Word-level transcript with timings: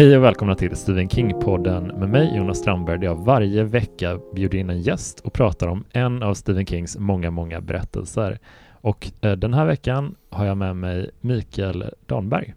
Hej 0.00 0.16
och 0.16 0.24
välkomna 0.24 0.54
till 0.54 0.76
Stephen 0.76 1.08
King-podden 1.08 1.98
med 1.98 2.08
mig 2.08 2.36
Jonas 2.36 2.58
Strandberg 2.58 2.98
där 2.98 3.06
jag 3.06 3.24
varje 3.24 3.64
vecka 3.64 4.18
bjuder 4.34 4.58
in 4.58 4.70
en 4.70 4.80
gäst 4.80 5.20
och 5.20 5.32
pratar 5.32 5.66
om 5.66 5.84
en 5.92 6.22
av 6.22 6.34
Stephen 6.34 6.66
Kings 6.66 6.98
många, 6.98 7.30
många 7.30 7.60
berättelser. 7.60 8.38
Och 8.70 9.10
eh, 9.20 9.32
den 9.32 9.54
här 9.54 9.66
veckan 9.66 10.14
har 10.30 10.46
jag 10.46 10.56
med 10.56 10.76
mig 10.76 11.10
Mikael 11.20 11.84
Danberg. 12.06 12.54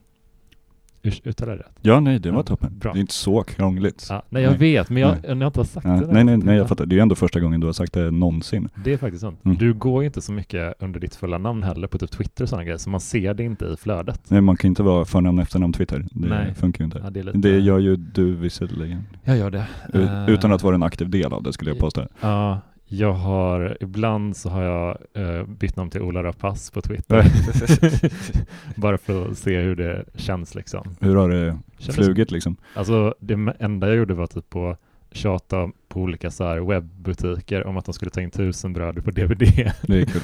Uttalar 1.04 1.52
jag 1.54 1.60
rätt? 1.60 1.72
Ja, 1.82 2.00
nej, 2.00 2.20
det 2.20 2.32
var 2.32 2.38
Ja, 2.40 2.44
toppen. 2.44 2.80
bra. 2.80 2.94
Det 2.94 3.00
är 3.00 3.02
inte 3.02 3.14
så 3.14 3.44
krångligt. 3.44 4.08
Ja, 4.10 4.24
nej, 4.30 4.44
jag 4.44 4.50
Nej. 4.50 4.60
vet, 4.60 4.90
men 4.90 5.02
jag, 5.02 5.10
Nej. 5.12 5.20
jag 5.24 5.36
har 5.36 5.46
inte 5.46 5.66
sagt 5.66 5.86
Ja, 5.88 5.92
det. 5.92 6.08
nej, 6.14 6.24
nej, 6.24 6.38
nej, 6.38 6.58
jag 6.58 6.68
fattar. 6.70 6.86
Det 6.86 6.98
är 6.98 7.02
ändå 7.02 7.16
första 7.16 7.40
gången 7.40 7.60
du 7.60 7.66
har 7.66 7.74
sagt 7.74 7.94
det 7.94 8.12
någonsin. 8.12 8.70
Det 8.84 8.94
är 8.94 8.98
faktiskt 8.98 9.22
sant. 9.22 9.40
Mm. 9.46 9.58
Du 9.58 9.74
går 9.74 10.02
ju 10.04 10.06
inte 10.08 10.22
så 10.22 10.32
mycket 10.34 10.74
under 10.80 11.00
ditt 11.00 11.16
fulla 11.16 11.38
namn 11.38 11.64
heller 11.64 11.88
på 11.88 11.98
typ 11.98 12.12
Twitter 12.12 12.44
och 12.44 12.50
sådana 12.50 12.64
grejer, 12.64 12.78
så 12.78 12.90
man 12.90 13.00
ser 13.00 13.34
det 13.34 13.44
inte 13.44 13.66
i 13.66 13.76
flödet. 13.78 14.22
Nej, 14.28 14.42
man 14.42 14.58
kan 14.58 14.68
inte 14.68 14.84
vara 14.84 15.06
förnamn, 15.06 15.40
efternamn, 15.40 15.74
Twitter. 15.74 16.06
Det 16.12 16.28
Nej. 16.28 16.54
funkar 16.56 16.80
ju 16.80 16.86
inte. 16.86 17.02
Ja, 17.04 17.10
det, 17.10 17.24
lite... 17.24 17.38
Det 17.38 17.60
gör 17.60 17.80
ju 17.80 17.96
du 17.96 18.36
visserligen. 18.36 19.04
Jag 19.24 19.38
gör 19.38 19.52
det. 19.52 19.66
U- 19.94 20.04
Eh, 20.04 20.30
Utan 20.30 20.52
att 20.54 20.64
vara 20.64 20.76
en 20.76 20.84
aktiv 20.84 21.10
del 21.10 21.34
av 21.34 21.44
det 21.44 21.54
skulle 21.54 21.72
jag 21.72 21.80
påstå. 21.80 22.08
Ja, 22.22 22.62
jag 22.98 23.14
har, 23.14 23.78
ibland 23.82 24.38
så 24.38 24.50
har 24.50 24.62
jag 24.64 24.98
eh, 25.14 25.46
bytt 25.48 25.76
namn 25.76 25.90
till 25.90 26.02
Ola 26.02 26.24
Rapace 26.24 26.72
på 26.74 26.82
Twitter. 26.82 27.26
Bara 28.76 28.98
för 28.98 29.32
att 29.32 29.38
se 29.38 29.60
hur 29.62 29.76
det 29.76 30.06
känns 30.16 30.56
liksom. 30.56 30.96
Hur 31.00 31.16
har 31.16 31.30
det 31.30 31.58
Kändes- 31.78 31.96
flugit 31.96 32.32
liksom? 32.32 32.56
Alltså 32.76 33.16
det 33.20 33.54
enda 33.60 33.88
jag 33.88 33.96
gjorde 33.96 34.14
var 34.14 34.28
typ 34.28 34.56
att 34.56 34.80
tjata 35.12 35.70
på 35.88 36.00
olika 36.02 36.32
så 36.32 36.44
här 36.44 36.60
webbutiker 36.60 37.68
om 37.68 37.78
att 37.78 37.86
de 37.86 37.94
skulle 37.94 38.12
ta 38.12 38.22
in 38.22 38.32
tusen 38.32 38.74
bröd 38.74 39.04
på 39.06 39.12
DVD. 39.12 39.40
Det 39.88 40.02
är 40.02 40.06
kul. 40.06 40.22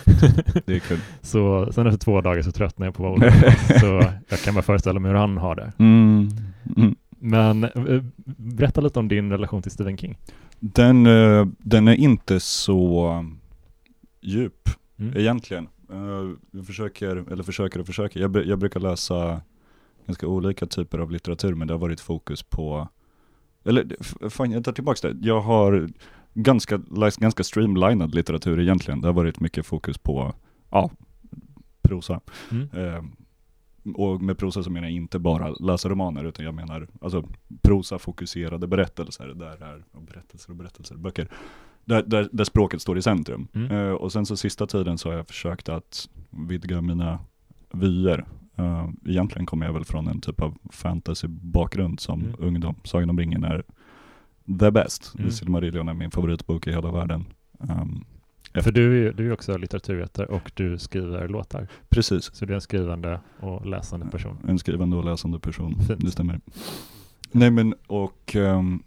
Det 0.66 0.76
är 0.76 0.80
kul. 0.80 1.00
Så 1.22 1.72
sen 1.72 1.88
efter 1.88 2.00
två 2.00 2.22
dagar 2.22 2.42
så 2.42 2.52
tröttnade 2.52 2.88
jag 2.88 2.95
på 2.95 3.04
Ola. 3.04 3.31
Så 3.80 4.04
jag 4.30 4.39
kan 4.39 4.54
bara 4.54 4.61
föreställa 4.61 5.00
mig 5.00 5.11
hur 5.11 5.17
han 5.17 5.38
har 5.38 5.56
det. 5.56 5.72
Mm. 5.78 6.30
Mm. 6.78 6.95
Men 7.22 7.64
eh, 7.64 8.04
berätta 8.38 8.81
lite 8.81 9.00
om 9.00 9.08
din 9.08 9.31
relation 9.31 9.61
till 9.61 9.72
Stephen 9.72 9.98
King. 9.98 10.17
Den, 10.59 11.05
eh, 11.05 11.47
den 11.57 11.88
är 11.88 11.95
inte 11.95 12.39
så 12.39 13.25
djup 14.21 14.69
Mm. 14.99 15.17
egentligen. 15.17 15.67
Eh, 15.91 16.29
Jag 16.52 16.65
försöker, 16.67 17.31
eller 17.31 17.43
försöker 17.43 17.79
och 17.79 17.85
försöker. 17.85 18.19
Jag, 18.19 18.45
jag 18.45 18.59
brukar 18.59 18.80
läsa 18.80 19.41
ganska 20.05 20.27
olika 20.27 20.65
typer 20.65 20.99
av 20.99 21.11
litteratur 21.11 21.55
men 21.55 21.67
det 21.67 21.73
har 21.73 21.80
varit 21.80 21.99
fokus 21.99 22.43
på, 22.43 22.87
eller 23.65 23.95
fan 24.30 24.52
jag 24.52 24.63
tar 24.63 24.71
tillbaka 24.71 25.07
det. 25.13 25.27
Jag 25.27 25.41
har 25.41 25.89
ganska, 26.33 26.81
läst 26.95 27.17
ganska 27.17 27.43
streamlinad 27.43 28.15
litteratur 28.15 28.59
egentligen. 28.59 29.02
Det 29.02 29.07
har 29.07 29.13
varit 29.13 29.39
mycket 29.39 29.65
fokus 29.65 29.97
på, 29.97 30.33
ja, 30.69 30.91
prosa. 31.81 32.19
Mm. 32.52 32.69
Eh, 32.73 33.03
och 33.95 34.22
med 34.22 34.38
prosa 34.38 34.63
så 34.63 34.69
menar 34.72 34.88
jag 34.88 34.95
inte 34.95 35.19
bara 35.19 35.49
läsa 35.52 35.89
romaner 35.89 36.23
utan 36.23 36.45
jag 36.45 36.53
menar 36.53 36.88
alltså 37.02 37.23
prosa-fokuserade 37.61 38.67
berättelser. 38.67 39.27
Där 39.27 39.63
är, 39.63 39.83
och 39.91 40.02
berättelser 40.02 40.49
och 40.49 40.55
berättelser, 40.55 40.95
böcker. 40.95 41.27
Där, 41.86 42.03
där, 42.03 42.30
där 42.31 42.44
språket 42.44 42.81
står 42.81 42.97
i 42.97 43.02
centrum. 43.02 43.47
Mm. 43.53 43.71
Eh, 43.71 43.91
och 43.91 44.11
sen 44.11 44.25
så 44.25 44.38
sista 44.38 44.67
tiden 44.67 44.97
så 44.97 45.09
har 45.09 45.16
jag 45.16 45.27
försökt 45.27 45.69
att 45.69 46.09
vidga 46.30 46.81
mina 46.81 47.19
vyer. 47.73 48.25
Eh, 48.55 48.89
egentligen 49.05 49.45
kommer 49.45 49.66
jag 49.66 49.73
väl 49.73 49.86
från 49.86 50.08
en 50.08 50.21
typ 50.21 50.41
av 50.41 50.58
fantasy-bakgrund 50.71 51.99
som 51.99 52.21
Mm. 52.21 52.36
ungdom. 52.39 52.75
Sagan 52.83 53.09
om 53.09 53.19
ringen 53.19 53.43
är 53.43 53.64
the 54.59 54.71
best. 54.71 55.14
Mm. 55.17 55.31
Silmarillion 55.31 55.89
är 55.89 55.93
min 55.93 56.11
favoritbok 56.11 56.67
i 56.67 56.71
hela 56.71 56.91
världen. 56.91 57.25
Um, 57.59 58.05
För 58.54 58.71
du 58.71 59.08
är 59.08 59.14
du 59.14 59.27
är 59.27 59.33
också 59.33 59.58
litteraturvetare 59.58 60.26
och 60.26 60.52
du 60.55 60.77
skriver 60.77 61.27
låtar. 61.27 61.67
precis. 61.89 62.36
Så 62.36 62.45
du 62.45 62.54
är 62.54 62.55
en 62.55 62.61
skrivande 62.61 63.20
och 63.39 63.65
läsande 63.65 64.05
person. 64.05 64.37
En 64.48 64.60
skrivande 64.60 64.98
och 64.98 65.05
läsande 65.05 65.39
person, 65.39 65.76
Fint. 65.87 66.02
det 66.05 66.11
stämmer. 66.11 66.42
Nej 67.32 67.52
men 67.52 67.76
och 67.87 68.36
ehm, 68.36 68.83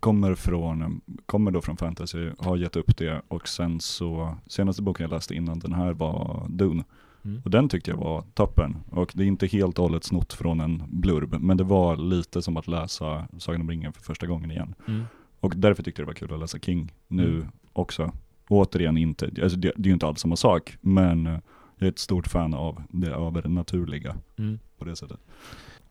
kommer 0.00 0.34
från, 0.34 1.00
kommer 1.26 1.50
då 1.50 1.60
från 1.60 1.76
fantasy, 1.76 2.30
har 2.38 2.56
gett 2.56 2.76
upp 2.76 2.96
det 2.96 3.22
och 3.28 3.48
sen 3.48 3.80
så, 3.80 4.36
senaste 4.46 4.82
boken 4.82 5.04
jag 5.04 5.10
läste 5.10 5.34
innan 5.34 5.58
den 5.58 5.72
här 5.72 5.92
var 5.92 6.46
Dune. 6.48 6.84
Mm. 7.24 7.42
Och 7.44 7.50
den 7.50 7.68
tyckte 7.68 7.90
jag 7.90 7.98
var 7.98 8.22
toppen. 8.34 8.76
Och 8.90 9.12
det 9.14 9.22
är 9.24 9.26
inte 9.26 9.46
helt 9.46 9.78
och 9.78 9.82
hållet 9.82 10.04
snott 10.04 10.32
från 10.32 10.60
en 10.60 10.82
blurb, 10.88 11.34
men 11.40 11.56
det 11.56 11.64
var 11.64 11.96
lite 11.96 12.42
som 12.42 12.56
att 12.56 12.66
läsa 12.68 13.28
Sagan 13.38 13.60
om 13.60 13.70
ringen 13.70 13.92
för 13.92 14.02
första 14.02 14.26
gången 14.26 14.50
igen. 14.50 14.74
Mm. 14.88 15.04
Och 15.40 15.52
därför 15.56 15.82
tyckte 15.82 16.02
jag 16.02 16.06
det 16.06 16.10
var 16.10 16.14
kul 16.28 16.32
att 16.34 16.40
läsa 16.40 16.58
King 16.58 16.92
nu 17.08 17.34
Mm. 17.36 17.46
också. 17.72 18.12
Återigen 18.48 18.96
inte, 18.96 19.30
alltså 19.42 19.58
det, 19.58 19.72
det 19.76 19.86
är 19.86 19.88
ju 19.88 19.92
inte 19.92 20.06
alls 20.06 20.20
samma 20.20 20.36
sak, 20.36 20.76
men 20.80 21.26
eh, 21.26 21.38
jag 21.78 21.86
är 21.86 21.90
ett 21.90 21.98
stort 21.98 22.26
fan 22.26 22.54
av 22.54 22.82
det 22.90 23.10
övernaturliga 23.10 24.16
Mm. 24.38 24.58
på 24.78 24.84
det 24.84 24.96
sättet. 24.96 25.18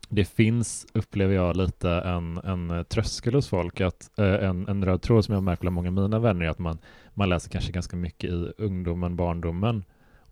Det 0.09 0.25
finns, 0.25 0.87
upplever 0.93 1.35
jag, 1.35 1.57
lite 1.57 1.91
en, 1.91 2.37
en 2.37 2.69
eh, 2.71 2.83
tröskel 2.83 3.33
hos 3.33 3.47
folk. 3.47 3.81
Att, 3.81 4.19
eh, 4.19 4.25
en, 4.49 4.67
en 4.67 4.85
röd 4.85 5.01
tråd 5.01 5.25
som 5.25 5.33
jag 5.33 5.43
märker 5.43 5.61
bland 5.61 5.73
många 5.75 5.87
av 5.89 5.93
mina 5.93 6.19
vänner 6.19 6.45
är 6.45 6.49
att 6.49 6.59
man, 6.59 6.77
man 7.13 7.29
läser 7.29 7.49
kanske 7.49 7.71
ganska 7.71 7.95
mycket 7.95 8.29
i 8.29 8.51
ungdomen, 8.57 9.15
barndomen 9.15 9.83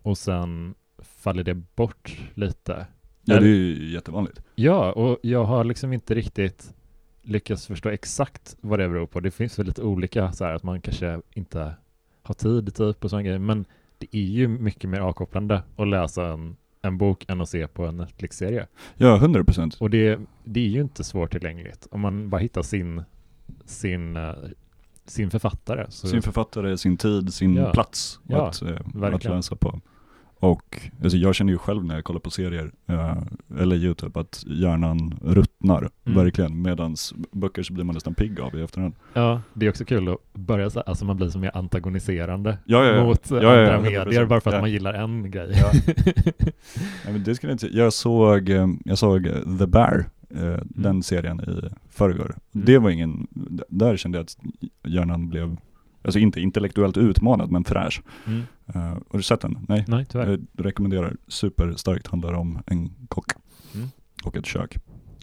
och 0.02 0.18
sen 0.18 0.74
faller 1.02 1.44
det 1.44 1.54
bort 1.54 2.18
lite. 2.34 2.86
Ja, 3.24 3.40
det 3.40 3.46
är 3.46 3.48
ju 3.48 3.92
jättevanligt. 3.92 4.42
Ja, 4.54 4.92
och 4.92 5.18
jag 5.22 5.44
har 5.44 5.64
liksom 5.64 5.92
inte 5.92 6.14
riktigt 6.14 6.74
lyckats 7.22 7.66
förstå 7.66 7.88
exakt 7.88 8.56
vad 8.60 8.78
det 8.78 8.88
beror 8.88 9.06
på. 9.06 9.20
Det 9.20 9.30
finns 9.30 9.58
väl 9.58 9.66
lite 9.66 9.82
olika 9.82 10.32
så 10.32 10.44
här 10.44 10.54
att 10.54 10.62
man 10.62 10.80
kanske 10.80 11.20
inte 11.34 11.74
har 12.22 12.34
tid 12.34 12.74
typ 12.74 13.04
och 13.04 13.10
sådana 13.10 13.22
grejer. 13.22 13.38
Men 13.38 13.64
det 13.98 14.16
är 14.16 14.22
ju 14.24 14.48
mycket 14.48 14.90
mer 14.90 15.00
avkopplande 15.00 15.62
att 15.76 15.88
läsa 15.88 16.26
en, 16.26 16.56
en 16.82 16.98
bok 16.98 17.24
än 17.28 17.40
att 17.40 17.48
se 17.48 17.66
på 17.66 17.86
en 17.86 17.96
Netflix-serie. 17.96 18.66
Ja, 18.96 19.16
100 19.16 19.44
procent. 19.44 19.74
Och 19.80 19.90
det, 19.90 20.20
det 20.44 20.60
är 20.60 20.68
ju 20.68 20.80
inte 20.80 21.04
svårtillgängligt 21.04 21.86
om 21.90 22.00
man 22.00 22.30
bara 22.30 22.38
hittar 22.40 22.62
sin, 22.62 23.02
sin, 23.64 24.16
eh, 24.16 24.32
sin 25.06 25.30
författare. 25.30 25.86
Så, 25.88 26.06
Sin 26.06 26.22
författare, 26.22 26.78
sin 26.78 26.96
tid, 26.96 27.34
sin 27.34 27.56
Ja. 27.56 27.72
plats 27.72 28.20
Ja, 28.28 28.48
att, 28.48 28.62
eh, 28.62 29.12
att 29.14 29.24
läsa 29.24 29.56
på. 29.56 29.80
Och 30.42 30.90
alltså 31.02 31.18
jag 31.18 31.34
känner 31.34 31.52
ju 31.52 31.58
själv 31.58 31.84
när 31.84 31.94
jag 31.94 32.04
kollar 32.04 32.20
på 32.20 32.30
serier, 32.30 32.72
eh, 32.86 33.16
eller 33.60 33.76
YouTube, 33.76 34.20
att 34.20 34.44
hjärnan 34.46 35.14
ruttnar, 35.22 35.88
Mm. 36.04 36.18
verkligen. 36.18 36.62
Medans 36.62 37.14
böcker 37.32 37.62
så 37.62 37.72
blir 37.72 37.84
man 37.84 37.94
nästan 37.94 38.14
pigg 38.14 38.40
av 38.40 38.54
i 38.54 38.62
efterhand. 38.62 38.94
ja, 39.14 39.40
det 39.54 39.66
är 39.66 39.70
också 39.70 39.84
kul 39.84 40.08
att 40.08 40.16
börja 40.32 40.70
så 40.70 40.80
alltså 40.80 41.04
man 41.04 41.16
blir 41.16 41.28
så 41.28 41.38
mer 41.38 41.50
antagoniserande 41.56 42.58
Ja, 42.64 42.84
ja, 42.84 42.94
ja. 42.94 43.04
mot 43.04 43.32
andra 43.32 43.78
100%. 43.78 43.82
medier 43.82 44.26
bara 44.26 44.40
för 44.40 44.52
att 44.52 44.60
man 44.60 44.70
gillar 44.70 44.94
en 44.94 45.30
grej. 45.30 45.52
Nej, 47.04 47.12
men 47.12 47.22
det 47.24 47.34
skulle 47.34 47.50
jag 47.52 47.54
inte, 47.54 47.76
jag 47.76 47.92
såg, 47.92 48.50
eh, 48.50 48.68
jag 48.84 48.98
såg 48.98 49.26
eh, 49.26 49.58
The 49.58 49.66
Bear, 49.66 50.04
eh, 50.30 50.58
den 50.64 51.02
serien 51.02 51.40
i 51.40 51.68
förrgår. 51.90 52.34
Mm. 52.54 52.66
Det 52.66 52.78
var 52.78 52.90
ingen, 52.90 53.26
där 53.68 53.96
kände 53.96 54.18
jag 54.18 54.22
att 54.24 54.36
hjärnan 54.92 55.28
blev, 55.28 55.56
alltså 56.04 56.18
inte 56.18 56.40
intellektuellt 56.40 56.96
utmanad 56.96 57.50
men 57.50 57.64
fräsch. 57.64 58.02
Mm. 58.26 58.42
Eh, 58.66 58.80
har 58.82 59.16
du 59.16 59.22
sett 59.22 59.40
den? 59.40 59.66
Nej? 59.68 59.84
Nej, 59.88 60.06
tyvärr. 60.08 60.30
Jag 60.30 60.66
rekommenderar, 60.66 61.16
superstarkt, 61.28 62.06
handlar 62.06 62.32
om 62.32 62.62
en 62.66 62.90
kock 63.08 63.32
Mm. 63.74 63.88
och 64.24 64.36
ett 64.36 64.46
kök. 64.46 64.76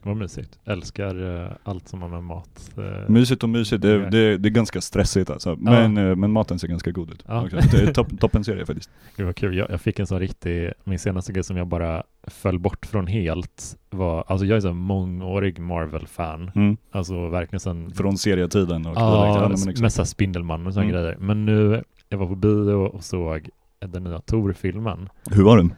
Vad 0.03 0.17
mysigt. 0.17 0.59
Älskar 0.65 1.43
eh, 1.45 1.51
allt 1.63 1.87
som 1.87 2.01
har 2.01 2.09
med 2.09 2.23
mat. 2.23 2.71
eh, 2.77 3.09
Mysigt 3.09 3.43
och 3.43 3.49
mysigt, 3.49 3.81
det, 3.81 3.89
Ja. 3.91 4.09
det, 4.09 4.37
det 4.37 4.49
är 4.49 4.51
ganska 4.51 4.81
stressigt 4.81 5.29
alltså. 5.29 5.55
Men, 5.55 5.97
eh, 5.97 6.15
men 6.15 6.31
maten 6.31 6.59
ser 6.59 6.67
ganska 6.67 6.91
god 6.91 7.09
ut. 7.11 7.23
Ja. 7.27 7.43
också. 7.43 7.55
Det 7.71 7.77
är 7.83 7.93
topp, 7.93 8.07
toppen 8.19 8.43
serie 8.43 8.65
faktiskt. 8.65 8.89
Gud 9.17 9.25
vad 9.25 9.35
kul. 9.35 9.57
Jag, 9.57 9.69
jag 9.69 9.81
fick 9.81 9.99
en 9.99 10.07
sån 10.07 10.19
riktig, 10.19 10.71
min 10.83 10.99
senaste 10.99 11.33
grej 11.33 11.43
som 11.43 11.57
jag 11.57 11.67
bara 11.67 12.03
föll 12.27 12.59
bort 12.59 12.85
från 12.85 13.07
helt 13.07 13.77
var, 13.89 14.23
alltså 14.27 14.45
jag 14.45 14.55
är 14.57 14.61
så 14.61 14.73
mångårig 14.73 15.59
Marvel-fan. 15.59 16.51
Mm. 16.55 16.77
Alltså 16.91 17.29
verkligen 17.29 17.59
sen 17.59 17.91
Från 17.91 18.17
serietiden 18.17 18.85
och 18.85 18.93
Ja, 18.95 19.25
direkt. 19.47 19.59
men 19.65 19.69
exakt. 19.69 19.93
så 19.93 20.01
här 20.01 20.05
Spindelmannen 20.05 20.67
och 20.67 20.73
sådana 20.73 20.89
Mm. 20.89 21.01
grejer. 21.01 21.17
Men 21.19 21.45
nu, 21.45 21.83
jag 22.09 22.17
var 22.17 22.27
på 22.27 22.35
bio 22.35 22.71
och 22.73 23.03
såg 23.03 23.49
den 23.79 24.03
nya 24.03 24.19
Tor-filmen. 24.19 25.09
Hur 25.31 25.43
var 25.43 25.57
den? 25.57 25.73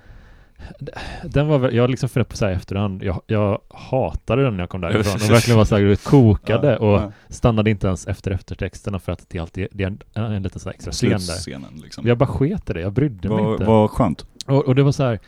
Den 1.23 1.47
var 1.47 1.57
väl, 1.59 1.75
jag 1.75 1.83
har 1.83 1.87
liksom 1.87 2.09
funderat 2.09 2.29
på 2.29 2.37
så 2.37 2.45
här 2.45 2.51
efterhand, 2.53 3.03
jag, 3.03 3.21
jag 3.27 3.61
hatade 3.69 4.43
den 4.43 4.53
när 4.57 4.63
jag 4.63 4.69
kom 4.69 4.81
därifrån 4.81 5.15
och 5.15 5.31
verkligen 5.31 5.57
var 5.57 5.65
så 5.65 5.77
här, 5.77 5.95
kokade 5.95 6.67
Ja, 6.71 6.77
och 6.77 7.01
ja. 7.01 7.11
stannade 7.29 7.69
inte 7.69 7.87
ens 7.87 8.07
efter 8.07 8.31
eftertexterna 8.31 8.99
för 8.99 9.11
att 9.11 9.25
det 9.29 9.39
alltid 9.39 9.67
det 9.71 9.83
är 9.83 9.87
en, 9.87 10.23
en 10.23 10.43
liten 10.43 10.59
så 10.59 10.69
här 10.69 10.73
extra 10.73 10.91
scen 10.91 11.09
där. 11.09 11.83
Liksom. 11.83 12.07
Jag 12.07 12.17
bara 12.17 12.27
sket 12.27 12.69
i 12.69 12.73
det, 12.73 12.81
jag 12.81 12.93
brydde 12.93 13.29
mig 13.29 13.37
Vad 13.43 13.51
inte. 13.53 13.65
vad 13.65 13.89
skönt. 13.89 14.25
Och, 14.47 14.65
och 14.67 14.75
det 14.75 14.83
var 14.83 14.91
så 14.91 15.03
här, 15.03 15.19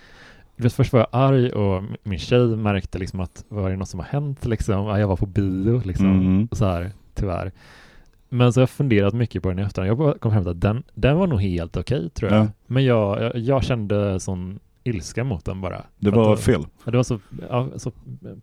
vet, 0.56 0.74
först 0.74 0.94
var 0.94 1.00
jag 1.00 1.07
arg 1.12 1.51
och 1.51 1.83
min 2.03 2.19
tjej 2.19 2.47
märkte 2.47 2.97
liksom 3.00 3.19
att 3.19 3.44
var 3.50 3.69
det 3.69 3.75
något 3.75 3.89
som 3.89 4.00
har 4.00 4.07
hänt 4.07 4.45
liksom? 4.45 4.74
Ja, 4.85 5.00
jag 5.00 5.07
var 5.07 5.15
på 5.18 5.25
bio 5.25 5.81
liksom, 5.85 6.12
Mm. 6.12 6.47
så 6.51 6.65
här, 6.65 6.91
tyvärr. 7.13 7.51
Men 8.30 8.53
så 8.53 8.59
har 8.59 8.62
jag 8.62 8.69
funderat 8.69 9.13
mycket 9.13 9.44
på 9.44 9.50
den 9.50 9.59
i 9.59 9.62
efterhand. 9.62 9.91
Jag 10.01 10.19
kom 10.21 10.31
fram 10.31 10.44
till 10.44 10.51
att 10.51 10.62
den, 10.62 10.83
den 10.94 11.18
var 11.18 11.27
nog 11.27 11.41
helt 11.41 11.77
okej 11.77 12.09
tror 12.09 12.31
jag. 12.31 12.41
Ja. 12.44 12.47
Men 12.68 12.85
jag, 12.85 13.21
jag, 13.24 13.38
jag 13.38 13.63
kände 13.63 14.19
sån 14.19 14.59
ilska 14.83 15.24
mot 15.24 15.45
den 15.45 15.62
bara. 15.62 15.81
Det 16.00 16.12
var 16.12 16.35
fel. 16.35 16.65
Ja, 16.85 16.91
Det 16.91 16.97
var 16.97 17.03
så, 17.03 17.19
ja, 17.50 17.68
så 17.75 17.91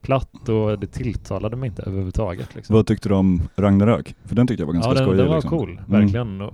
platt 0.00 0.48
och 0.48 0.78
det 0.78 0.87
tilltalade 0.87 1.56
mig 1.56 1.66
inte 1.66 1.82
överhuvudtaget. 1.82 2.54
Liksom. 2.54 2.76
Vad 2.76 2.87
tyckte 2.87 3.08
du 3.08 3.14
om 3.14 3.42
Ragnarök? 3.56 4.14
För 4.25 4.34
den 4.34 4.46
tyckte 4.46 4.62
jag 4.62 4.66
var 4.66 4.75
ganska 4.75 4.90
ja, 4.90 4.94
den, 4.94 5.04
skojig. 5.04 5.19
den 5.19 5.28
var 5.28 5.34
liksom. 5.34 5.50
cool, 5.58 5.70
Mm. 5.70 5.84
verkligen. 6.00 6.40
Och, 6.40 6.52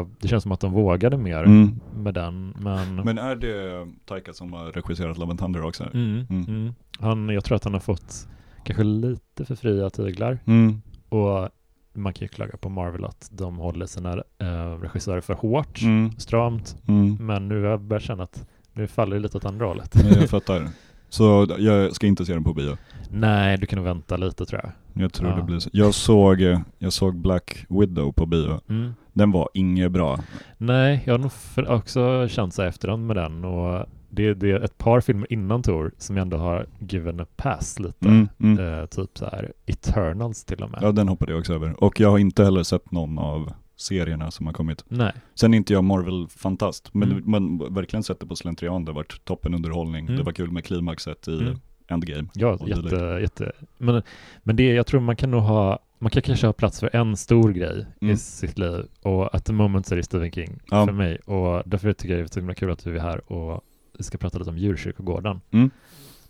och 0.00 0.08
det 0.20 0.28
känns 0.28 0.42
som 0.42 0.52
att 0.52 0.60
de 0.60 0.72
vågade 0.72 1.16
mer 1.18 1.42
Mm. 1.44 1.80
med 1.96 2.14
den. 2.14 2.54
Men, 2.60 2.94
Men 2.96 3.18
är 3.18 3.36
det 3.36 3.86
Taika 4.04 4.32
som 4.32 4.52
har 4.52 4.64
regisserat 4.72 5.18
Love 5.18 5.30
and 5.30 5.38
Thunder 5.40 5.64
också? 5.64 5.84
mm, 5.94 6.26
Mm. 6.30 6.44
mm. 6.48 6.74
Han, 7.00 7.28
jag 7.28 7.44
tror 7.44 7.56
att 7.56 7.64
han 7.64 7.72
har 7.72 7.80
fått 7.80 8.28
kanske 8.64 8.84
lite 8.84 9.44
för 9.44 9.54
fria 9.54 9.90
tyglar. 9.90 10.38
Mm. 10.44 10.82
Och 11.08 11.48
man 11.94 12.12
kan 12.12 12.24
ju 12.24 12.28
klaga 12.28 12.56
på 12.56 12.68
Marvel 12.68 13.04
att 13.04 13.28
de 13.32 13.56
håller 13.56 13.86
sina 13.86 14.12
eh, 14.38 14.80
regissörer 14.82 15.20
för 15.20 15.34
hårt, 15.34 15.82
Mm. 15.82 16.10
stramt. 16.18 16.76
Mm. 16.88 17.16
Men 17.20 17.48
nu 17.48 17.62
har 17.62 17.70
jag 17.70 17.80
börjat 17.80 18.02
känna 18.02 18.22
att 18.22 18.46
nu 18.76 18.86
faller 18.86 19.16
det 19.16 19.22
lite 19.22 19.36
åt 19.36 19.44
andra 19.44 19.66
hållet. 19.66 19.94
Nej, 19.94 20.18
Jag 20.20 20.30
fattar. 20.30 20.68
Så 21.08 21.46
jag 21.58 21.94
ska 21.94 22.06
inte 22.06 22.26
se 22.26 22.32
den 22.32 22.44
på 22.44 22.54
bio. 22.54 22.76
Nej, 23.10 23.58
du 23.58 23.66
kan 23.66 23.76
nog 23.76 23.84
vänta 23.86 24.16
lite 24.16 24.46
tror 24.46 24.60
jag. 24.64 25.02
Jag 25.02 25.12
tror 25.12 25.30
Ja. 25.30 25.36
det 25.36 25.42
blir 25.42 25.58
så. 25.58 25.70
Jag 25.72 25.94
såg, 25.94 26.42
eh, 26.42 26.60
jag 26.78 26.92
såg 26.92 27.16
Black 27.16 27.66
Widow 27.68 28.12
på 28.12 28.26
bio. 28.26 28.60
Mm. 28.68 28.94
Den 29.12 29.30
var 29.32 29.48
inget 29.54 29.92
bra. 29.92 30.18
Nej, 30.58 31.02
jag 31.06 31.14
har 31.14 31.18
nog 31.18 31.30
också 31.78 32.28
känt 32.28 32.54
så 32.54 32.62
efterhand 32.62 33.06
med 33.06 33.16
den 33.16 33.44
och 33.44 33.86
det, 34.10 34.34
det 34.34 34.50
är 34.50 34.60
ett 34.60 34.78
par 34.78 35.00
filmer 35.00 35.32
innan 35.32 35.62
Tor 35.62 35.92
som 35.98 36.16
jag 36.16 36.22
ändå 36.22 36.36
har 36.36 36.66
given 36.78 37.20
a 37.20 37.26
pass 37.36 37.78
lite. 37.78 38.08
Mm, 38.08 38.28
mm. 38.38 38.58
Eh, 38.80 38.86
typ 38.86 39.18
så 39.18 39.24
här 39.24 39.52
Eternals 39.66 40.44
till 40.44 40.62
och 40.62 40.70
med. 40.70 40.78
Ja, 40.82 40.92
den 40.92 41.08
hoppade 41.08 41.32
jag 41.32 41.38
också 41.38 41.54
över. 41.54 41.84
Och 41.84 42.00
jag 42.00 42.10
har 42.10 42.18
inte 42.18 42.44
heller 42.44 42.62
sett 42.62 42.90
någon 42.90 43.18
av 43.18 43.52
serierna 43.76 44.30
som 44.30 44.46
har 44.46 44.52
kommit. 44.52 44.84
Nej, 44.88 45.12
Sen 45.34 45.54
är 45.54 45.58
inte 45.58 45.72
jag 45.72 45.84
Marvel-fantast, 45.84 46.94
men 46.94 47.10
Mm. 47.12 47.30
man 47.30 47.74
verkligen 47.74 48.02
sett 48.02 48.20
det 48.20 48.26
på 48.26 48.36
slentrian. 48.36 48.84
Det 48.84 48.90
har 48.90 48.96
varit 48.96 49.24
toppenunderhållning. 49.24 50.04
Mm. 50.06 50.16
Det 50.16 50.22
var 50.22 50.32
kul 50.32 50.50
med 50.50 50.64
klimaxet 50.64 51.28
i 51.28 51.38
Mm. 51.38 51.58
Endgame. 51.88 52.28
ja, 52.34 52.56
det 52.60 52.70
jätte, 52.70 53.18
jätte. 53.22 53.52
Men, 53.78 54.02
men 54.42 54.56
det, 54.56 54.64
jag 54.74 54.86
tror 54.86 55.00
man 55.00 55.16
kan 55.16 55.30
nog 55.30 55.42
ha, 55.42 55.78
man 55.98 56.10
kan 56.10 56.22
kanske 56.22 56.46
ha 56.46 56.52
plats 56.52 56.80
för 56.80 56.96
en 56.96 57.16
stor 57.16 57.52
grej 57.52 57.86
Mm. 58.00 58.14
i 58.14 58.16
sitt 58.16 58.58
liv 58.58 58.84
och 59.02 59.34
at 59.34 59.44
the 59.44 59.52
moment 59.52 59.86
så 59.86 59.94
är 59.94 59.96
det 59.96 60.02
Stephen 60.02 60.30
King 60.32 60.58
Ja. 60.70 60.86
för 60.86 60.92
mig 60.92 61.16
och 61.18 61.62
därför 61.66 61.92
tycker 61.92 62.14
jag 62.14 62.20
det 62.22 62.26
är 62.26 62.32
så 62.32 62.40
himla 62.40 62.54
kul 62.54 62.70
att 62.70 62.84
du 62.84 62.96
är 62.96 63.00
här 63.00 63.32
och 63.32 63.60
vi 63.98 64.04
ska 64.04 64.18
prata 64.18 64.38
lite 64.38 64.50
om 64.50 64.58
djurkyrkogården. 64.58 65.40
Mm. 65.50 65.70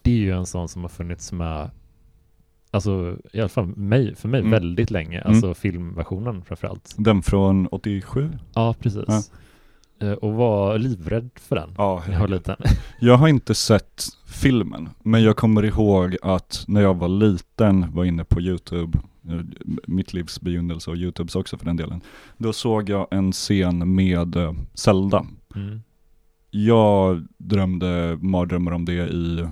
Det 0.02 0.10
är 0.10 0.16
ju 0.16 0.32
en 0.32 0.46
sån 0.46 0.68
som 0.68 0.82
har 0.82 0.88
funnits 0.88 1.32
med 1.32 1.70
Alltså 2.76 3.16
i 3.32 3.40
alla 3.40 3.48
fall 3.48 3.66
mig, 3.66 4.14
för 4.14 4.28
mig 4.28 4.40
Mm. 4.40 4.50
väldigt 4.52 4.90
länge, 4.90 5.18
Mm. 5.20 5.32
alltså 5.32 5.54
filmversionen 5.54 6.42
framförallt. 6.44 6.94
Den 6.98 7.22
från 7.22 7.66
87? 7.66 8.30
Ja, 8.54 8.74
precis. 8.80 9.30
Eh, 10.02 10.12
Och 10.12 10.32
var 10.32 10.78
livrädd 10.78 11.30
för 11.34 11.56
den 11.56 11.70
Ja, 11.78 12.02
jag 12.10 12.20
var 12.20 12.28
liten. 12.28 12.56
Jag 13.00 13.16
har 13.16 13.28
inte 13.28 13.54
sett 13.54 14.04
filmen, 14.26 14.88
men 15.02 15.22
jag 15.22 15.36
kommer 15.36 15.62
ihåg 15.64 16.16
att 16.22 16.64
när 16.68 16.80
jag 16.80 16.94
var 16.94 17.08
liten 17.08 17.92
var 17.92 18.04
inne 18.04 18.24
på 18.24 18.40
YouTube, 18.40 18.98
eh, 19.28 19.40
mitt 19.86 20.12
livs 20.14 20.40
begynnelse 20.40 20.90
och 20.90 20.96
YouTubes 20.96 21.36
också 21.36 21.58
för 21.58 21.64
den 21.66 21.76
delen. 21.76 22.00
Då 22.38 22.52
såg 22.52 22.88
jag 22.88 23.06
en 23.10 23.32
scen 23.32 23.94
med 23.94 24.36
eh, 24.36 24.52
Zelda. 24.74 25.26
Mm. 25.54 25.80
Jag 26.50 27.26
drömde 27.38 28.18
mardrömmar 28.20 28.72
om 28.72 28.84
det 28.84 28.92
i 28.92 29.46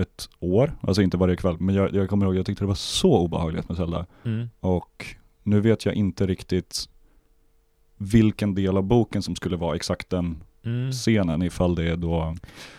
ett 0.00 0.28
år, 0.40 0.76
alltså 0.82 1.02
inte 1.02 1.16
varje 1.16 1.36
kväll, 1.36 1.56
men 1.60 1.74
jag, 1.74 1.94
jag 1.94 2.08
kommer 2.08 2.26
ihåg, 2.26 2.36
jag 2.36 2.46
tyckte 2.46 2.64
det 2.64 2.68
var 2.68 2.74
så 2.74 3.18
obehagligt 3.18 3.68
med 3.68 3.76
Zelda. 3.78 4.06
Mm. 4.24 4.50
Och 4.60 5.06
nu 5.42 5.60
vet 5.60 5.84
jag 5.86 5.94
inte 5.94 6.26
riktigt 6.26 6.88
vilken 7.96 8.54
del 8.54 8.76
av 8.76 8.82
boken 8.82 9.22
som 9.22 9.36
skulle 9.36 9.56
vara 9.56 9.76
exakt 9.76 10.10
den 10.10 10.42
Mm. 10.64 10.92
scenen 10.92 11.42
ifall 11.42 11.74
det 11.74 11.90
är 11.90 11.96
då 11.96 12.36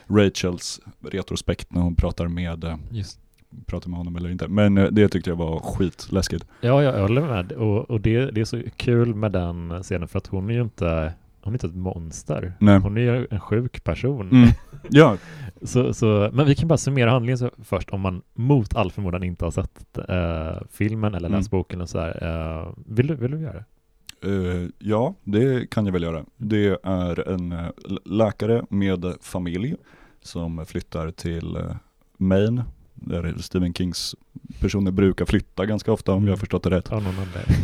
Rachels 0.07 0.81
retrospekt 0.99 1.73
när 1.73 1.81
hon 1.81 1.95
pratar 1.95 2.27
med, 2.27 2.63
eh, 2.63 2.75
Just. 2.91 3.19
pratar 3.65 3.89
med 3.89 3.97
honom 3.97 4.15
eller 4.15 4.29
inte. 4.29 4.47
Men 4.47 4.77
eh, 4.77 4.85
det 4.91 5.09
tyckte 5.09 5.29
jag 5.29 5.37
var 5.37 5.59
skitläskigt. 5.59 6.45
Ja, 6.61 6.83
jag 6.83 7.01
håller 7.01 7.21
med. 7.21 7.51
Och, 7.51 7.89
och 7.89 8.01
det, 8.01 8.25
det 8.31 8.41
är 8.41 8.45
så 8.45 8.61
kul 8.75 9.15
med 9.15 9.31
den 9.31 9.83
scenen 9.83 10.07
för 10.07 10.17
att 10.17 10.27
hon 10.27 10.49
är 10.49 10.53
ju 10.53 10.61
inte, 10.61 11.13
hon 11.43 11.53
är 11.53 11.55
inte 11.55 11.67
ett 11.67 11.75
monster. 11.75 12.53
Nej. 12.59 12.79
Hon 12.79 12.97
är 12.97 13.01
ju 13.01 13.27
en 13.31 13.39
sjuk 13.39 13.83
person. 13.83 14.29
Mm. 14.31 14.49
Ja, 14.89 15.17
Så, 15.61 15.93
så, 15.93 16.29
men 16.33 16.45
vi 16.45 16.55
kan 16.55 16.67
bara 16.67 16.77
summera 16.77 17.11
handlingen 17.11 17.37
så 17.37 17.49
först 17.63 17.89
om 17.89 18.01
man 18.01 18.21
mot 18.33 18.75
all 18.75 18.91
förmodan 18.91 19.23
inte 19.23 19.45
har 19.45 19.51
sett 19.51 19.97
eh, 20.09 20.67
filmen 20.71 21.15
eller 21.15 21.29
läst 21.29 21.51
Mm. 21.53 21.59
boken 21.59 21.81
och 21.81 21.89
så 21.89 21.99
här. 21.99 22.23
Eh, 22.61 22.73
vill, 22.85 23.07
du, 23.07 23.15
vill 23.15 23.31
du 23.31 23.39
göra 23.39 23.53
det? 23.53 23.65
eh, 24.29 24.69
ja, 24.79 25.15
det 25.23 25.69
kan 25.71 25.85
jag 25.85 25.93
väl 25.93 26.03
göra. 26.03 26.25
Det 26.37 26.79
är 26.83 27.29
en 27.29 27.51
eh, 27.51 27.67
läkare 28.05 28.63
med 28.69 29.05
familj 29.21 29.75
som 30.21 30.65
flyttar 30.65 31.11
till 31.11 31.55
eh, 31.55 31.75
Maine, 32.17 32.63
där 33.01 33.35
Stephen 33.39 33.73
Kings 33.73 34.15
personer 34.59 34.91
brukar 34.91 35.25
flytta 35.25 35.65
ganska 35.65 35.91
ofta 35.91 36.13
om 36.13 36.25
jag 36.25 36.31
har 36.31 36.37
förstått 36.37 36.63
det 36.63 36.69
rätt. 36.69 36.91
Av 36.91 37.03
någon. 37.03 37.13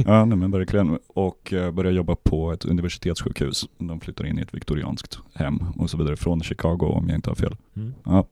Ja, 0.06 0.26
nej, 0.26 0.38
men 0.38 0.52
verkligen. 0.52 1.00
Och 1.08 1.54
eh, 1.54 1.72
börjar 1.72 1.92
jobba 1.92 2.16
på 2.16 2.52
ett 2.52 2.66
universitetssjukhus. 2.66 3.70
De 3.78 4.00
flyttar 4.00 4.26
in 4.26 4.40
i 4.40 4.42
ett 4.42 4.54
viktorianskt 4.54 5.20
hem 5.34 5.60
och 5.78 5.90
så 5.90 5.98
vidare 5.98 6.16
från 6.16 6.42
Chicago 6.42 6.86
om 6.86 7.10
jag 7.10 7.18
inte 7.18 7.30
har 7.30 7.36
fel. 7.36 7.56
Mm. 7.76 7.94
Ja. 8.06 8.26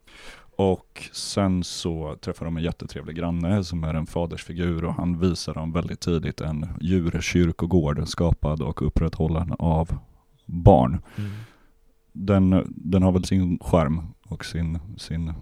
Och 0.58 1.10
sen 1.12 1.64
så 1.64 2.16
träffar 2.22 2.46
de 2.46 2.58
en 2.58 2.64
jättetrevlig 2.64 3.16
granne 3.16 3.64
som 3.64 3.84
är 3.84 3.94
en 3.94 4.06
fadersfigur 4.06 4.86
och 4.86 4.94
han 4.94 5.20
visar 5.20 5.54
dem 5.54 5.72
väldigt 5.72 6.00
tidigt 6.00 6.42
en 6.42 6.68
djurkyrkogård 6.82 8.08
skapad 8.08 8.62
och 8.62 8.88
upprätthållen 8.88 9.54
av 9.60 9.98
barn. 10.46 11.02
Mm. 11.16 11.32
Den, 12.12 12.74
den 12.76 13.04
har 13.04 13.12
väl 13.12 13.24
sin 13.24 13.60
skärm 13.60 14.02
och 14.28 14.46
sin, 14.46 14.80
sin, 14.98 15.34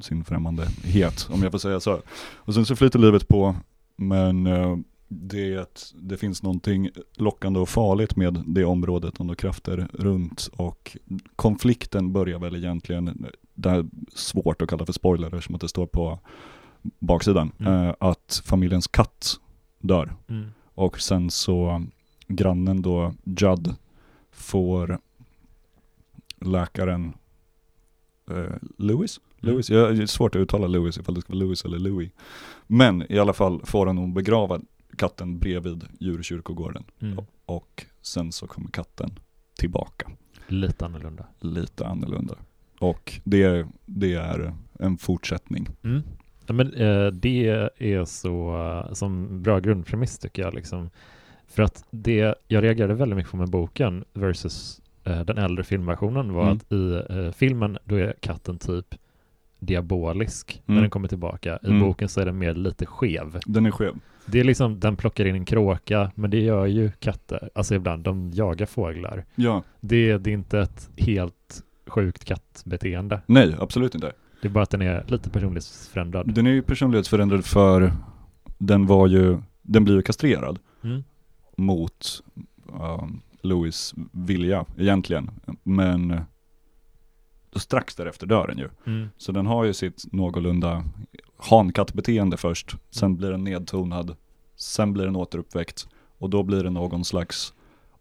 sin 0.00 0.24
främmandehet 0.24 1.28
om 1.30 1.42
jag 1.42 1.52
får 1.52 1.58
säga 1.58 1.80
så. 1.80 2.00
Och 2.34 2.54
sen 2.54 2.66
så 2.66 2.76
flyter 2.76 2.98
livet 2.98 3.28
på 3.28 3.56
men 3.96 4.46
eh, 4.46 4.76
det, 5.08 5.92
det 5.94 6.16
finns 6.16 6.42
någonting 6.42 6.90
lockande 7.16 7.60
och 7.60 7.68
farligt 7.68 8.16
med 8.16 8.42
det 8.46 8.64
området 8.64 9.20
och 9.20 9.38
krafter 9.38 9.88
runt 9.92 10.48
och 10.56 10.96
konflikten 11.36 12.12
börjar 12.12 12.38
väl 12.38 12.56
egentligen, 12.56 13.26
det 13.54 13.70
är 13.70 13.86
svårt 14.14 14.62
att 14.62 14.68
kalla 14.68 14.86
för 14.86 14.92
spoiler 14.92 15.26
eftersom 15.26 15.54
att 15.54 15.60
det 15.60 15.68
står 15.68 15.86
på 15.86 16.18
baksidan, 16.98 17.52
Mm. 17.58 17.72
eh, 17.88 17.94
att 18.00 18.42
familjens 18.44 18.86
katt 18.86 19.34
dör. 19.78 20.14
Mm. 20.28 20.46
Och 20.74 21.00
sen 21.00 21.30
så 21.30 21.84
grannen 22.28 22.82
då, 22.82 23.14
Judd, 23.24 23.74
får 24.30 24.98
läkaren 26.40 27.12
eh, 28.30 28.56
Lewis? 28.78 29.20
Mm. 29.46 29.54
Lewis? 29.54 29.70
Ja, 29.70 29.88
det 29.88 30.02
är 30.02 30.06
svårt 30.06 30.34
att 30.34 30.40
uttala 30.40 30.66
Lewis 30.66 30.98
ifall 30.98 31.14
det 31.14 31.20
ska 31.20 31.32
vara 31.32 31.44
Lewis 31.44 31.64
eller 31.64 31.78
Louis. 31.78 32.10
Men 32.66 33.12
i 33.12 33.18
alla 33.18 33.32
fall 33.32 33.60
får 33.64 33.86
han 33.86 33.96
nog 33.96 34.12
begrava 34.12 34.60
katten 34.98 35.38
bredvid 35.38 35.84
djurkyrkogården. 36.00 36.84
Mm. 37.00 37.24
Och 37.46 37.86
sen 38.02 38.32
så 38.32 38.46
kommer 38.46 38.70
katten 38.70 39.10
tillbaka. 39.58 40.10
Lite 40.48 40.84
annorlunda. 40.84 41.26
Lite 41.40 41.86
annorlunda. 41.86 42.34
Och 42.78 43.20
det, 43.24 43.66
det 43.86 44.14
är 44.14 44.54
en 44.78 44.98
fortsättning. 44.98 45.68
Mm. 45.84 46.02
Ja, 46.46 46.54
men, 46.54 46.74
eh, 46.74 47.06
det 47.06 47.46
är 47.78 48.04
så 48.04 48.56
eh, 48.86 48.92
som 48.92 49.42
bra 49.42 49.58
grundpremiss 49.60 50.18
tycker 50.18 50.42
jag. 50.42 50.54
Liksom. 50.54 50.90
För 51.46 51.62
att 51.62 51.84
det 51.90 52.34
jag 52.48 52.64
reagerade 52.64 52.94
väldigt 52.94 53.16
mycket 53.16 53.30
på 53.30 53.36
med 53.36 53.50
boken 53.50 54.04
versus 54.12 54.80
eh, 55.04 55.20
den 55.20 55.38
äldre 55.38 55.64
filmversionen 55.64 56.32
var 56.32 56.42
Mm. 56.42 56.56
att 56.56 56.72
i 56.72 57.02
eh, 57.10 57.32
filmen 57.32 57.78
då 57.84 57.94
är 57.96 58.14
katten 58.20 58.58
typ 58.58 58.94
diabolisk 59.58 60.62
när 60.66 60.72
Mm. 60.74 60.82
den 60.82 60.90
kommer 60.90 61.08
tillbaka. 61.08 61.58
I 61.62 61.66
Mm. 61.66 61.80
boken 61.80 62.08
så 62.08 62.20
är 62.20 62.24
den 62.24 62.38
mer 62.38 62.54
lite 62.54 62.86
skev. 62.86 63.40
Den 63.46 63.66
är 63.66 63.70
skev. 63.70 63.94
Det 64.26 64.40
är 64.40 64.44
liksom, 64.44 64.80
den 64.80 64.96
plockar 64.96 65.24
in 65.24 65.34
en 65.34 65.44
kråka, 65.44 66.10
men 66.14 66.30
det 66.30 66.40
gör 66.40 66.66
ju 66.66 66.90
katter. 66.98 67.50
Alltså 67.54 67.74
ibland, 67.74 68.02
de 68.04 68.30
jagar 68.34 68.66
fåglar. 68.66 69.24
Ja, 69.34 69.62
Det, 69.80 70.18
det 70.18 70.30
är 70.30 70.34
inte 70.34 70.60
ett 70.60 70.90
helt 70.96 71.62
sjukt 71.86 72.24
kattbeteende. 72.24 73.20
nej 73.26 73.56
absolut 73.60 73.94
inte. 73.94 74.12
Det 74.42 74.48
är 74.48 74.52
bara 74.52 74.62
att 74.62 74.70
den 74.70 74.82
är 74.82 75.04
lite 75.08 75.30
personlighetsförändrad. 75.30 76.34
Den 76.34 76.46
är 76.46 76.50
ju 76.50 76.62
personlighetsförändrad 76.62 77.44
för 77.44 77.92
den 78.58 78.86
var 78.86 79.06
ju, 79.06 79.38
den 79.62 79.84
blir 79.84 79.94
ju 79.94 80.02
kastrerad 80.02 80.58
Mm. 80.84 81.04
mot 81.56 82.22
um, 82.80 83.20
Louis 83.42 83.94
vilja 84.12 84.64
egentligen. 84.78 85.30
Men 85.62 86.20
då 87.56 87.60
strax 87.60 87.94
därefter 87.94 88.26
dör 88.26 88.46
den 88.46 88.58
ju. 88.58 88.68
Mm. 88.86 89.08
Så 89.18 89.32
den 89.32 89.46
har 89.46 89.64
ju 89.64 89.74
sitt 89.74 90.04
någorlunda 90.12 90.84
hankattbeteende 91.38 92.36
först, 92.36 92.76
sen 92.90 93.16
blir 93.16 93.30
den 93.30 93.44
nedtonad, 93.44 94.16
sen 94.56 94.92
blir 94.92 95.04
den 95.04 95.16
återuppväckt 95.16 95.86
och 96.18 96.30
då 96.30 96.42
blir 96.42 96.62
det 96.64 96.70
någon 96.70 97.04
slags 97.04 97.52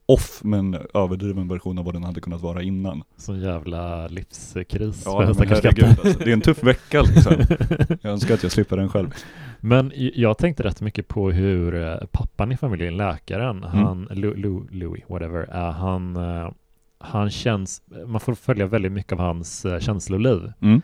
off 0.06 0.40
men 0.44 0.78
överdriven 0.94 1.48
version 1.48 1.78
av 1.80 1.86
vad 1.86 1.94
den 1.96 2.04
hade 2.04 2.22
kunnat 2.22 2.42
vara 2.42 2.62
innan. 2.62 3.04
Sån 3.18 3.40
jävla 3.40 4.08
livskris 4.08 5.04
Ja, 5.06 5.34
för 5.34 5.34
men 5.40 5.48
herregud, 5.48 5.86
alltså, 5.86 6.20
det 6.20 6.30
är 6.30 6.34
en 6.34 6.42
tuff 6.42 6.64
vecka 6.64 7.02
liksom. 7.02 7.34
Jag 8.02 8.12
önskar 8.12 8.34
att 8.34 8.44
jag 8.44 8.52
slipper 8.52 8.78
den 8.78 8.90
själv. 8.90 9.14
Men 9.60 9.92
jag 9.96 10.38
tänkte 10.38 10.64
rätt 10.64 10.82
mycket 10.82 11.08
på 11.08 11.32
hur 11.32 11.76
eh, 11.76 11.98
pappan 12.12 12.52
i 12.52 12.58
familjen, 12.58 12.98
läkaren, 12.98 13.64
Mm. 13.64 13.86
han, 13.86 14.08
Louis, 14.72 15.04
whatever, 15.08 15.50
eh, 15.56 15.72
han, 15.72 16.16
eh, 16.16 16.50
han 17.06 17.30
känns, 17.30 17.82
man 18.08 18.20
får 18.20 18.34
följa 18.36 18.66
väldigt 18.68 18.92
mycket 18.92 19.12
av 19.14 19.20
hans 19.20 19.66
eh, 19.66 19.80
känsloliv. 19.80 20.52
Mm. 20.62 20.82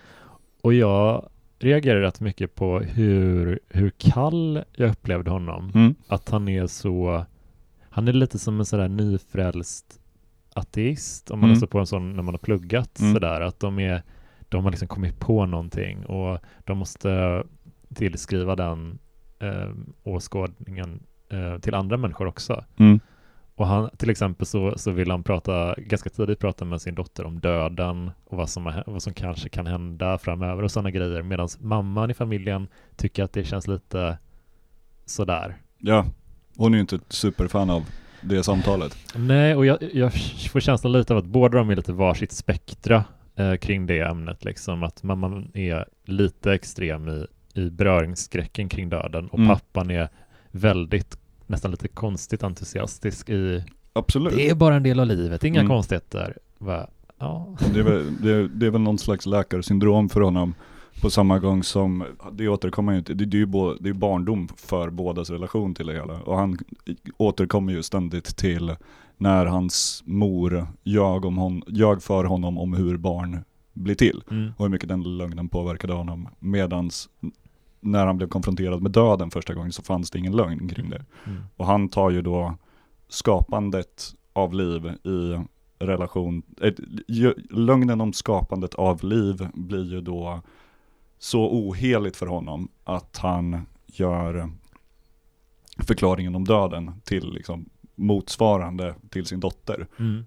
Och 0.61 0.73
jag 0.73 1.29
reagerar 1.59 2.01
rätt 2.01 2.19
mycket 2.19 2.55
på 2.55 2.79
hur, 2.79 3.59
hur 3.69 3.89
kall 3.97 4.63
jag 4.75 4.89
upplevde 4.91 5.31
honom. 5.31 5.71
Mm. 5.75 5.95
Att 6.07 6.29
han 6.29 6.47
är 6.47 6.67
så, 6.67 7.25
han 7.89 8.07
är 8.07 8.13
lite 8.13 8.39
som 8.39 8.59
en 8.59 8.65
sådär 8.65 8.87
nyfrälst 8.87 9.99
ateist, 10.53 11.31
om 11.31 11.39
man 11.39 11.49
Mm. 11.49 11.57
stött 11.57 11.69
på 11.69 11.79
en 11.79 11.87
sån 11.87 12.15
när 12.15 12.23
man 12.23 12.33
har 12.33 12.39
pluggat 12.39 12.99
Mm. 12.99 13.13
sådär, 13.13 13.41
att 13.41 13.59
de 13.59 13.79
är, 13.79 14.01
de 14.49 14.63
har 14.63 14.71
liksom 14.71 14.87
kommit 14.87 15.19
på 15.19 15.45
någonting 15.45 16.05
och 16.05 16.39
de 16.65 16.77
måste 16.77 17.43
tillskriva 17.95 18.55
den 18.55 18.99
eh, 19.39 19.69
åskådningen 20.03 21.03
eh, 21.29 21.57
till 21.57 21.75
andra 21.75 21.97
människor 21.97 22.27
också. 22.27 22.63
Mm. 22.77 22.99
Och 23.55 23.67
han, 23.67 23.89
till 23.97 24.09
exempel 24.09 24.45
så, 24.45 24.73
så 24.77 24.91
vill 24.91 25.11
han 25.11 25.23
prata, 25.23 25.75
ganska 25.77 26.09
tidigt 26.09 26.39
prata 26.39 26.65
med 26.65 26.81
sin 26.81 26.95
dotter 26.95 27.25
om 27.25 27.39
döden 27.39 28.11
och 28.25 28.37
vad 28.37 28.49
som, 28.49 28.83
vad 28.87 29.03
som 29.03 29.13
kanske 29.13 29.49
kan 29.49 29.67
hända 29.67 30.17
framöver 30.17 30.63
och 30.63 30.71
sådana 30.71 30.91
grejer. 30.91 31.21
Medan 31.21 31.47
mamman 31.59 32.11
i 32.11 32.13
familjen 32.13 32.67
tycker 32.95 33.23
att 33.23 33.33
det 33.33 33.43
känns 33.43 33.67
lite 33.67 34.17
sådär. 35.05 35.55
Ja, 35.77 36.05
hon 36.57 36.73
är 36.73 36.77
ju 36.77 36.81
inte 36.81 36.95
ett 36.95 37.13
superfan 37.13 37.69
av 37.69 37.85
det 38.21 38.43
samtalet. 38.43 38.97
Nej, 39.15 39.55
och 39.55 39.65
jag, 39.65 39.77
jag 39.93 40.13
får 40.51 40.59
känslan 40.59 40.91
lite 40.93 41.13
av 41.13 41.19
att 41.19 41.25
båda 41.25 41.57
de 41.57 41.69
är 41.69 41.75
lite 41.75 41.93
varsitt 41.93 42.31
spektra 42.31 43.03
eh, 43.35 43.55
kring 43.55 43.85
det 43.87 43.99
ämnet. 43.99 44.45
Liksom 44.45 44.83
att 44.83 45.03
mamman 45.03 45.51
är 45.53 45.85
lite 46.05 46.53
extrem 46.53 47.09
i, 47.09 47.25
i 47.53 47.69
beröringsskräcken 47.69 48.69
kring 48.69 48.89
döden 48.89 49.27
och 49.27 49.39
Mm. 49.39 49.49
pappan 49.49 49.91
är 49.91 50.09
väldigt, 50.51 51.17
nästan 51.51 51.71
lite 51.71 51.87
konstigt 51.87 52.43
entusiastisk 52.43 53.29
i 53.29 53.63
Absolut. 53.93 54.35
det 54.35 54.49
är 54.49 54.55
bara 54.55 54.75
en 54.75 54.83
del 54.83 54.99
av 54.99 55.07
livet, 55.07 55.43
inga 55.43 55.59
Mm. 55.59 55.69
konstigheter. 55.69 56.37
Va? 56.57 56.87
Ja. 57.19 57.55
Det 57.73 57.79
är, 57.79 57.83
väl, 57.83 58.15
det, 58.21 58.31
är, 58.31 58.49
det 58.53 58.65
är 58.65 58.69
väl 58.69 58.81
någon 58.81 58.97
slags 58.97 59.25
läkarsyndrom 59.25 60.09
för 60.09 60.21
honom 60.21 60.53
på 61.01 61.09
samma 61.09 61.39
gång 61.39 61.63
som, 61.63 62.03
det 62.31 62.47
återkommer 62.47 62.91
ju 62.91 62.97
inte, 62.99 63.13
det, 63.13 63.25
det 63.25 63.37
är 63.37 63.39
ju 63.39 63.45
bo, 63.45 63.73
det 63.73 63.89
är 63.89 63.93
barndom 63.93 64.47
för 64.57 64.89
bådas 64.89 65.29
relation 65.29 65.75
till 65.75 65.87
det 65.87 65.93
hela. 65.93 66.13
Och 66.21 66.37
han 66.37 66.57
återkommer 67.17 67.73
ju 67.73 67.83
ständigt 67.83 68.37
till 68.37 68.75
när 69.17 69.45
hans 69.45 70.03
mor 70.05 70.67
ljög, 70.83 71.25
om 71.25 71.37
hon, 71.37 71.63
ljög 71.67 72.03
för 72.03 72.23
honom 72.23 72.57
om 72.57 72.73
hur 72.73 72.97
barn 72.97 73.39
blir 73.73 73.95
till. 73.95 74.23
Mm. 74.31 74.51
Och 74.57 74.65
hur 74.65 74.69
mycket 74.69 74.89
den 74.89 75.17
lögnen 75.17 75.49
påverkade 75.49 75.93
honom. 75.93 76.27
Medans 76.39 77.09
när 77.81 78.05
han 78.05 78.17
blev 78.17 78.27
konfronterad 78.27 78.81
med 78.81 78.91
döden 78.91 79.31
första 79.31 79.53
gången 79.53 79.71
så 79.71 79.83
fanns 79.83 80.11
det 80.11 80.19
ingen 80.19 80.35
lögn 80.35 80.69
kring 80.69 80.89
det. 80.89 81.05
Mm. 81.25 81.43
Och 81.57 81.65
han 81.65 81.89
tar 81.89 82.09
ju 82.09 82.21
då 82.21 82.57
skapandet 83.07 84.15
av 84.33 84.53
liv 84.53 84.85
i 85.03 85.39
relation, 85.79 86.43
ju- 87.07 87.35
lögnen 87.49 88.01
om 88.01 88.13
skapandet 88.13 88.75
av 88.75 89.03
liv 89.03 89.47
blir 89.53 89.93
ju 89.93 90.01
då 90.01 90.41
så 91.19 91.49
oheligt 91.49 92.17
för 92.17 92.27
honom 92.27 92.69
att 92.83 93.17
han 93.17 93.65
gör 93.85 94.49
förklaringen 95.77 96.35
om 96.35 96.45
döden 96.45 96.91
till 97.03 97.33
liksom 97.33 97.69
motsvarande 97.95 98.95
till 99.09 99.25
sin 99.25 99.39
dotter. 99.39 99.87
Mm. 99.99 100.25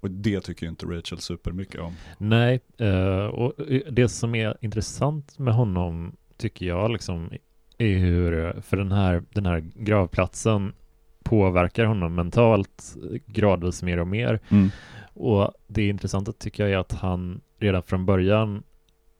Och 0.00 0.10
det 0.10 0.40
tycker 0.40 0.66
ju 0.66 0.70
inte 0.70 0.86
Rachel 0.86 1.18
supermycket 1.18 1.80
om. 1.80 1.94
Nej, 2.18 2.60
eh, 2.78 3.26
och 3.26 3.52
det 3.90 4.08
som 4.08 4.34
är 4.34 4.56
intressant 4.60 5.38
med 5.38 5.54
honom 5.54 6.16
tycker 6.44 6.66
jag 6.66 6.90
liksom 6.90 7.30
är 7.78 7.96
hur, 7.98 8.60
för 8.60 8.76
den 8.76 8.92
här, 8.92 9.22
den 9.32 9.46
här 9.46 9.60
gravplatsen 9.74 10.72
påverkar 11.22 11.84
honom 11.84 12.14
mentalt 12.14 12.96
gradvis 13.26 13.82
mer 13.82 13.98
och 13.98 14.06
mer. 14.06 14.40
Och 15.14 15.52
det 15.66 15.88
intressanta 15.88 16.32
tycker 16.32 16.62
jag 16.62 16.72
är 16.72 16.78
att 16.78 16.92
han 16.92 17.40
redan 17.58 17.82
från 17.82 18.06
början 18.06 18.62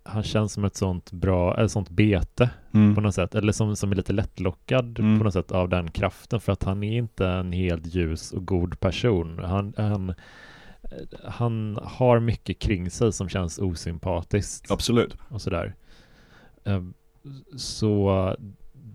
han 0.03 0.23
känns 0.23 0.53
som 0.53 0.65
ett 0.65 0.77
sånt 0.77 1.13
bra, 1.13 1.65
ett 1.65 1.71
sånt 1.71 1.91
bete 1.91 2.51
Mm. 2.75 2.95
på 2.95 3.01
något 3.01 3.15
sätt, 3.15 3.35
eller 3.35 3.53
som, 3.53 3.77
som 3.77 3.93
är 3.93 3.97
lite 3.97 4.13
lättlockad 4.13 4.99
Mm. 4.99 5.19
på 5.19 5.25
något 5.25 5.33
sätt 5.33 5.53
av 5.53 5.69
den 5.69 5.91
kraften 5.91 6.41
för 6.41 6.53
att 6.53 6.63
han 6.63 6.83
är 6.83 6.99
inte 6.99 7.27
en 7.27 7.53
helt 7.53 7.87
ljus 7.87 8.33
och 8.33 8.47
god 8.47 8.81
person. 8.81 9.39
Han, 9.45 9.75
han, 9.77 10.15
han 11.25 11.79
har 11.83 12.21
mycket 12.21 12.59
kring 12.59 12.91
sig 12.91 13.13
som 13.13 13.29
känns 13.29 13.59
osympatiskt 13.59 14.71
Absolut. 14.71 15.17
och 15.29 15.43
sådär. 15.43 15.75
Eh, 16.65 16.83
Så 17.57 18.37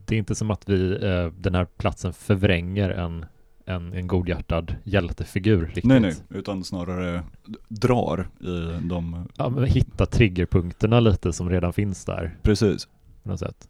det 0.06 0.16
är 0.16 0.20
inte 0.20 0.36
som 0.36 0.52
att 0.52 0.70
vi, 0.70 0.92
eh, 1.06 1.28
den 1.38 1.56
här 1.56 1.66
platsen 1.66 2.14
förvränger 2.14 2.90
en, 2.90 3.26
en, 3.66 3.94
en 3.94 4.08
godhjärtad 4.08 4.76
hjältefigur 4.84 5.66
riktigt. 5.66 5.84
Nej 5.84 6.00
nej, 6.00 6.16
utan 6.30 6.64
snarare 6.64 7.24
drar 7.68 8.28
i 8.40 8.88
de, 8.88 9.28
Ja, 9.38 9.50
men 9.50 9.64
hitta 9.64 10.06
triggerpunkterna 10.06 11.00
lite 11.00 11.34
som 11.34 11.50
redan 11.50 11.74
finns 11.74 12.06
där 12.06 12.38
precis. 12.42 12.88
på 13.24 13.30
något 13.30 13.40
sätt. 13.40 13.70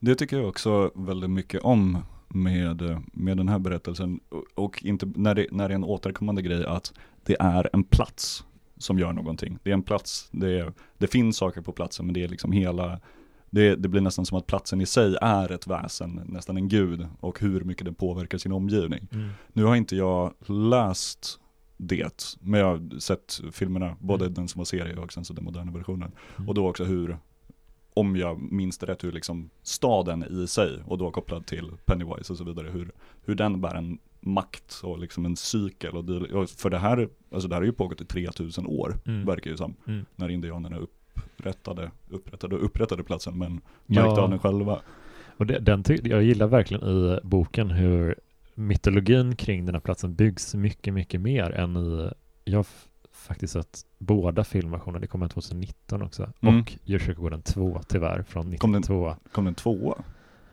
Det 0.00 0.14
tycker 0.14 0.36
jag 0.38 0.48
också 0.48 0.90
väldigt 0.94 1.30
mycket 1.30 1.60
om 1.62 1.98
med, 2.28 2.82
med 3.12 3.36
den 3.36 3.48
här 3.48 3.58
berättelsen. 3.58 4.20
Och- 4.28 4.44
Och 4.64 4.84
inte, 4.84 5.06
när, 5.14 5.34
det, 5.34 5.46
när 5.50 5.68
det 5.68 5.72
är 5.74 5.76
en 5.76 5.84
återkommande 5.84 6.42
grej 6.42 6.66
att 6.66 6.92
det 7.24 7.36
är 7.40 7.70
en 7.72 7.84
plats 7.84 8.44
som 8.78 8.98
gör 8.98 9.12
någonting. 9.12 9.58
Det 9.62 9.70
är 9.70 9.74
en 9.74 9.82
plats, 9.82 10.28
det, 10.32 10.58
är, 10.60 10.72
det 10.98 11.06
finns 11.06 11.36
saker 11.36 11.60
på 11.60 11.72
platsen 11.72 12.06
men 12.06 12.12
det 12.14 12.24
är 12.24 12.28
liksom 12.28 12.52
hela, 12.52 13.00
det, 13.54 13.76
det 13.76 13.88
blir 13.88 14.00
nästan 14.00 14.26
som 14.26 14.38
att 14.38 14.46
platsen 14.46 14.80
i 14.80 14.86
sig 14.86 15.16
är 15.22 15.52
ett 15.52 15.66
väsen, 15.66 16.20
nästan 16.26 16.56
en 16.56 16.68
gud 16.68 17.06
och 17.20 17.40
hur 17.40 17.64
mycket 17.64 17.84
den 17.84 17.94
påverkar 17.94 18.38
sin 18.38 18.52
omgivning. 18.52 19.08
Nu 19.52 19.64
har 19.64 19.76
inte 19.76 19.96
jag 19.96 20.34
läst 20.46 21.40
det, 21.76 22.36
men 22.40 22.60
jag 22.60 22.66
har 22.66 22.98
sett 23.00 23.40
filmerna, 23.52 23.96
både 24.00 24.24
Mm. 24.24 24.34
den 24.34 24.48
som 24.48 24.58
var 24.58 24.64
serie 24.64 24.96
och 24.96 25.12
sen 25.12 25.24
så 25.24 25.32
den 25.32 25.44
moderna 25.44 25.72
versionen. 25.72 26.12
Mm. 26.36 26.48
Och 26.48 26.54
då 26.54 26.68
också 26.68 26.84
hur, 26.84 27.18
om 27.94 28.16
jag 28.16 28.52
minns 28.52 28.78
det 28.78 28.86
rätt, 28.86 29.04
hur 29.04 29.12
liksom 29.12 29.50
staden 29.62 30.24
i 30.42 30.46
sig, 30.46 30.78
och 30.86 30.98
då 30.98 31.10
kopplad 31.10 31.46
till 31.46 31.70
Pennywise 31.84 32.32
och 32.32 32.38
så 32.38 32.44
vidare, 32.44 32.68
hur, 32.70 32.90
hur 33.24 33.34
den 33.34 33.60
bär 33.60 33.74
en 33.74 33.98
makt 34.20 34.80
och 34.84 34.98
liksom 34.98 35.24
en 35.26 35.36
cykel. 35.36 35.96
Och 35.96 36.50
för 36.50 36.70
det 36.70 36.78
här, 36.78 37.08
alltså 37.32 37.48
det 37.48 37.54
här 37.54 37.60
har 37.60 37.66
ju 37.66 37.72
pågått 37.72 38.00
i 38.00 38.04
3000 38.04 38.66
år, 38.66 38.94
Mm. 39.06 39.26
verkar 39.26 39.50
ju 39.50 39.56
som, 39.56 39.74
Mm. 39.86 40.04
när 40.16 40.28
indianerna 40.28 40.76
upprättade, 41.50 41.90
upprättade 42.10 42.56
och 42.56 42.64
upprättade 42.64 43.02
platsen, 43.02 43.38
men 43.38 43.60
Ja. 43.86 44.02
märkte 44.06 44.20
av 44.20 44.30
den 44.30 44.38
själva. 44.38 44.80
Och 45.36 45.46
det, 45.46 45.58
den 45.58 45.84
jag 46.04 46.22
gillar 46.22 46.46
verkligen 46.46 46.84
i 46.88 47.18
boken 47.22 47.70
hur 47.70 48.14
mytologin 48.54 49.36
kring 49.36 49.66
den 49.66 49.74
här 49.74 49.80
platsen 49.80 50.14
byggs 50.14 50.54
mycket, 50.54 50.94
mycket 50.94 51.20
mer 51.20 51.50
än 51.50 51.76
i, 51.76 52.10
jag 52.44 52.58
har 52.58 52.66
faktiskt 53.12 53.52
sett 53.52 53.80
båda 53.98 54.44
filmversionerna, 54.44 55.00
det 55.00 55.06
kom 55.06 55.22
en 55.22 55.28
2019 55.28 56.02
också, 56.02 56.32
Mm. 56.40 56.60
och 56.60 56.72
Djurkyrkogården 56.84 57.42
2 57.42 57.80
tyvärr 57.88 58.22
från 58.22 58.56
Kom 58.58 58.72
den- 58.72 58.80
92. 58.80 59.16
Kom 59.32 59.44
den 59.44 59.54
tvåa? 59.54 59.94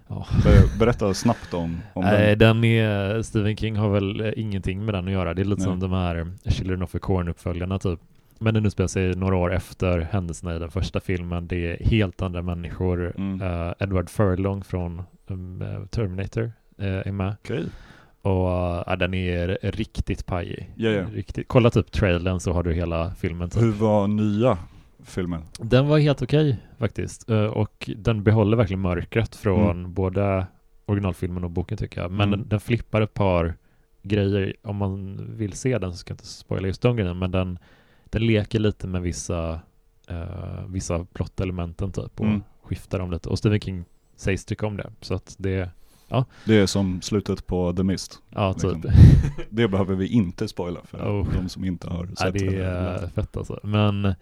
Ja. 0.08 0.26
Ber- 0.44 0.80
Berätta 0.80 1.14
snabbt 1.14 1.54
om, 1.54 1.78
om 1.94 2.04
Nej, 2.04 2.36
den. 2.36 2.62
den 2.62 2.64
är, 2.64 3.22
Stephen 3.22 3.58
King 3.58 3.76
har 3.76 3.90
väl 3.90 4.22
eh, 4.22 4.32
ingenting 4.36 4.86
med 4.86 4.94
den 4.94 5.06
att 5.06 5.12
göra. 5.12 5.34
Det 5.34 5.42
är 5.42 5.46
lite 5.46 5.62
Nej. 5.62 5.66
som 5.72 5.80
de 5.80 5.92
här 5.92 6.32
Children 6.46 6.82
of 6.84 6.92
the 6.92 7.00
Corn-uppföljarna 7.00 7.80
typ. 7.80 8.00
Men 8.40 8.54
den 8.54 8.66
utspelar 8.66 8.88
sig 8.88 9.16
några 9.16 9.36
år 9.36 9.54
efter 9.54 10.00
händelserna 10.00 10.56
i 10.56 10.60
den 10.60 10.72
första 10.72 11.00
filmen. 11.00 11.48
Det 11.48 11.72
är 11.72 11.86
helt 11.86 12.22
andra 12.22 12.42
människor. 12.42 13.14
Mm. 13.18 13.42
Eh, 13.42 13.74
Edward 13.80 14.10
Furlong 14.10 14.64
från 14.64 15.02
um, 15.28 15.64
Terminator 15.92 16.52
eh, 16.78 16.88
är 17.08 17.12
med. 17.12 17.36
Okej. 17.44 17.66
Och 18.22 18.92
eh, 18.92 18.98
den 18.98 19.14
är 19.14 19.60
riktigt 19.62 20.26
pajig. 20.26 20.74
Ja, 20.76 20.90
ja. 20.90 21.04
Riktigt. 21.14 21.48
Kolla 21.48 21.70
typ 21.70 21.92
trailern 21.92 22.40
så 22.40 22.54
har 22.54 22.64
du 22.64 22.74
hela 22.74 23.12
filmen. 23.12 23.50
Typ. 23.50 23.62
Hur 23.62 23.72
var 23.72 24.08
nya 24.08 24.58
filmen? 25.04 25.42
Den 25.60 25.88
var 25.88 26.00
helt 26.00 26.22
okej 26.22 26.58
faktiskt. 26.78 27.30
Eh, 27.30 27.44
och 27.46 27.90
den 27.98 28.24
behåller 28.24 28.58
verkligen 28.58 28.82
mörkret 28.82 29.36
från 29.36 29.94
både 29.94 30.46
originalfilmen 30.86 31.44
och 31.44 31.52
boken 31.52 31.78
tycker 31.78 32.02
jag. 32.02 32.12
Men 32.12 32.28
Mm. 32.28 32.40
den, 32.40 32.50
den 32.50 32.60
flippar 32.60 33.02
ett 33.02 33.14
par 33.14 33.54
grejer. 34.04 34.54
Om 34.62 34.76
man 34.76 35.18
vill 35.38 35.54
se 35.54 35.78
den 35.78 35.92
så 35.92 35.98
ska 35.98 36.12
jag 36.12 36.16
inte 36.16 36.28
spoila 36.28 36.68
just 36.68 36.82
de 36.82 36.96
grejerna. 36.96 37.14
Men 37.20 37.32
den, 37.32 37.60
den 38.10 38.26
leker 38.28 38.60
lite 38.60 38.88
med 38.88 39.02
vissa, 39.02 39.54
uh, 40.12 40.66
vissa 40.68 41.06
plottelementen 41.14 41.92
typ. 41.92 42.20
Och 42.20 42.26
Mm. 42.26 42.44
skiftar 42.64 43.00
dem 43.00 43.12
lite. 43.12 43.30
Och 43.30 43.38
Stephen 43.38 43.60
King 43.60 43.86
sägs 44.16 44.46
tycka 44.46 44.68
om 44.68 44.78
det. 44.78 44.92
Så 45.02 45.14
att 45.14 45.36
det, 45.40 45.70
Det 46.46 46.56
är 46.58 46.66
som 46.66 47.02
slutet 47.02 47.48
på 47.48 47.74
The 47.74 47.84
Mist. 47.84 48.22
ja 48.30 48.54
typ. 48.54 48.84
Liksom. 48.84 48.92
Det 49.50 49.68
behöver 49.68 49.96
vi 49.96 50.08
inte 50.08 50.48
spoila 50.48 50.80
för 50.84 50.98
Oh. 51.22 51.34
de 51.34 51.50
som 51.50 51.64
inte 51.66 51.90
har 51.90 52.06
sett 52.06 52.18
Ja, 52.20 52.32
det 52.32 52.46
eller 52.48 52.64
är 52.66 53.08
fett 53.08 53.38
alltså. 53.38 53.60
Men 53.64 54.14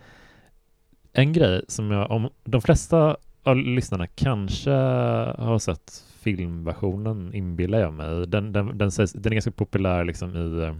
en 1.13 1.33
grej 1.33 1.61
som 1.67 1.91
jag, 1.91 2.11
om 2.11 2.29
de 2.43 2.61
flesta 2.61 3.17
av 3.43 3.57
lyssnarna 3.57 4.07
kanske 4.07 4.71
har 4.71 5.59
sett 5.59 6.03
filmversionen 6.19 7.33
inbillar 7.33 7.79
jag 7.79 7.93
mig. 7.93 8.27
Den, 8.27 8.51
den, 8.51 8.77
den, 8.77 8.91
sägs, 8.91 9.13
den 9.13 9.31
är 9.31 9.35
ganska 9.35 9.51
populär 9.51 10.03
liksom 10.05 10.35
i, 10.35 10.73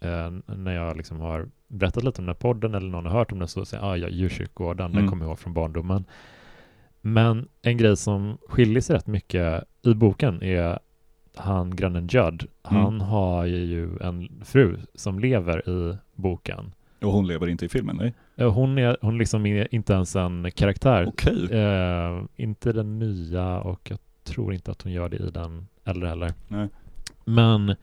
eh, 0.00 0.30
när 0.56 0.74
jag 0.74 0.96
liksom 0.96 1.20
har 1.20 1.48
berättat 1.68 2.04
lite 2.04 2.20
om 2.22 2.26
den 2.26 2.34
här 2.34 2.40
podden 2.40 2.74
eller 2.74 2.88
någon 2.90 3.06
har 3.06 3.12
hört 3.18 3.32
om 3.32 3.38
den 3.38 3.48
så 3.48 3.64
säger 3.64 3.84
jag, 3.84 3.92
ah, 3.92 3.96
ja, 3.96 4.08
djurkyrkogården, 4.08 4.90
den 4.90 4.98
Mm. 4.98 5.10
kommer 5.10 5.24
jag 5.24 5.30
ihåg 5.30 5.38
från 5.38 5.54
barndomen. 5.54 6.04
Men 7.00 7.48
en 7.62 7.76
grej 7.76 7.96
som 7.96 8.38
skiljer 8.48 8.80
sig 8.80 8.96
rätt 8.96 9.06
mycket 9.06 9.64
i 9.82 9.94
boken 9.94 10.42
är 10.42 10.78
han 11.34 11.76
grannen 11.76 12.06
Judd. 12.10 12.46
Han 12.62 12.86
Mm. 12.94 13.00
har 13.00 13.44
ju 13.46 13.98
en 14.00 14.42
fru 14.44 14.76
som 14.94 15.18
lever 15.18 15.68
i 15.68 15.96
boken. 16.14 16.72
Och 17.02 17.12
hon 17.12 17.26
lever 17.26 17.46
inte 17.48 17.64
i 17.64 17.68
filmen, 17.68 17.96
nej? 17.96 18.14
Eh, 18.36 18.52
Hon 18.52 18.78
är, 18.78 18.96
hon 19.00 19.18
liksom 19.18 19.46
är 19.46 19.74
inte 19.74 19.92
ens 19.92 20.16
en 20.16 20.50
karaktär. 20.54 21.06
Okej. 21.08 21.52
Eh, 21.52 22.22
inte 22.36 22.72
den 22.72 22.98
nya 22.98 23.60
och 23.60 23.90
jag 23.90 23.98
tror 24.24 24.54
inte 24.54 24.70
att 24.70 24.82
hon 24.82 24.92
gör 24.92 25.08
det 25.08 25.16
i 25.16 25.30
den 25.30 25.66
äldre 25.84 26.08
heller. 26.08 26.32
Nej. 26.48 26.68
Men 27.24 27.74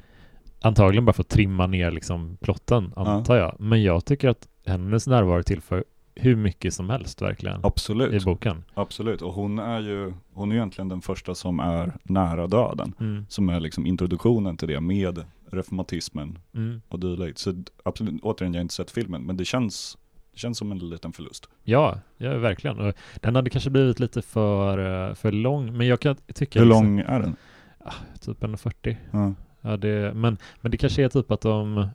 antagligen 0.61 1.05
bara 1.05 1.13
för 1.13 1.23
att 1.23 1.29
trimma 1.29 1.67
ner 1.67 1.91
liksom 1.91 2.37
plotten, 2.41 2.93
antar 2.95 3.35
jag. 3.35 3.55
Men 3.59 3.83
jag 3.83 4.05
tycker 4.05 4.29
att 4.29 4.47
hennes 4.65 5.07
närvaro 5.07 5.43
tillför 5.43 5.83
hur 6.15 6.35
mycket 6.35 6.73
som 6.73 6.89
helst 6.89 7.21
verkligen 7.21 7.59
Absolut, 7.63 8.21
i 8.21 8.25
boken. 8.25 8.63
absolut. 8.73 9.21
Och 9.21 9.33
hon 9.33 9.59
är 9.59 9.79
ju, 9.79 10.13
hon 10.33 10.51
är 10.51 10.55
egentligen 10.55 10.89
den 10.89 11.01
första 11.01 11.35
som 11.35 11.59
är 11.59 11.91
nära 12.03 12.47
döden. 12.47 12.93
Mm. 12.99 13.25
Som 13.29 13.49
är 13.49 13.59
liksom 13.59 13.85
introduktionen 13.85 14.57
till 14.57 14.67
det 14.67 14.79
med 14.79 15.23
reformatismen 15.51 16.39
Mm. 16.55 16.81
och 16.87 16.99
dylikt. 16.99 17.37
Så 17.39 17.63
absolut, 17.85 18.21
återigen 18.21 18.53
jag 18.53 18.59
har 18.59 18.61
inte 18.61 18.73
sett 18.73 18.91
filmen, 18.91 19.21
men 19.23 19.37
det 19.37 19.45
känns, 19.45 19.97
det 20.33 20.39
känns 20.39 20.57
som 20.57 20.71
en 20.71 20.79
liten 20.79 21.13
förlust. 21.13 21.49
Ja, 21.63 21.99
ja, 22.17 22.37
verkligen. 22.37 22.93
Den 23.21 23.35
hade 23.35 23.49
kanske 23.49 23.69
blivit 23.69 23.99
lite 23.99 24.21
för, 24.21 25.07
eh, 25.09 25.13
för 25.15 25.31
lång, 25.31 25.77
men 25.77 25.87
jag 25.87 25.99
kan 25.99 26.15
tycka 26.15 26.59
Hur 26.59 26.65
liksom, 26.65 26.83
lång 26.85 26.99
är 26.99 27.19
den? 27.19 27.35
typ 28.21 28.43
en 28.43 28.57
40. 28.57 28.97
Ja. 29.11 29.33
Ja, 29.67 29.77
det, 29.77 30.13
men, 30.13 30.37
men 30.61 30.71
det 30.71 30.77
kanske 30.77 31.03
är 31.03 31.09
typ 31.09 31.31
att 31.31 31.41
de 31.41 31.87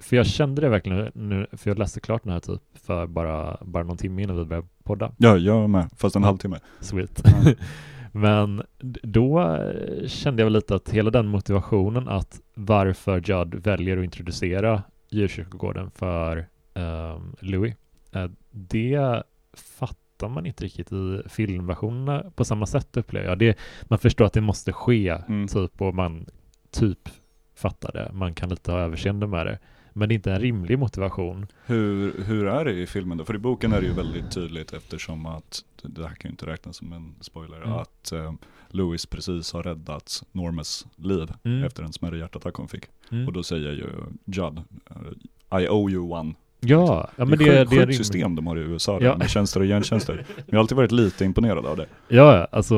för 0.00 0.16
jag 0.16 0.26
kände 0.26 0.60
det 0.60 0.68
verkligen 0.68 1.10
nu, 1.14 1.46
för 1.52 1.70
jag 1.70 1.78
läste 1.78 2.00
klart 2.00 2.22
den 2.22 2.32
här 2.32 2.40
typ 2.40 2.62
för 2.74 3.06
bara, 3.06 3.56
bara 3.60 3.82
någon 3.84 3.96
timme 3.96 4.22
innan 4.22 4.36
vi 4.36 4.44
började 4.44 4.68
podda. 4.84 5.12
ja, 5.18 5.36
jag 5.36 5.70
med, 5.70 5.88
fast 5.96 6.16
en 6.16 6.24
halvtimme. 6.24 6.58
Sweet. 6.80 7.22
Ja. 7.24 7.52
Men 8.12 8.62
då 9.02 9.40
eh, 9.40 10.06
kände 10.06 10.42
jag 10.42 10.46
väl 10.46 10.52
lite 10.52 10.74
att 10.74 10.88
hela 10.90 11.10
den 11.10 11.26
motivationen 11.26 12.08
att 12.08 12.40
varför 12.54 13.22
Judd 13.24 13.54
väljer 13.54 13.96
att 13.98 14.04
introducera 14.04 14.82
djurkyrkogården 15.10 15.90
för 15.90 16.46
um, 16.74 17.36
Louis, 17.40 17.74
eh, 18.12 18.26
det 18.50 19.22
fattar 19.52 20.28
man 20.28 20.46
inte 20.46 20.64
riktigt 20.64 20.92
i 20.92 21.22
filmversionerna 21.26 22.30
på 22.34 22.44
samma 22.44 22.66
sätt 22.66 22.96
upplever 22.96 23.28
jag. 23.28 23.38
Det, 23.38 23.58
man 23.82 23.98
förstår 23.98 24.24
att 24.24 24.32
det 24.32 24.40
måste 24.40 24.72
ske, 24.72 25.08
Mm. 25.28 25.46
typ, 25.48 25.80
och 25.82 25.94
man 25.94 26.26
typ 26.72 27.08
fattar 27.54 27.92
det. 27.92 28.10
Man 28.12 28.34
kan 28.34 28.48
lite 28.48 28.72
ha 28.72 28.78
överseende 28.78 29.26
med 29.26 29.46
det. 29.46 29.58
Men 29.94 30.08
det 30.08 30.12
är 30.12 30.16
inte 30.16 30.32
en 30.32 30.40
rimlig 30.40 30.78
motivation. 30.78 31.46
Hur, 31.66 32.22
hur 32.24 32.46
är 32.46 32.64
det 32.64 32.72
i 32.72 32.86
filmen 32.86 33.18
då? 33.18 33.24
För 33.24 33.34
i 33.34 33.38
boken 33.38 33.72
är 33.72 33.80
det 33.80 33.86
ju 33.86 33.92
väldigt 33.92 34.30
tydligt 34.30 34.72
eftersom 34.72 35.26
att, 35.26 35.64
det 35.82 36.02
här 36.08 36.14
kan 36.14 36.28
ju 36.28 36.30
inte 36.30 36.46
räknas 36.46 36.76
som 36.76 36.92
en 36.92 37.14
spoiler, 37.20 37.56
Mm. 37.56 37.72
att 37.72 38.12
eh, 38.12 38.32
Louis 38.68 39.06
precis 39.06 39.52
har 39.52 39.62
räddat 39.62 40.22
Normas 40.32 40.86
liv 40.96 41.32
Mm. 41.44 41.64
efter 41.64 41.82
en 41.82 41.92
smärre 41.92 42.18
hjärtattack 42.18 42.54
hon 42.54 42.68
fick. 42.68 42.84
Mm. 43.10 43.26
Och 43.26 43.32
då 43.32 43.42
säger 43.42 43.72
ju 43.72 43.88
Judd, 44.24 44.58
eh, 44.90 45.60
I 45.60 45.68
owe 45.68 45.92
you 45.92 46.10
one. 46.12 46.34
Ja, 46.64 47.08
ja 47.16 47.24
men 47.24 47.38
det 47.38 47.44
det, 47.44 47.50
är 47.50 47.54
det, 47.54 47.60
ett 47.82 47.86
sjukt 47.86 47.96
system 47.96 48.36
de 48.36 48.46
har 48.46 48.56
i 48.56 48.60
USA 48.60 48.98
Ja. 49.00 49.16
med 49.16 49.30
tjänster 49.30 49.60
och 49.60 49.66
gentjänster. 49.66 50.14
Men 50.36 50.44
jag 50.46 50.54
har 50.54 50.60
alltid 50.60 50.76
varit 50.76 50.92
lite 50.92 51.24
imponerad 51.24 51.66
av 51.66 51.76
det. 51.76 51.86
Ja, 52.08 52.46
alltså, 52.52 52.74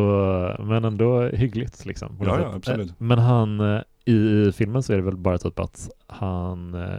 men 0.59 0.85
ändå 0.85 1.23
hyggligt 1.23 1.85
liksom. 1.87 2.17
Ja, 2.25 2.41
ja, 2.41 2.53
absolut. 2.55 2.89
Eh, 2.89 2.95
Men 2.99 3.19
han, 3.19 3.61
eh, 3.61 3.81
i, 4.05 4.53
filmen 4.53 4.83
så 4.83 4.93
är 4.93 4.97
det 4.97 5.03
väl 5.03 5.17
bara 5.17 5.39
typ 5.39 5.59
att 5.59 5.89
han 6.07 6.75
eh, 6.75 6.99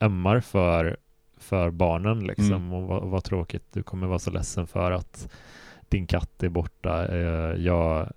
ömmar 0.00 0.40
för, 0.40 0.96
för 1.38 1.70
barnen 1.70 2.18
liksom 2.18 2.46
Mm. 2.52 2.72
och 2.72 2.82
vad, 2.82 3.02
vad 3.10 3.24
tråkigt, 3.24 3.64
du 3.72 3.82
kommer 3.82 4.06
vara 4.06 4.18
så 4.18 4.30
ledsen 4.30 4.66
för 4.66 4.92
att 4.92 5.28
din 5.88 6.06
katt 6.06 6.42
är 6.42 6.48
borta, 6.48 7.16
jag, 7.56 8.08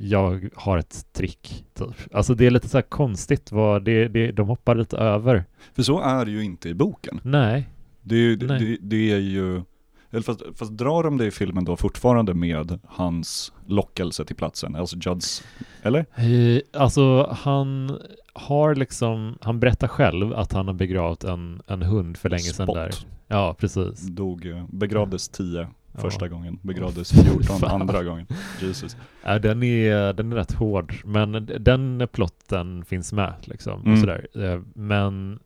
jag 0.00 0.48
har 0.54 0.78
ett 0.78 1.12
trick 1.12 1.64
typ. 1.74 2.14
Alltså 2.14 2.34
det 2.34 2.46
är 2.46 2.50
lite 2.50 2.68
så 2.68 2.76
här 2.76 2.82
konstigt 2.82 3.52
vad 3.52 3.84
det, 3.84 4.08
det, 4.08 4.32
de 4.32 4.48
hoppar 4.48 4.74
lite 4.74 4.96
över. 4.96 5.44
För 5.74 5.82
så 5.82 6.00
är 6.00 6.24
det 6.24 6.30
ju 6.30 6.44
inte 6.44 6.68
i 6.68 6.74
boken. 6.74 7.20
Nej, 7.22 7.68
Det 8.02 8.14
är 8.14 8.18
ju, 8.18 8.36
det, 8.36 8.46
det, 8.58 8.76
det 8.80 9.12
är 9.12 9.18
ju, 9.18 9.62
eller 10.10 10.22
fast, 10.22 10.42
fast 10.54 10.72
drar 10.72 11.02
de 11.02 11.18
det 11.18 11.26
i 11.26 11.30
filmen 11.30 11.64
då 11.64 11.76
fortfarande 11.76 12.34
med 12.34 12.78
hans 12.86 13.52
lockelse 13.66 14.24
till 14.24 14.36
platsen, 14.36 14.76
alltså 14.76 14.96
Judds, 14.96 15.44
eller? 15.82 16.06
Eh, 16.14 16.60
Alltså 16.72 17.26
han 17.40 17.98
har 18.34 18.74
liksom, 18.74 19.38
han 19.40 19.60
berättar 19.60 19.88
själv 19.88 20.32
att 20.34 20.52
han 20.52 20.66
har 20.66 20.74
begravt 20.74 21.24
en, 21.24 21.62
en 21.66 21.82
hund 21.82 22.16
för 22.16 22.28
länge 22.30 22.40
sedan 22.42 22.66
Spot. 22.66 22.76
där. 22.76 22.90
Ja, 23.28 23.54
precis. 23.58 24.00
Dog, 24.00 24.46
eh, 24.46 24.64
begravdes 24.70 25.28
10 25.28 25.68
första 25.94 26.28
gången, 26.28 26.58
begravdes 26.62 27.12
14 27.22 27.42
Fan. 27.58 27.80
andra 27.80 28.02
gången. 28.04 28.26
Jesus. 28.60 28.96
Ja, 29.24 29.38
den, 29.38 29.62
är, 29.62 30.12
den 30.12 30.32
är 30.32 30.36
rätt 30.36 30.52
hård, 30.52 30.94
men 31.04 31.50
den 31.60 32.08
plotten 32.12 32.84
finns 32.84 33.12
med 33.12 33.34
liksom. 33.44 33.80
Mm. 33.80 33.92
Och 33.92 33.98
sådär. 33.98 34.26
Eh, 34.34 34.60
Men 34.74 35.40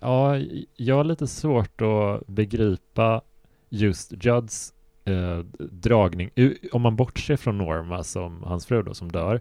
ja, 0.00 0.38
jag 0.76 0.96
har 0.96 1.04
lite 1.04 1.26
svårt 1.26 1.80
att 1.80 2.26
begripa 2.26 3.20
just 3.68 4.24
Judds 4.24 4.74
eh, 5.04 5.38
dragning. 5.70 6.30
Om 6.72 6.82
man 6.82 6.96
bortser 6.96 7.36
från 7.36 7.58
Norma, 7.58 8.02
som 8.02 8.42
hans 8.42 8.66
fru 8.66 8.82
då, 8.82 8.94
som 8.94 9.12
dör. 9.12 9.40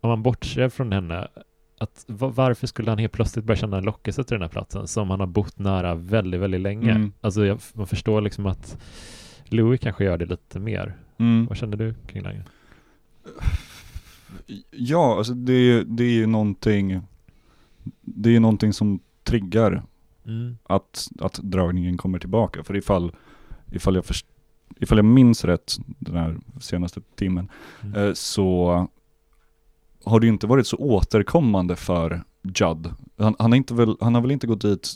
Om 0.00 0.08
man 0.08 0.22
bortser 0.22 0.68
från 0.68 0.92
henne, 0.92 1.28
att 1.78 2.04
va- 2.08 2.32
varför 2.36 2.66
skulle 2.66 2.90
han 2.90 2.98
helt 2.98 3.12
plötsligt 3.12 3.44
börja 3.44 3.56
känna 3.58 3.76
en 3.78 3.84
lockelse 3.84 4.24
till 4.24 4.34
den 4.34 4.42
här 4.42 4.48
platsen 4.48 4.86
som 4.88 5.10
han 5.10 5.20
har 5.20 5.26
bott 5.26 5.58
nära 5.58 5.94
väldigt, 5.94 6.40
väldigt 6.40 6.60
länge? 6.60 6.90
Mm. 6.90 7.12
Alltså 7.20 7.44
jag, 7.46 7.58
man 7.74 7.86
förstår 7.86 8.20
liksom 8.20 8.46
att 8.46 8.78
Louis 9.52 9.80
kanske 9.80 10.04
gör 10.04 10.18
det 10.18 10.26
lite 10.26 10.58
mer. 10.60 10.96
Mm. 11.18 11.46
Vad 11.46 11.56
känner 11.56 11.76
du 11.76 11.94
kring 12.06 12.22
det? 12.22 12.44
Ja, 14.70 15.16
alltså 15.18 15.34
det, 15.34 15.52
är- 15.52 15.84
det 15.84 16.04
är 16.04 16.10
ju 16.12 16.26
någonting, 16.26 17.00
det 18.00 18.28
är 18.28 18.32
ju 18.32 18.40
någonting 18.40 18.72
som 18.72 19.00
triggar 19.24 19.82
Mm. 20.26 20.56
att, 20.64 21.08
att 21.20 21.34
dragningen 21.34 21.96
kommer 21.96 22.18
tillbaka. 22.18 22.64
För 22.64 22.76
ifall, 22.76 23.12
ifall, 23.72 23.94
jag 23.94 24.04
först, 24.04 24.26
ifall 24.80 24.98
jag 24.98 25.04
minns 25.04 25.44
rätt 25.44 25.76
den 25.98 26.16
här 26.16 26.36
senaste 26.60 27.00
timmen, 27.14 27.48
Mm. 27.82 28.02
eh, 28.08 28.12
så 28.14 28.72
har 30.04 30.20
det 30.20 30.26
ju 30.26 30.32
inte 30.32 30.46
varit 30.46 30.66
så 30.66 30.76
återkommande 30.76 31.76
för 31.76 32.22
Judd. 32.42 32.94
Han, 33.18 33.34
han, 33.38 33.54
inte 33.54 33.74
väl, 33.74 33.96
han 34.00 34.14
har 34.14 34.22
väl 34.22 34.30
inte 34.30 34.46
gått 34.46 34.60
dit 34.60 34.88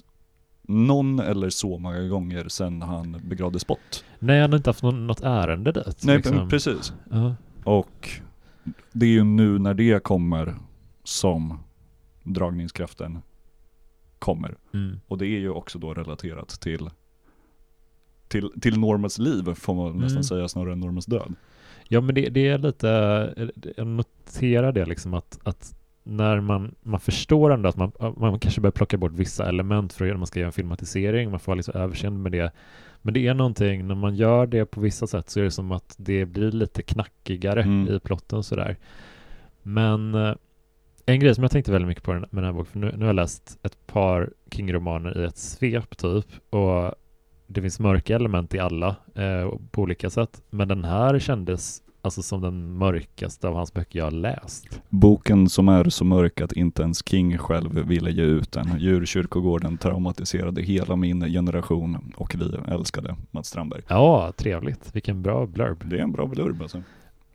någon 0.69 1.19
eller 1.21 1.51
så 1.51 1.79
många 1.79 2.09
gånger 2.09 2.49
sedan 2.49 2.83
han 2.83 3.21
begravde 3.25 3.59
Spott. 3.59 4.05
Nej, 4.19 4.41
han 4.41 4.51
har 4.53 4.57
inte 4.57 4.71
haft 4.71 4.83
något 4.83 5.21
ärende 5.21 5.73
dit. 5.73 6.03
Nej, 6.05 6.17
liksom. 6.17 6.49
precis. 6.49 6.93
Ja. 7.11 7.35
Och 7.65 8.11
det 8.93 9.07
är 9.07 9.11
ju 9.11 9.25
nu 9.25 9.59
när 9.59 9.75
det 9.75 10.03
kommer 10.03 10.55
som 11.05 11.59
dragningskraften 12.23 13.19
kommer. 14.19 14.57
Mm. 14.75 15.01
Och 15.07 15.19
det 15.19 15.27
är 15.27 15.39
ju 15.39 15.51
också 15.51 15.79
då 15.79 15.95
relaterat 15.95 16.49
till 16.49 16.91
till, 18.29 18.51
till 18.61 18.79
Normas 18.79 19.19
liv 19.19 19.55
får 19.55 19.75
man 19.75 19.93
nästan 19.93 20.11
Mm. 20.11 20.23
säga 20.25 20.49
snarare 20.49 20.73
än 20.73 20.81
Normas 20.81 21.07
död. 21.07 21.35
Ja, 21.89 22.01
men 22.01 22.15
det, 22.15 22.29
det 22.29 22.49
är 22.49 22.59
lite, 22.59 22.89
jag 23.77 23.87
noterar 23.87 24.73
det 24.73 24.85
liksom 24.87 25.15
att, 25.15 25.39
att 25.43 25.75
när 26.09 26.41
man, 26.41 26.75
man 26.83 27.01
förstår 27.01 27.53
ändå 27.53 27.69
att 27.69 27.77
man, 27.77 27.93
man 28.17 28.39
kanske 28.39 28.61
börjar 28.61 28.73
plocka 28.73 28.97
bort 28.97 29.13
vissa 29.13 29.49
element 29.49 29.93
för 29.93 30.11
att 30.11 30.19
man 30.19 30.27
ska 30.27 30.41
göra 30.41 30.47
en 30.47 30.53
filmatisering, 30.53 31.31
man 31.31 31.41
får 31.41 31.53
ha 31.53 31.57
lite 31.57 31.73
överseende 31.73 32.19
med 32.21 32.33
det. 32.33 32.53
Men 33.03 33.15
det 33.15 33.27
är 33.27 33.35
någonting, 33.35 33.87
när 33.87 33.95
man 33.95 34.15
gör 34.15 34.47
det 34.47 34.67
på 34.67 34.81
vissa 34.81 35.07
sätt 35.07 35.31
så 35.31 35.41
är 35.41 35.45
det 35.45 35.51
som 35.51 35.73
att 35.73 35.95
det 35.99 36.25
blir 36.25 36.51
lite 36.53 36.83
knackigare 36.83 37.63
Mm. 37.63 37.95
i 37.95 38.01
plotten 38.01 38.43
sådär. 38.43 38.77
Men 39.63 40.15
eh, 40.15 40.35
en 41.07 41.21
grej 41.21 41.35
som 41.35 41.45
jag 41.45 41.51
tänkte 41.51 41.73
väldigt 41.73 41.89
mycket 41.89 42.05
på 42.05 42.13
med 42.13 42.29
den 42.31 42.45
här 42.45 42.53
boken, 42.53 42.67
för 42.73 42.79
nu, 42.79 42.93
nu 42.93 42.99
har 42.99 43.07
jag 43.07 43.17
läst 43.17 43.59
ett 43.63 43.87
par 43.87 44.31
King-romaner 44.51 45.21
i 45.21 45.25
ett 45.25 45.37
svep 45.39 45.97
typ, 45.97 46.27
och 46.51 46.95
det 47.47 47.63
finns 47.63 47.81
mörka 47.81 48.15
element 48.17 48.55
i 48.55 48.59
alla 48.59 48.97
eh, 49.15 49.51
på 49.71 49.83
olika 49.83 50.11
sätt. 50.11 50.43
Men 50.51 50.69
den 50.69 50.85
här 50.85 51.19
kändes 51.19 51.83
alltså 52.07 52.23
som 52.23 52.41
den 52.41 52.73
mörkaste 52.79 53.49
av 53.49 53.55
hans 53.55 53.75
böcker 53.75 53.99
jag 53.99 54.07
har 54.07 54.11
läst. 54.11 54.81
Boken 54.89 55.49
som 55.49 55.69
är 55.69 55.89
så 55.89 56.05
mörk 56.05 56.41
att 56.41 56.53
inte 56.53 56.83
ens 56.83 57.09
King 57.09 57.39
själv 57.39 57.79
ville 57.89 58.11
ge 58.11 58.23
ut 58.23 58.53
den. 58.53 58.79
Djurkyrkogården 58.79 59.79
traumatiserade 59.79 60.63
hela 60.63 60.97
min 60.97 61.21
generation 61.21 62.13
och 62.17 62.35
vi 62.39 62.73
älskade 62.73 63.17
Mats 63.31 63.49
Strandberg. 63.49 63.83
Ja, 63.89 64.33
trevligt. 64.37 64.91
Vilken 64.93 65.23
bra 65.23 65.47
blurb. 65.47 65.83
Det 65.89 65.97
är 65.97 66.03
en 66.03 66.13
bra 66.13 66.27
blurb 66.27 66.63
alltså. 66.63 66.83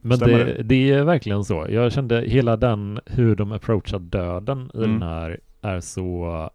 Men 0.02 0.20
det? 0.20 0.64
det 0.64 0.92
är 0.92 1.04
verkligen 1.04 1.44
så. 1.44 1.68
Jag 1.70 1.92
kände 1.92 2.22
hela 2.22 2.58
den, 2.58 3.00
hur 3.06 3.36
de 3.36 3.52
approachar 3.52 4.00
döden 4.00 4.72
i 4.74 4.78
Mm. 4.78 4.92
den 4.92 5.02
här 5.10 5.40
är 5.62 5.80
så 5.80 6.50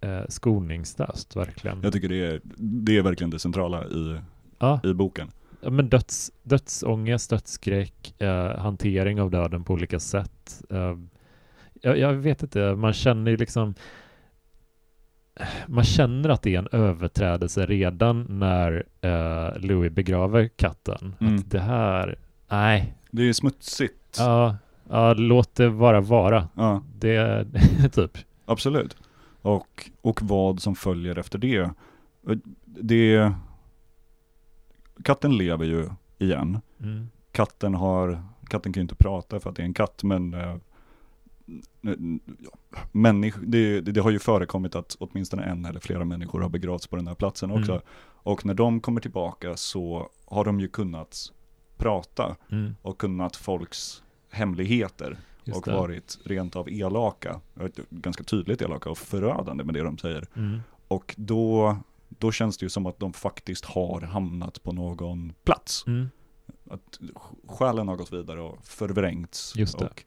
eh, 0.00 0.20
skoningslöst, 0.28 1.36
verkligen. 1.36 1.82
Jag 1.82 1.92
tycker 1.92 2.08
det 2.08 2.26
är, 2.26 2.40
det 2.56 2.96
är 2.96 3.02
verkligen 3.02 3.30
det 3.30 3.38
centrala 3.38 3.84
i, 3.84 4.16
Ja, 4.58 4.80
i 4.84 4.92
boken. 4.94 5.30
Ja, 5.60 5.70
men 5.70 5.88
döds, 5.88 6.32
dödsångest, 6.42 7.30
dödsskräck, 7.30 8.14
eh, 8.22 8.56
hantering 8.58 9.20
av 9.20 9.30
döden 9.30 9.64
på 9.64 9.72
olika 9.72 9.98
sätt. 10.00 10.62
Eh, 10.70 10.96
jag, 11.82 11.98
jag 11.98 12.12
vet 12.12 12.42
inte, 12.42 12.74
man 12.74 12.92
känner 12.92 13.30
ju 13.30 13.36
liksom 13.36 13.74
man 15.66 15.84
känner 15.84 16.28
att 16.28 16.42
det 16.42 16.54
är 16.54 16.58
en 16.58 16.68
överträdelse 16.72 17.66
redan 17.66 18.26
när 18.28 18.84
eh, 19.00 19.60
Louis 19.60 19.92
begraver 19.92 20.48
katten. 20.56 21.14
Mm. 21.20 21.36
Att 21.36 21.50
det 21.50 21.60
här, 21.60 22.18
nej, 22.50 22.94
Det 23.10 23.22
är 23.28 23.32
smutsigt. 23.32 24.16
ja, 24.18 24.56
ja, 24.90 25.14
låt 25.14 25.54
det 25.54 25.70
bara 25.70 26.00
vara. 26.00 26.48
Ja, 26.54 26.82
Det, 26.98 27.46
typ. 27.92 28.18
absolut. 28.46 28.96
Och, 29.42 29.90
och 30.00 30.20
vad 30.22 30.60
som 30.62 30.74
följer 30.74 31.18
efter 31.18 31.38
det. 31.38 31.70
det. 32.64 33.32
Katten 35.04 35.36
lever 35.36 35.64
ju 35.64 35.88
igen. 36.18 36.60
Mm. 36.82 37.08
Katten 37.32 37.74
har, 37.74 38.22
katten 38.48 38.72
kan 38.72 38.80
ju 38.80 38.82
inte 38.82 38.94
prata 38.94 39.40
för 39.40 39.50
att 39.50 39.56
det 39.56 39.62
är 39.62 39.66
en 39.66 39.74
katt 39.74 40.02
men 40.02 40.34
eh, 40.34 40.56
människ, 42.92 43.38
det, 43.42 43.80
det, 43.80 43.92
det 43.92 44.00
har 44.00 44.10
ju 44.10 44.18
förekommit 44.18 44.74
att 44.74 44.96
åtminstone 45.00 45.42
en 45.44 45.64
eller 45.64 45.80
flera 45.80 46.04
människor 46.04 46.40
har 46.40 46.48
begravts 46.48 46.86
på 46.86 46.96
den 46.96 47.06
här 47.06 47.14
platsen 47.14 47.50
också. 47.50 47.72
Mm. 47.72 47.82
Och 48.22 48.46
när 48.46 48.54
de 48.54 48.80
kommer 48.80 49.00
tillbaka 49.00 49.56
så 49.56 50.10
har 50.24 50.44
de 50.44 50.60
ju 50.60 50.68
kunnat 50.68 51.32
prata 51.76 52.36
Mm, 52.50 52.74
och 52.82 52.98
kunnat 52.98 53.36
folks 53.36 54.02
hemligheter 54.30 55.18
just 55.44 55.58
och 55.58 55.64
det. 55.64 55.72
varit 55.76 56.18
rent 56.24 56.56
av 56.56 56.68
elaka, 56.68 57.40
ganska 57.90 58.24
tydligt 58.24 58.62
elaka 58.62 58.90
och 58.90 58.98
förödande 58.98 59.64
med 59.64 59.74
det 59.74 59.82
de 59.82 59.98
säger. 59.98 60.26
Mm, 60.36 60.60
Och 60.88 61.14
då, 61.18 61.76
då 62.18 62.32
känns 62.32 62.58
det 62.58 62.64
ju 62.66 62.70
som 62.70 62.86
att 62.86 62.98
de 62.98 63.12
faktiskt 63.12 63.64
har 63.64 64.00
hamnat 64.00 64.62
på 64.62 64.72
någon 64.72 65.32
plats. 65.44 65.84
mm, 65.86 66.08
Att 66.70 66.98
själen 67.46 67.88
har 67.88 67.96
gått 67.96 68.12
vidare 68.12 68.40
och 68.40 68.66
förvrängts. 68.66 69.56
Just 69.56 69.78
det. 69.78 69.84
Och 69.84 70.04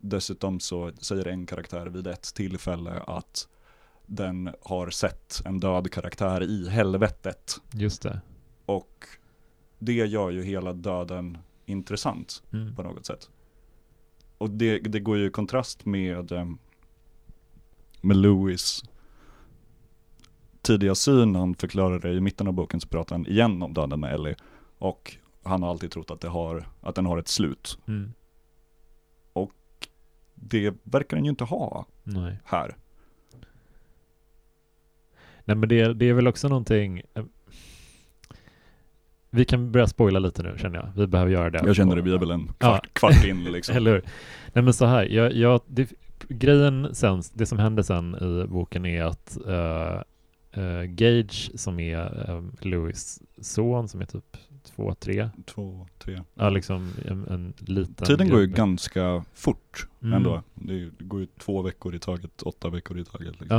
dessutom 0.00 0.60
så 0.60 0.92
säger 1.00 1.28
en 1.28 1.46
karaktär 1.46 1.86
vid 1.86 2.06
ett 2.06 2.34
tillfälle 2.34 2.90
att 3.06 3.48
den 4.06 4.50
har 4.62 4.90
sett 4.90 5.42
en 5.44 5.60
död 5.60 5.90
karaktär 5.92 6.42
i 6.42 6.68
helvetet. 6.68 7.60
just 7.72 8.02
det. 8.02 8.20
Och 8.66 9.06
det 9.78 9.92
gör 9.92 10.30
ju 10.30 10.42
hela 10.42 10.72
döden 10.72 11.38
intressant 11.66 12.42
Mm, 12.52 12.76
på 12.76 12.82
något 12.82 13.06
sätt. 13.06 13.30
Och 14.38 14.50
det, 14.50 14.78
det 14.78 15.00
går 15.00 15.16
ju 15.18 15.26
i 15.26 15.30
kontrast 15.30 15.84
med, 15.86 16.32
eh, 16.32 16.46
med 18.00 18.16
Lewis 18.16 18.82
tidiga 20.66 20.94
syn, 20.94 21.34
han 21.34 21.54
förklarar 21.54 21.98
det 21.98 22.12
i 22.12 22.20
mitten 22.20 22.46
av 22.46 22.52
boken 22.52 22.80
så 22.80 22.88
pratar 22.88 23.16
han 23.16 23.26
igen 23.26 23.62
om 23.62 23.74
döden 23.74 24.00
med 24.00 24.14
Ellie. 24.14 24.34
Och 24.78 25.16
han 25.42 25.62
har 25.62 25.70
alltid 25.70 25.90
trott 25.90 26.10
att, 26.10 26.20
det 26.20 26.28
har, 26.28 26.66
att 26.80 26.94
den 26.94 27.06
har 27.06 27.18
ett 27.18 27.28
slut. 27.28 27.78
mm, 27.88 28.12
Det 30.34 30.74
verkar 30.82 31.16
den 31.16 31.24
ju 31.24 31.30
inte 31.30 31.44
ha 31.44 31.86
nej. 32.04 32.38
här. 32.44 32.76
Nej 35.44 35.56
men 35.56 35.68
det, 35.68 35.92
det 35.94 36.08
är 36.08 36.12
väl 36.12 36.26
också 36.28 36.48
någonting 36.48 37.02
eh, 37.14 37.24
Vi 39.30 39.44
kan 39.44 39.72
börja 39.72 39.86
spoila 39.86 40.18
lite 40.18 40.42
nu 40.42 40.54
känner 40.58 40.78
jag. 40.78 40.88
Vi 40.96 41.06
behöver 41.06 41.32
göra 41.32 41.50
det. 41.50 41.62
Jag 41.66 41.76
känner 41.76 41.96
det, 41.96 42.02
vi 42.02 42.14
är 42.14 42.18
väl 42.18 42.30
en 42.30 42.46
Ja. 42.46 42.52
kvart, 42.58 42.94
kvart 42.94 43.24
in 43.24 43.44
liksom. 43.52 43.76
Eller 43.76 43.90
hur? 43.92 44.02
Nej 44.52 44.64
men 44.64 44.74
så 44.74 44.84
här, 44.86 45.04
jag, 45.04 45.32
jag, 45.32 45.60
det, 45.66 45.92
grejen 46.28 46.94
sen, 46.94 47.22
det 47.34 47.46
som 47.46 47.58
händer 47.58 47.82
sen 47.82 48.14
i 48.14 48.46
boken 48.48 48.86
är 48.86 49.04
att 49.04 49.38
eh, 49.46 50.00
eh, 50.56 50.82
Gage 50.82 51.50
som 51.54 51.80
är 51.80 52.30
uh, 52.30 52.44
Louis 52.60 53.22
son 53.40 53.88
som 53.88 54.00
är 54.00 54.04
typ 54.04 54.36
två, 54.62 54.94
tre, 54.94 55.28
Två, 55.46 55.86
tre. 55.98 56.22
ja 56.34 56.50
liksom 56.50 56.92
en, 57.04 57.26
en 57.28 57.52
liten 57.58 58.06
Tiden 58.06 58.28
går 58.30 58.40
ju 58.40 58.46
ganska 58.46 59.24
fort 59.34 59.88
Mm. 60.02 60.14
ändå. 60.16 60.42
Det, 60.54 60.90
går 60.98 61.20
ju 61.20 61.26
två 61.38 61.62
veckor 61.62 61.94
i 61.94 61.98
taget, 61.98 62.42
åtta 62.42 62.68
veckor 62.70 62.98
i 62.98 63.04
taget. 63.04 63.40
Liksom. 63.40 63.56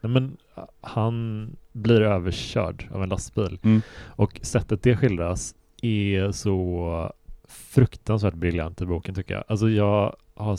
Ja, 0.00 0.08
men 0.08 0.36
uh, 0.58 0.64
han 0.80 1.48
blir 1.72 2.00
överkörd 2.00 2.88
av 2.92 3.02
en 3.02 3.08
lastbil 3.08 3.58
Mm. 3.62 3.82
och 4.06 4.40
sättet 4.42 4.82
det 4.82 4.96
skildras 4.96 5.54
är 5.82 6.32
så 6.32 7.12
fruktansvärt 7.48 8.34
briljant 8.34 8.80
i 8.80 8.86
boken 8.86 9.14
tycker 9.14 9.34
jag. 9.34 9.44
Alltså 9.48 9.68
jag 9.68 10.16
har, 10.34 10.58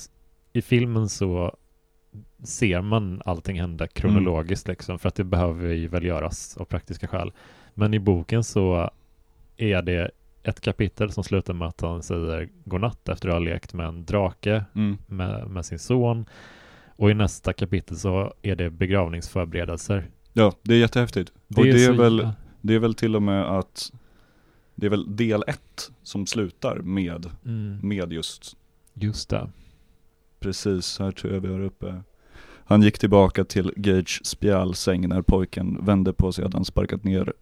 i 0.53 0.61
filmen 0.61 1.09
så 1.09 1.55
ser 2.43 2.82
man 2.82 3.21
allting 3.26 3.60
hända 3.60 3.88
kronologiskt 3.88 4.67
liksom 4.67 4.99
för 4.99 5.08
att 5.10 5.15
det 5.15 5.23
behöver 5.23 5.73
ju 5.73 5.88
väl 5.88 6.06
göras 6.06 6.58
av 6.58 6.65
praktiska 6.65 7.08
skäl. 7.08 7.32
Men 7.73 7.93
i 7.93 7.99
boken 7.99 8.43
så 8.43 8.89
är 9.58 9.82
det 9.82 10.12
ett 10.43 10.62
kapitel 10.62 11.12
som 11.12 11.23
slutar 11.23 11.54
med 11.54 11.67
att 11.67 11.82
han 11.82 12.04
säger 12.04 12.49
godnatt 12.65 13.10
efter 13.10 13.28
att 13.30 13.34
ha 13.34 13.39
lekt 13.39 13.73
med 13.73 13.88
en 13.88 14.06
drake 14.06 14.65
Mm. 14.76 14.97
med, 15.08 15.47
med 15.47 15.65
sin 15.65 15.80
son. 15.80 16.26
Och 16.95 17.12
i 17.12 17.13
nästa 17.13 17.54
kapitel 17.54 17.97
så 17.97 18.34
är 18.41 18.56
det 18.56 18.69
begravningsförberedelser. 18.69 20.06
Ja, 20.34 20.54
det 20.62 20.73
är 20.73 20.78
jättehäftigt. 20.80 21.32
och 21.58 21.63
det 21.63 21.84
är, 21.86 21.91
väl, 21.93 22.30
det 22.62 22.73
är 22.76 22.80
väl 22.80 22.95
till 22.95 23.15
och 23.15 23.21
med 23.23 23.43
att 23.58 23.91
det 24.76 24.86
är 24.86 24.89
väl 24.89 25.15
del 25.15 25.43
ett 25.47 25.91
som 26.04 26.28
slutar 26.28 26.76
med, 26.76 27.26
Mm, 27.45 27.80
med 27.84 28.13
just 28.13 28.58
just 28.93 29.30
det. 29.30 29.49
Precis, 30.43 30.99
här 30.99 31.12
tror 31.12 31.34
jag 31.34 31.41
vi 31.41 31.47
har 31.47 31.60
uppe. 31.62 32.01
Han 32.65 32.82
gick 32.82 32.99
tillbaka 32.99 33.43
till 33.45 33.73
Gage 33.75 34.21
spjälsäng 34.23 35.10
när 35.10 35.21
pojken 35.21 35.86
vände 35.86 36.13
på 36.13 36.32
sig, 36.32 36.43
hade 36.43 36.58
han 36.58 36.65
sparkat 36.65 37.03
ner, 37.03 37.34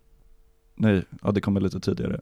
nej, 0.76 1.04
ja 1.22 1.32
det 1.32 1.42
kommer 1.42 1.62
lite 1.62 1.80
tidigare. 1.80 2.22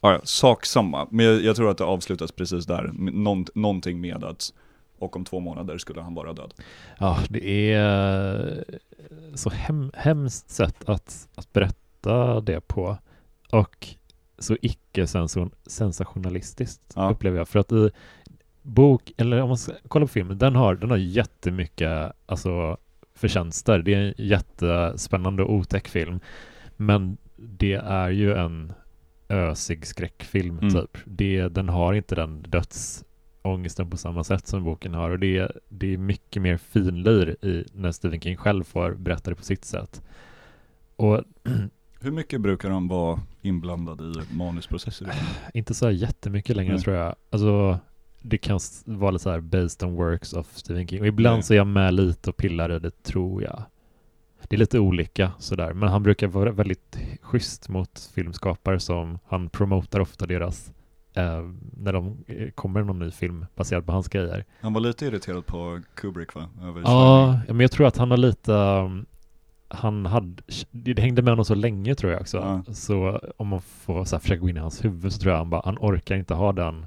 Ah, 0.00 0.12
ja, 0.12 0.20
sak 0.24 0.66
samma, 0.66 1.08
men 1.10 1.26
jag, 1.26 1.42
jag 1.42 1.56
tror 1.56 1.70
att 1.70 1.78
det 1.78 1.84
avslutas 1.84 2.32
precis 2.32 2.66
där, 2.66 2.90
någon, 3.12 3.44
någonting 3.54 4.00
med 4.00 4.24
att, 4.24 4.52
och 4.98 5.16
om 5.16 5.24
två 5.24 5.40
månader 5.40 5.78
skulle 5.78 6.00
han 6.00 6.14
vara 6.14 6.32
död. 6.32 6.54
Ja, 6.98 7.18
det 7.28 7.72
är 7.72 8.64
så 9.34 9.50
hem, 9.50 9.90
hemskt 9.94 10.50
sätt 10.50 10.88
att, 10.88 11.28
att 11.34 11.52
berätta 11.52 12.40
det 12.40 12.60
på. 12.60 12.98
Och 13.50 13.86
så 14.38 14.56
icke 14.62 15.06
senson- 15.06 15.50
sensationalistiskt 15.66 16.92
Ja. 16.96 17.10
upplever 17.10 17.38
jag. 17.38 17.48
För 17.48 17.58
att 17.58 17.72
i 17.72 17.90
bok, 18.68 19.12
eller 19.16 19.40
om 19.40 19.48
man 19.48 19.58
ska 19.58 19.72
kolla 19.88 20.06
på 20.06 20.12
filmen, 20.12 20.38
den 20.38 20.56
har, 20.56 20.74
den 20.74 20.90
har 20.90 20.96
jättemycket 20.96 22.12
alltså, 22.26 22.76
förtjänster. 23.14 23.78
Det 23.78 23.94
är 23.94 23.98
en 24.00 24.14
jättespännande 24.18 25.42
och 25.42 25.54
otäck 25.54 25.88
film. 25.88 26.20
Men 26.76 27.16
det 27.36 27.74
är 27.74 28.10
ju 28.10 28.34
en 28.34 28.72
ösig 29.28 29.86
skräckfilm 29.86 30.58
Mm. 30.58 30.74
typ. 30.74 30.98
Det, 31.04 31.48
den 31.48 31.68
har 31.68 31.92
inte 31.94 32.14
den 32.14 32.42
dödsångesten 32.42 33.90
på 33.90 33.96
samma 33.96 34.24
sätt 34.24 34.46
som 34.46 34.64
boken 34.64 34.94
har 34.94 35.10
och 35.10 35.18
det, 35.18 35.52
det 35.68 35.94
är 35.94 35.98
mycket 35.98 36.42
mer 36.42 36.56
finlir 36.56 37.44
i 37.44 37.66
när 37.72 37.92
Stephen 37.92 38.20
King 38.20 38.36
själv 38.36 38.64
får 38.64 38.94
berätta 38.94 39.30
det 39.30 39.36
på 39.36 39.42
sitt 39.42 39.64
sätt. 39.64 40.02
Och 40.96 41.22
Hur 42.00 42.10
mycket 42.10 42.40
brukar 42.40 42.70
han 42.70 42.88
vara 42.88 43.20
inblandad 43.42 44.00
i 44.00 44.34
manusprocesser? 44.34 45.12
inte 45.54 45.74
så 45.74 45.90
jättemycket 45.90 46.56
längre 46.56 46.72
Nej. 46.72 46.82
tror 46.82 46.96
jag. 46.96 47.14
Alltså 47.30 47.78
det 48.20 48.38
kan 48.38 48.60
vara 48.84 49.10
lite 49.10 49.22
så 49.22 49.30
här 49.30 49.40
based 49.40 49.88
on 49.88 49.96
works 49.96 50.32
of 50.32 50.56
Stephen 50.56 50.88
King. 50.88 51.00
Och 51.00 51.06
ibland 51.06 51.36
Nej. 51.36 51.42
så 51.42 51.54
är 51.54 51.56
jag 51.56 51.66
med 51.66 51.94
lite 51.94 52.30
och 52.30 52.36
pillar 52.36 52.76
i 52.76 52.78
det 52.78 53.02
tror 53.02 53.42
jag. 53.42 53.62
Det 54.48 54.56
är 54.56 54.58
lite 54.58 54.78
olika 54.78 55.32
sådär. 55.38 55.72
Men 55.72 55.88
han 55.88 56.02
brukar 56.02 56.26
vara 56.26 56.50
väldigt 56.50 56.98
schysst 57.22 57.68
mot 57.68 58.10
filmskapare 58.14 58.80
som 58.80 59.18
han 59.26 59.48
promotar 59.48 60.00
ofta 60.00 60.26
deras 60.26 60.72
eh, 61.14 61.42
när 61.76 61.92
de 61.92 62.24
eh, 62.26 62.50
kommer 62.50 62.82
någon 62.82 62.98
ny 62.98 63.10
film 63.10 63.46
baserad 63.54 63.86
på 63.86 63.92
hans 63.92 64.08
grejer. 64.08 64.44
Han 64.60 64.72
var 64.72 64.80
lite 64.80 65.06
irriterad 65.06 65.46
på 65.46 65.80
Kubrick 65.94 66.34
va? 66.34 66.48
Över 66.62 66.80
Ja, 66.80 67.40
men 67.46 67.60
jag 67.60 67.70
tror 67.70 67.86
att 67.86 67.96
han 67.96 68.10
har 68.10 68.18
lite 68.18 68.52
um, 68.52 69.06
han 69.68 70.06
hade, 70.06 70.42
det 70.70 71.00
hängde 71.00 71.22
med 71.22 71.32
honom 71.32 71.44
så 71.44 71.54
länge 71.54 71.94
tror 71.94 72.12
jag 72.12 72.20
också. 72.20 72.36
Ja. 72.36 72.74
Så 72.74 73.20
om 73.36 73.48
man 73.48 73.60
får 73.60 74.04
så 74.04 74.16
här, 74.16 74.20
försöka 74.20 74.40
gå 74.40 74.48
in 74.48 74.56
i 74.56 74.60
hans 74.60 74.84
huvud 74.84 75.12
så 75.12 75.18
tror 75.18 75.32
jag 75.32 75.38
han 75.38 75.50
bara, 75.50 75.62
han 75.64 75.78
orkar 75.80 76.16
inte 76.16 76.34
ha 76.34 76.52
den, 76.52 76.86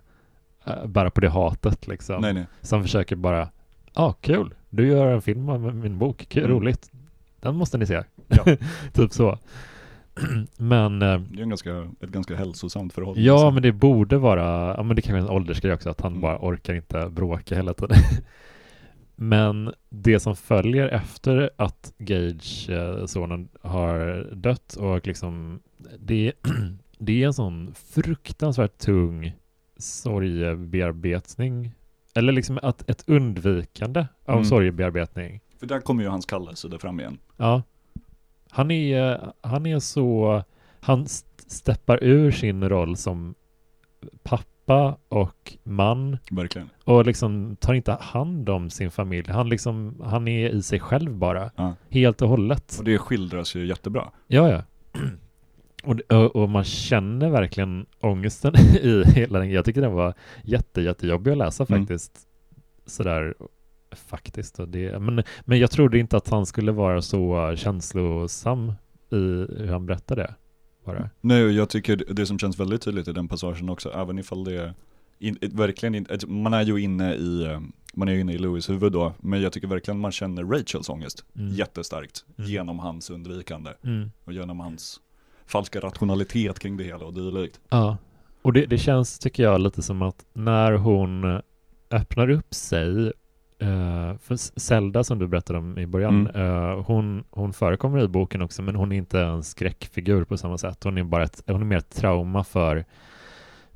bära 0.86 1.10
på 1.10 1.22
det 1.22 1.30
hatet 1.30 1.88
liksom. 1.88 2.22
Nej 2.22 2.34
nej. 2.34 2.46
Han 2.72 2.82
försöker 2.84 3.16
bara, 3.16 3.40
ja 3.40 3.50
ah, 3.94 4.14
kul, 4.14 4.54
du 4.70 4.88
gör 4.88 5.08
en 5.08 5.22
film 5.22 5.50
av 5.50 5.76
min 5.76 5.98
bok, 5.98 6.26
kul, 6.30 6.44
Mm. 6.44 6.56
roligt. 6.58 6.92
Den 7.40 7.56
måste 7.56 7.78
ni 7.78 7.86
se. 7.86 8.04
Ja. 8.28 8.46
typ 8.94 9.14
så. 9.14 9.38
men 10.58 11.02
eh, 11.02 11.20
Det 11.20 11.40
är 11.40 11.44
en 11.44 11.50
ganska, 11.50 11.88
ett 12.02 12.10
ganska 12.10 12.36
hälsosamt 12.36 12.94
förhållande. 12.94 13.22
Ja, 13.28 13.52
men 13.52 13.64
det 13.64 13.72
borde 13.72 14.18
vara, 14.18 14.76
ja 14.78 14.84
men 14.84 14.96
det 14.96 15.02
kan 15.02 15.14
vara 15.16 15.24
en 15.24 15.30
åldersgrej 15.30 15.74
också, 15.74 15.90
att 15.90 16.02
han 16.02 16.12
Mm. 16.12 16.22
bara 16.22 16.38
orkar 16.42 16.74
inte 16.74 17.10
bråka 17.10 17.56
hela 17.56 17.74
tiden. 17.74 17.98
men 19.16 19.74
det 19.90 20.20
som 20.20 20.36
följer 20.36 20.88
efter 20.88 21.50
att 21.58 21.94
Gage, 21.98 22.70
eh, 22.70 23.06
sonen, 23.06 23.50
har 23.62 24.28
dött 24.36 24.74
och 24.76 25.08
liksom, 25.08 25.60
det, 26.00 26.34
det 26.98 27.24
är 27.24 27.28
en 27.28 27.34
sån 27.34 27.74
fruktansvärt 27.74 28.78
tung 28.78 29.34
sorgebearbetning. 29.82 31.72
Eller 32.16 32.34
liksom 32.34 32.60
att 32.64 32.90
ett 32.90 33.04
undvikande 33.08 34.06
av 34.26 34.34
Mm. 34.34 34.46
sorgebearbetning. 34.46 35.42
För 35.60 35.68
där 35.68 35.80
kommer 35.80 36.04
ju 36.04 36.10
hans 36.10 36.26
kallelse 36.26 36.68
där 36.68 36.78
fram 36.78 37.00
igen. 37.00 37.18
Ja. 37.38 37.64
Han 38.50 38.72
är, 38.72 39.32
han 39.42 39.66
är 39.66 39.80
så, 39.80 40.44
han 40.80 41.04
st- 41.04 41.44
steppar 41.50 42.04
ur 42.04 42.32
sin 42.32 42.70
roll 42.70 42.98
som 42.98 43.36
pappa 44.24 44.98
och 45.10 45.58
man 45.64 46.18
Verkligen. 46.32 46.70
och 46.84 47.06
liksom 47.06 47.56
tar 47.60 47.74
inte 47.74 47.92
hand 48.02 48.50
om 48.50 48.70
sin 48.70 48.92
familj. 48.92 49.30
Han 49.32 49.50
liksom, 49.50 50.02
han 50.06 50.28
är 50.28 50.50
i 50.50 50.62
sig 50.62 50.80
själv 50.80 51.14
bara. 51.16 51.52
Ja. 51.56 51.76
Helt 51.90 52.22
och 52.22 52.30
hållet. 52.30 52.76
Och 52.80 52.84
det 52.86 52.98
skildras 52.98 53.56
ju 53.56 53.66
jättebra. 53.68 54.12
Ja, 54.28 54.50
ja. 54.50 54.62
Och, 55.84 56.00
och, 56.36 56.50
man 56.50 56.64
känner 56.64 57.30
verkligen 57.30 57.86
ångesten 58.00 58.56
i 58.82 59.04
hela 59.16 59.40
den. 59.40 59.52
Jag 59.52 59.66
tycker 59.66 59.82
den 59.82 59.94
var 59.94 60.14
jätte, 60.44 60.82
jättejobbig 60.82 61.32
att 61.32 61.38
läsa 61.38 61.66
Mm. 61.70 61.82
faktiskt. 61.82 62.12
Sådär 62.86 63.34
faktiskt. 63.96 64.60
Det, 64.68 65.00
men, 65.00 65.24
men 65.42 65.60
jag 65.60 65.72
trodde 65.72 66.00
inte 66.00 66.18
att 66.18 66.30
han 66.30 66.46
skulle 66.46 66.72
vara 66.72 67.02
så 67.02 67.54
känslosam 67.56 68.70
i 69.12 69.16
hur 69.16 69.68
han 69.72 69.86
berättade 69.86 70.22
det. 70.22 70.36
Bara. 70.86 71.10
Nej, 71.22 71.42
jag 71.56 71.70
tycker 71.70 72.04
det 72.10 72.26
som 72.26 72.40
känns 72.40 72.60
väldigt 72.60 72.82
tydligt 72.82 73.08
i 73.08 73.12
den 73.12 73.28
passagen 73.28 73.70
också, 73.70 73.90
även 73.94 74.20
ifall 74.20 74.44
det 74.44 74.56
är 74.62 74.74
in, 75.20 75.38
verkligen 75.42 75.96
ett- 75.96 76.28
man 76.30 76.54
är 76.54 76.64
ju 76.64 76.78
inne 76.82 77.14
i, 77.16 77.44
eh, 77.46 77.60
man 77.94 78.08
är 78.10 78.14
inne 78.18 78.34
i 78.34 78.38
Louis 78.38 78.70
huvud 78.70 78.92
då, 78.92 79.14
men 79.20 79.42
jag 79.42 79.54
tycker 79.54 79.68
verkligen 79.68 80.00
man 80.00 80.12
känner 80.12 80.44
Rachels 80.44 80.90
ångest 80.90 81.26
Mm. 81.36 81.54
jättestarkt 81.54 82.26
Mm. 82.38 82.50
genom 82.52 82.80
hans 82.80 83.10
undvikande 83.10 83.72
Mm. 83.84 84.12
och 84.26 84.34
genom 84.34 84.60
hans 84.60 85.00
falska 85.52 85.80
rationalitet 85.80 86.60
kring 86.60 86.78
det 86.78 86.84
hela 86.84 87.06
och 87.06 87.14
dylikt. 87.14 87.60
Ja, 87.70 87.98
och 88.42 88.54
det, 88.54 88.66
det 88.66 88.78
känns 88.78 89.20
tycker 89.20 89.44
jag 89.44 89.62
lite 89.62 89.82
som 89.82 90.02
att 90.02 90.26
när 90.34 90.72
hon 90.72 91.42
öppnar 91.92 92.30
upp 92.30 92.54
sig 92.54 93.08
eh, 93.60 94.18
för 94.22 94.60
Zelda 94.60 95.04
som 95.04 95.20
du 95.20 95.28
berättade 95.28 95.60
om 95.60 95.78
i 95.78 95.88
början, 95.88 96.28
eh, 96.28 96.82
hon, 96.86 97.24
hon 97.30 97.54
förekommer 97.54 98.04
i 98.04 98.08
boken 98.08 98.42
också 98.42 98.62
men 98.62 98.76
hon 98.76 98.92
är 98.92 98.96
inte 98.98 99.22
en 99.22 99.44
skräckfigur 99.44 100.24
på 100.24 100.38
samma 100.38 100.58
sätt. 100.58 100.84
Hon 100.84 100.98
är 100.98 101.04
bara 101.04 101.24
ett, 101.24 101.44
hon 101.48 101.62
är 101.62 101.66
mer 101.66 101.78
ett 101.78 101.96
trauma 101.96 102.44
för, 102.44 102.86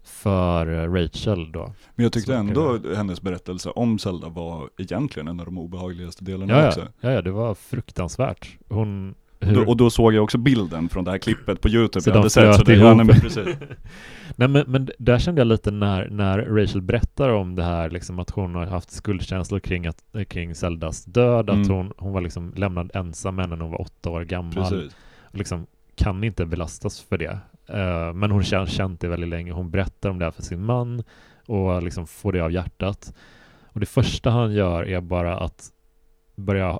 för 0.04 0.68
eh, 0.84 0.94
Rachel 0.94 1.52
då. 1.52 1.74
Men 1.96 2.04
jag 2.04 2.14
tyckte 2.14 2.36
ändå 2.36 2.80
hennes 2.96 3.22
berättelse 3.22 3.70
om 3.70 4.00
Zelda 4.00 4.30
var 4.30 4.70
egentligen 4.78 5.28
en 5.28 5.40
av 5.40 5.46
de 5.46 5.58
obehagligaste 5.58 6.24
delarna 6.24 6.54
Ja, 6.54 6.68
också. 6.68 6.88
ja, 7.02 7.12
ja, 7.12 7.22
det 7.22 7.32
var 7.32 7.56
fruktansvärt. 7.56 8.58
Hon, 8.70 9.16
Och 9.48 9.54
då, 9.54 9.70
och 9.70 9.78
då 9.78 9.90
såg 9.90 10.14
jag 10.14 10.24
också 10.24 10.38
bilden 10.38 10.90
från 10.90 11.04
det 11.04 11.12
här 11.12 11.18
klippet 11.18 11.62
på 11.62 11.70
YouTube 11.70 12.02
Så 12.02 12.10
jag 12.10 12.14
de 12.16 12.18
hade 12.20 12.30
sett. 12.30 12.56
Så 12.56 12.64
det, 12.64 12.76
ja, 12.76 12.94
nej, 12.94 13.06
men 13.06 13.20
precis. 13.20 13.46
Nej 14.36 14.48
men, 14.48 14.64
men 14.68 14.90
där 14.98 15.20
kände 15.20 15.42
jag 15.42 15.48
lite 15.48 15.72
när, 15.72 16.10
när 16.10 16.38
Rachel 16.40 16.82
berättar 16.82 17.30
om 17.30 17.56
det 17.56 17.64
här 17.64 17.90
liksom 17.90 18.20
att 18.20 18.30
hon 18.30 18.56
har 18.56 18.66
haft 18.66 18.92
skuldkänslor 18.92 19.60
kring, 19.60 19.88
att, 19.88 20.04
kring 20.28 20.56
Zeldas 20.56 21.06
död, 21.06 21.50
att 21.50 21.56
Mm. 21.56 21.70
hon, 21.70 21.94
hon 21.98 22.14
var 22.14 22.22
liksom 22.22 22.54
lämnad 22.56 22.92
ensam 22.94 23.36
när 23.36 23.48
hon 23.48 23.72
var 23.72 23.82
åtta 23.82 24.10
år 24.10 24.22
gammal. 24.24 24.54
precis. 24.54 24.96
Och 25.22 25.38
liksom 25.38 25.68
kan 25.96 26.24
inte 26.24 26.46
belastas 26.46 27.02
för 27.02 27.18
det. 27.18 27.40
Eh, 27.68 28.14
men 28.14 28.32
hon 28.32 28.44
har 28.54 28.66
känt 28.66 29.02
det 29.02 29.08
väldigt 29.08 29.30
länge. 29.30 29.52
Hon 29.52 29.72
berättar 29.72 30.10
om 30.10 30.20
det 30.20 30.26
här 30.26 30.32
för 30.32 30.44
sin 30.44 30.66
man 30.66 31.04
och 31.46 31.84
liksom 31.84 32.08
får 32.08 32.32
det 32.34 32.40
av 32.42 32.52
hjärtat. 32.52 33.14
Och 33.66 33.80
det 33.80 33.86
första 33.86 34.30
han 34.30 34.54
gör 34.54 34.84
är 34.88 35.02
bara 35.02 35.38
att 35.38 35.72
börja 36.36 36.80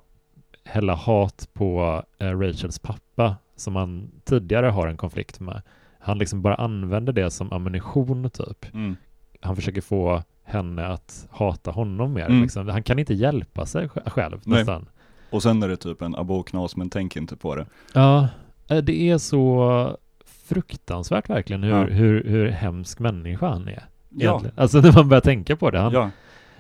hälla 0.66 0.96
hat 0.96 1.50
på 1.54 2.04
eh, 2.20 2.40
Rachels 2.40 2.80
pappa 2.80 3.36
som 3.56 3.76
han 3.76 4.12
tidigare 4.24 4.66
har 4.68 4.88
en 4.88 4.98
konflikt 4.98 5.40
med. 5.40 5.62
Han 6.00 6.18
liksom 6.18 6.42
bara 6.42 6.56
använder 6.56 7.14
det 7.14 7.32
som 7.32 7.54
ammunition 7.54 8.30
typ. 8.30 8.74
Mm. 8.74 8.96
Han 9.42 9.56
försöker 9.56 9.82
få 9.82 10.24
henne 10.44 10.88
att 10.88 11.28
hata 11.32 11.72
honom 11.72 12.14
mer. 12.14 12.26
Mm. 12.26 12.42
Liksom. 12.42 12.68
Han 12.68 12.84
kan 12.84 13.00
inte 13.00 13.14
hjälpa 13.14 13.66
sig 13.66 13.88
sj- 13.88 14.10
själv 14.10 14.42
Nej. 14.46 14.60
nästan. 14.60 14.86
Och 15.30 15.44
sen 15.44 15.64
är 15.64 15.68
det 15.68 15.78
typ 15.78 16.02
en 16.02 16.16
aboknas 16.16 16.76
men 16.76 16.90
tänk 16.90 17.16
inte 17.16 17.36
på 17.36 17.56
det. 17.56 17.66
Ja, 17.94 18.28
eh, 18.68 18.78
det 18.78 19.10
är 19.10 19.18
så 19.18 19.98
fruktansvärt 20.26 21.30
verkligen 21.30 21.64
hur, 21.64 21.72
Ja. 21.72 21.84
hur, 21.84 22.24
hur 22.24 22.48
hemsk 22.50 23.00
människa 23.00 23.48
han 23.48 23.68
är. 23.68 23.84
Ja. 24.10 24.42
Alltså 24.56 24.82
när 24.82 24.94
man 24.94 25.10
börjar 25.10 25.22
tänka 25.22 25.56
på 25.56 25.72
det. 25.72 25.80
Han, 25.80 25.94
ja, 25.94 26.10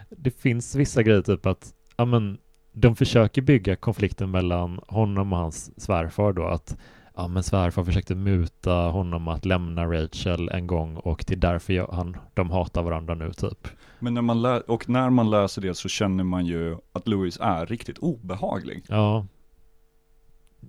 Det 0.09 0.31
finns 0.31 0.75
vissa 0.75 1.03
grejer 1.03 1.21
typ 1.21 1.45
att, 1.45 1.73
ja 1.97 2.05
men, 2.05 2.37
de 2.75 2.95
försöker 2.95 3.41
bygga 3.41 3.75
konflikten 3.75 4.31
mellan 4.31 4.79
honom 4.88 5.33
och 5.33 5.39
hans 5.39 5.81
svärfar 5.81 6.33
då 6.33 6.43
att 6.43 6.77
ja 7.15 7.27
men 7.27 7.43
svärfar 7.43 7.83
försökte 7.83 8.15
muta 8.15 8.73
honom 8.73 9.27
att 9.27 9.45
lämna 9.45 9.85
Rachel 9.85 10.49
en 10.49 10.67
gång 10.67 10.95
och 10.95 11.23
det 11.27 11.33
är 11.33 11.38
därför 11.38 11.93
han, 11.95 12.17
de 12.33 12.49
hatar 12.49 12.83
varandra 12.83 13.15
nu 13.15 13.33
typ. 13.33 13.67
men 13.99 14.13
när 14.13 14.21
man 14.21 14.41
lä- 14.41 14.59
och 14.59 14.89
när 14.89 15.09
man 15.09 15.29
läser 15.29 15.61
det 15.61 15.75
så 15.75 15.89
känner 15.89 16.23
man 16.23 16.45
ju 16.45 16.77
att 16.93 17.07
Louis 17.07 17.38
är 17.41 17.65
riktigt 17.65 17.97
obehaglig. 17.97 18.83
Ja. 18.89 19.25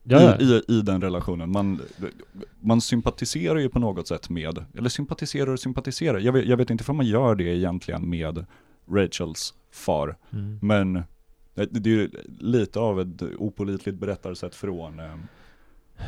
Ja, 0.02 0.20
ja. 0.20 0.36
I, 0.38 0.44
i, 0.44 0.62
I 0.78 0.82
den 0.82 1.00
relationen. 1.02 1.52
Man, 1.52 1.80
man 2.60 2.80
sympatiserar 2.80 3.58
ju 3.58 3.68
på 3.68 3.78
något 3.78 4.08
sätt 4.08 4.30
med, 4.30 4.64
eller 4.78 4.88
sympatiserar 4.88 5.50
och 5.50 5.60
sympatiserar, 5.60 6.18
jag 6.18 6.32
vet, 6.32 6.46
jag 6.46 6.56
vet 6.56 6.70
inte 6.70 6.84
om 6.90 6.96
man 6.96 7.06
gör 7.06 7.34
det 7.34 7.56
egentligen 7.56 8.10
med 8.10 8.46
Rachels 8.90 9.54
far. 9.72 10.16
Mm. 10.32 10.58
Men 10.62 11.04
det, 11.56 11.66
det 11.80 11.90
är 11.90 11.94
ju 11.94 12.10
lite 12.38 12.78
av 12.80 13.00
ett 13.00 13.22
opolitligt 13.38 13.98
berättarsätt 13.98 14.54
från 14.54 15.00
eh, 15.00 15.06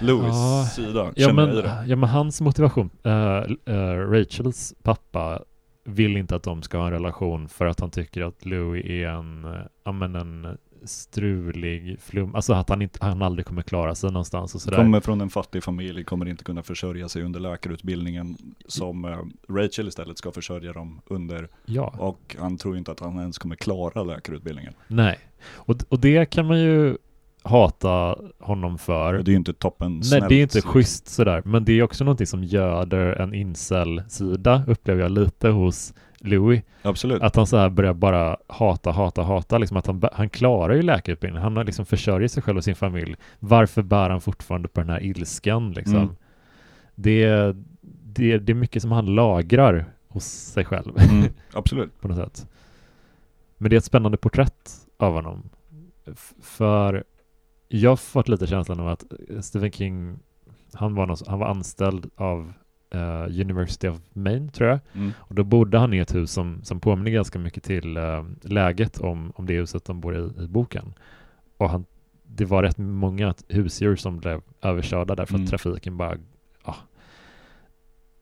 Louis 0.03 0.23
Ja. 0.35 0.67
sida, 0.75 1.13
Ja 1.17 1.33
men, 1.33 1.57
ja 1.89 1.97
men 1.97 2.09
hans 2.09 2.41
motivation, 2.41 2.91
eh, 3.03 3.37
eh, 3.75 4.11
Rachels 4.11 4.75
pappa 4.83 5.43
vill 5.85 6.17
inte 6.17 6.37
att 6.37 6.43
de 6.43 6.63
ska 6.63 6.79
ha 6.79 6.87
en 6.87 6.93
relation 6.93 7.49
för 7.49 7.67
att 7.67 7.81
han 7.81 7.91
tycker 7.91 8.23
att 8.23 8.45
Louis 8.45 8.85
är 8.87 9.07
en, 9.09 9.45
eh, 9.45 9.61
ja 9.85 9.93
men 9.93 10.17
en 10.17 10.59
strulig 10.85 11.97
flum, 12.01 12.35
alltså 12.35 12.53
att 12.53 12.69
han, 12.69 12.83
inte, 12.83 12.99
han 13.03 13.23
aldrig 13.23 13.47
kommer 13.47 13.63
klara 13.63 13.95
sig 13.95 14.13
någonstans 14.13 14.55
och 14.55 14.61
sådär. 14.61 14.77
Kommer 14.77 15.01
från 15.01 15.21
en 15.21 15.31
fattig 15.31 15.65
familj, 15.65 16.05
kommer 16.05 16.29
inte 16.29 16.45
kunna 16.45 16.63
försörja 16.63 17.09
sig 17.09 17.23
under 17.23 17.41
läkarutbildningen 17.41 18.37
som 18.67 19.05
eh, 19.05 19.19
Rachel 19.49 19.89
istället 19.89 20.19
ska 20.19 20.33
försörja 20.33 20.73
dem 20.73 21.01
under. 21.07 21.49
Ja, 21.65 21.95
Och 21.99 22.37
han 22.39 22.57
tror 22.57 22.77
inte 22.77 22.91
att 22.93 23.01
han 23.01 23.19
ens 23.19 23.39
kommer 23.39 23.57
klara 23.57 24.03
läkarutbildningen. 24.03 24.75
nej. 24.89 25.19
Och, 25.55 25.77
och 25.89 26.01
det 26.01 26.31
kan 26.31 26.47
man 26.47 26.61
ju 26.61 26.97
hata 27.43 28.17
honom 28.39 28.79
för. 28.79 29.13
Det 29.13 29.31
är 29.31 29.33
ju 29.33 29.37
inte 29.37 29.53
toppen 29.53 29.95
Nej, 29.95 30.05
snällt. 30.05 30.29
det 30.29 30.35
är 30.35 30.43
inte 30.43 30.63
schysst 30.63 31.09
sådär, 31.09 31.43
men 31.45 31.65
det 31.65 31.73
är 31.73 31.83
också 31.83 32.05
någonting 32.05 32.27
som 32.27 32.45
göder 32.45 33.07
en 33.13 33.35
incel-sida, 33.35 34.63
upplever 34.67 35.03
jag 35.03 35.11
lite 35.11 35.49
hos 35.49 35.95
Louis. 36.21 36.63
Absolut. 36.83 37.23
Att 37.23 37.37
han 37.37 37.47
så 37.47 37.57
här 37.57 37.69
börjar 37.71 37.95
bara 37.95 38.37
hata, 38.47 38.91
hata, 38.91 39.23
hata, 39.23 39.59
liksom 39.59 39.77
att 39.77 39.87
han, 39.87 40.03
han 40.13 40.29
klarar 40.29 40.75
ju 40.75 40.83
läkarutbildningen, 40.83 41.43
han 41.43 41.57
har 41.57 41.65
liksom 41.65 41.87
försörjer 41.87 42.29
sig 42.29 42.43
själv 42.43 42.57
och 42.57 42.65
sin 42.65 42.75
familj. 42.77 43.17
Varför 43.39 43.83
bär 43.83 44.11
han 44.11 44.21
fortfarande 44.21 44.69
på 44.69 44.81
den 44.81 44.91
här 44.91 45.03
ilskan 45.03 45.73
liksom? 45.73 45.97
Mm. 45.97 46.17
Det, 46.95 47.27
det, 48.05 48.39
det 48.39 48.53
är 48.53 48.55
mycket 48.55 48.83
som 48.83 48.93
han 48.93 49.07
lagrar 49.15 49.85
hos 50.09 50.25
sig 50.25 50.65
själv 50.65 50.93
Mm, 51.11 51.31
absolut. 51.53 52.01
på 52.01 52.09
något 52.09 52.17
sätt. 52.17 52.49
Men 53.59 53.71
det 53.71 53.77
är 53.77 53.79
ett 53.79 53.85
spännande 53.85 54.19
porträtt 54.19 54.71
av 54.97 55.13
honom. 55.13 55.49
F- 56.13 56.33
för 56.43 57.05
jag 57.69 57.91
har 57.91 57.97
fått 57.97 58.29
lite 58.29 58.47
känslan 58.47 58.81
av 58.81 58.89
att 58.89 59.05
Stephen 59.41 59.73
King, 59.73 60.19
han 60.73 60.95
var, 60.95 61.07
någon, 61.07 61.17
han 61.27 61.39
var 61.39 61.47
anställd 61.47 62.11
av 62.17 62.53
eh, 62.91 63.23
University 63.41 63.89
of 63.89 64.01
Maine 64.13 64.49
tror 64.51 64.69
jag. 64.69 64.79
Mm. 64.95 65.13
Och 65.19 65.35
då 65.35 65.45
bodde 65.45 65.79
han 65.79 65.95
i 65.95 65.99
ett 65.99 66.15
hus 66.15 66.33
som, 66.33 66.61
som 66.63 66.81
påminner 66.81 67.11
ganska 67.11 67.39
mycket 67.39 67.65
till 67.65 67.97
eh, 67.97 68.25
läget 68.43 68.99
om, 68.99 69.33
om 69.37 69.47
det 69.47 69.55
huset 69.55 69.85
de 69.85 70.01
bor 70.01 70.17
i, 70.17 70.43
i 70.45 70.47
boken. 70.47 70.95
Och 71.57 71.71
han, 71.71 71.85
det 72.23 72.45
var 72.45 72.63
rätt 72.63 72.79
många 72.79 73.35
husdjur 73.49 73.97
som 73.97 74.19
blev 74.19 74.41
överkörda 74.63 75.15
därför 75.15 75.35
Mm. 75.35 75.45
att 75.45 75.51
trafiken 75.51 75.97
bara, 75.97 76.17
ja. 76.65 76.77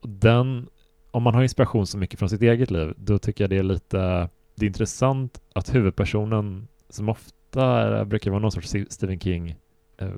Och 0.01 0.09
Den, 0.09 0.67
om 1.11 1.23
man 1.23 1.35
har 1.35 1.43
inspiration 1.43 1.87
så 1.87 1.99
mycket 1.99 2.19
från 2.19 2.29
sitt 2.29 2.43
eget 2.43 2.71
liv, 2.71 2.95
då 2.97 3.19
tycker 3.19 3.45
jag 3.45 3.51
det 3.51 3.59
är 3.59 3.63
lite, 3.63 4.29
det 4.55 4.65
är 4.65 4.69
intressant 4.69 5.41
att 5.53 5.75
huvudpersonen, 5.75 6.69
som 6.89 7.09
ofta 7.09 8.05
brukar 8.05 8.31
vara 8.31 8.41
någon 8.41 8.53
sorts 8.53 8.75
Stephen 8.89 9.21
King 9.21 9.57
eh, 9.99 10.11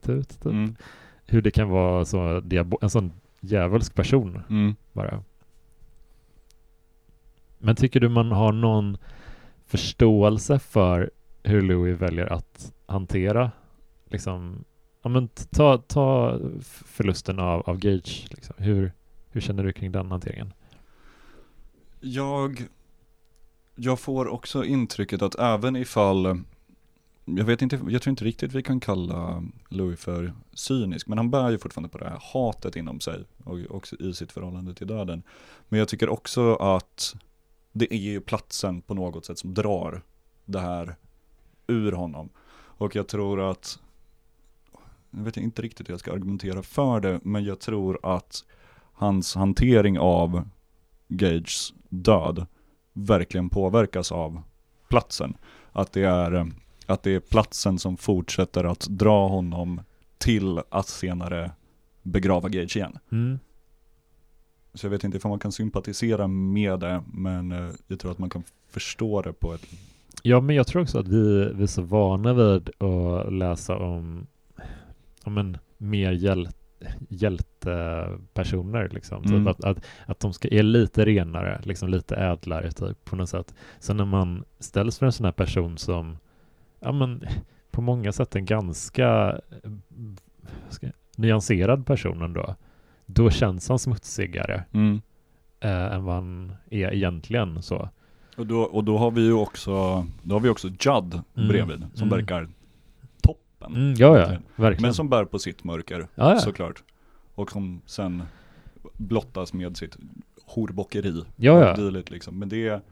typ. 0.00 0.44
Mm. 0.44 0.76
hur 1.26 1.42
det 1.42 1.50
kan 1.50 1.68
vara 1.68 2.04
så 2.04 2.42
en 2.80 2.90
sån 2.90 3.12
djävulsk 3.40 3.94
person 3.94 4.42
Mm. 4.50 4.76
bara. 4.92 5.24
Men 7.58 7.76
tycker 7.76 8.00
du 8.00 8.08
man 8.08 8.32
har 8.32 8.52
någon 8.52 8.98
förståelse 9.66 10.58
för 10.58 11.10
hur 11.42 11.62
Louis 11.62 12.00
väljer 12.00 12.32
att 12.32 12.72
hantera 12.86 13.50
liksom, 14.04 14.64
ja 15.02 15.08
men 15.10 15.28
ta, 15.28 15.78
ta 15.78 16.38
förlusten 16.84 17.38
av, 17.38 17.60
av 17.60 17.78
Gage 17.78 18.26
liksom. 18.30 18.54
hur, 18.58 18.92
hur 19.30 19.40
känner 19.40 19.64
du 19.64 19.72
kring 19.72 19.92
den 19.92 20.10
hanteringen? 20.10 20.52
Jag, 22.00 22.64
jag 23.74 24.00
får 24.00 24.28
också 24.28 24.64
intrycket 24.64 25.22
att 25.22 25.34
även 25.38 25.76
ifall, 25.76 26.40
jag 27.36 27.44
vet 27.44 27.62
inte, 27.62 27.80
jag 27.88 28.02
tror 28.02 28.10
inte 28.10 28.24
riktigt 28.24 28.52
vi 28.52 28.62
kan 28.62 28.80
kalla 28.80 29.42
Louis 29.68 30.00
för 30.00 30.32
cynisk, 30.52 31.06
men 31.06 31.18
han 31.18 31.30
bär 31.30 31.50
ju 31.50 31.58
fortfarande 31.58 31.88
på 31.88 31.98
det 31.98 32.08
här 32.08 32.22
hatet 32.32 32.76
inom 32.76 33.00
sig 33.00 33.24
och 33.44 33.58
också 33.70 33.96
i 33.96 34.14
sitt 34.14 34.32
förhållande 34.32 34.74
till 34.74 34.86
döden. 34.86 35.22
Men 35.68 35.78
jag 35.78 35.88
tycker 35.88 36.08
också 36.08 36.54
att 36.54 37.16
det 37.72 37.94
är 37.94 37.98
ju 37.98 38.20
platsen 38.20 38.82
på 38.82 38.94
något 38.94 39.26
sätt 39.26 39.38
som 39.38 39.54
drar 39.54 40.02
det 40.44 40.60
här 40.60 40.96
ur 41.66 41.92
honom. 41.92 42.28
Och 42.52 42.96
jag 42.96 43.08
tror 43.08 43.50
att, 43.50 43.78
jag 45.10 45.22
vet 45.22 45.36
inte 45.36 45.62
riktigt 45.62 45.88
hur 45.88 45.92
jag 45.92 46.00
ska 46.00 46.12
argumentera 46.12 46.62
för 46.62 47.00
det, 47.00 47.20
men 47.22 47.44
jag 47.44 47.60
tror 47.60 47.98
att 48.02 48.44
hans 48.92 49.34
hantering 49.34 49.98
av 49.98 50.48
Gages 51.08 51.72
död 51.88 52.46
verkligen 52.92 53.50
påverkas 53.50 54.12
av 54.12 54.42
platsen. 54.88 55.36
Att 55.72 55.92
det 55.92 56.02
är, 56.02 56.52
att 56.90 57.02
det 57.02 57.14
är 57.14 57.20
platsen 57.20 57.78
som 57.78 57.96
fortsätter 57.96 58.64
att 58.64 58.86
dra 58.88 59.28
honom 59.28 59.80
till 60.18 60.60
att 60.68 60.88
senare 60.88 61.50
begrava 62.02 62.48
Gage 62.48 62.76
igen. 62.76 62.98
Mm. 63.12 63.38
Så 64.74 64.86
jag 64.86 64.90
vet 64.90 65.04
inte 65.04 65.18
om 65.22 65.30
man 65.30 65.38
kan 65.38 65.52
sympatisera 65.52 66.26
med 66.28 66.80
det, 66.80 67.02
men 67.12 67.52
eh, 67.52 67.70
jag 67.86 68.00
tror 68.00 68.12
att 68.12 68.18
man 68.18 68.30
kan 68.30 68.44
förstå 68.68 69.22
det 69.22 69.32
på 69.32 69.54
ett 69.54 69.66
Ja, 70.22 70.40
men 70.40 70.56
jag 70.56 70.66
tror 70.66 70.82
också 70.82 70.98
att 70.98 71.08
vi, 71.08 71.52
vi 71.54 71.62
är 71.62 71.66
så 71.66 71.82
vana 71.82 72.34
vid 72.34 72.70
att 72.82 73.32
läsa 73.32 73.76
om, 73.76 74.26
om 75.24 75.38
en 75.38 75.58
mer 75.76 76.12
hjäl, 76.12 76.48
hjältepersoner 77.08 78.88
liksom. 78.88 79.24
Mm. 79.24 79.38
Typ 79.38 79.48
att, 79.48 79.64
att, 79.64 79.84
att 80.06 80.20
de 80.20 80.32
ska, 80.32 80.48
är 80.48 80.62
lite 80.62 81.04
renare, 81.04 81.60
liksom 81.64 81.88
lite 81.88 82.16
ädlare 82.16 82.72
typ 82.72 83.04
på 83.04 83.16
något 83.16 83.28
sätt. 83.28 83.54
Så 83.78 83.94
när 83.94 84.04
man 84.04 84.44
ställs 84.58 84.98
för 84.98 85.06
en 85.06 85.12
sån 85.12 85.24
här 85.24 85.32
person 85.32 85.78
som, 85.78 86.18
ja 86.80 86.92
men 86.92 87.24
på 87.70 87.80
många 87.82 88.12
sätt 88.12 88.36
en 88.36 88.44
ganska 88.44 89.38
ska, 90.68 90.86
nyanserad 91.16 91.86
person 91.86 92.22
ändå, 92.22 92.54
då 93.06 93.30
känns 93.30 93.68
han 93.68 93.78
smutsigare 93.78 94.64
Mm. 94.72 95.00
eh, 95.60 95.92
än 95.94 96.04
vad 96.04 96.14
han 96.14 96.52
är 96.70 96.94
egentligen 96.94 97.62
så. 97.62 97.88
Och, 98.36 98.46
då, 98.46 98.60
och 98.60 98.84
då 98.84 98.98
har 98.98 99.10
vi 99.10 99.20
ju 99.20 99.32
också, 99.32 100.06
då 100.22 100.34
har 100.34 100.40
vi 100.40 100.48
också 100.48 100.68
Judd 100.68 101.20
Mm. 101.36 101.48
bredvid, 101.48 101.86
som 101.94 102.08
Mm. 102.08 102.18
verkar 102.18 102.48
toppen. 103.22 103.74
Mm, 103.76 103.94
ja, 103.94 104.18
ja, 104.18 104.38
Verkligen. 104.56 104.82
Men 104.82 104.94
som 104.94 105.08
bär 105.08 105.24
på 105.24 105.38
sitt 105.38 105.64
mörker, 105.64 106.00
ja, 106.14 106.32
ja. 106.32 106.38
såklart. 106.38 106.82
Och 107.34 107.50
som 107.52 107.80
sen 107.86 108.22
blottas 108.96 109.52
med 109.52 109.76
sitt 109.76 109.96
horbockeri. 110.46 111.24
Ja, 111.36 111.76
ja. 111.78 111.90
liksom. 111.90 112.38
Men 112.38 112.48
det, 112.48 112.82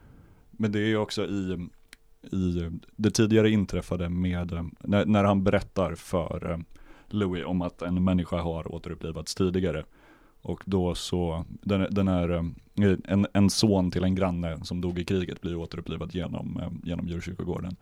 men 0.51 0.71
det 0.71 0.79
är 0.79 0.97
också 0.97 1.25
i, 1.25 1.67
i 2.31 2.69
det 2.95 3.11
tidigare 3.11 3.49
inträffade 3.49 4.09
med, 4.09 4.51
eh, 4.53 4.65
när, 4.79 5.05
när 5.05 5.23
han 5.23 5.43
berättar 5.43 5.95
för 5.95 6.51
eh, 6.51 6.57
Louis 7.07 7.45
om 7.45 7.61
att 7.61 7.81
en 7.81 8.03
människa 8.03 8.41
har 8.41 8.75
återupplivats 8.75 9.35
tidigare. 9.35 9.83
Och 10.41 10.61
då 10.65 10.95
så, 10.95 11.45
den, 11.49 11.87
den 11.91 12.07
är 12.07 12.29
eh, 12.29 12.43
en, 13.05 13.27
en 13.33 13.49
son 13.49 13.91
till 13.91 14.03
en 14.03 14.15
granne 14.15 14.65
som 14.65 14.81
dog 14.81 14.99
i 14.99 15.05
kriget 15.05 15.41
blir 15.41 15.55
återupplivad 15.55 16.15
genom, 16.15 16.61
genom 16.83 17.07
djurkyrkogården. 17.07 17.75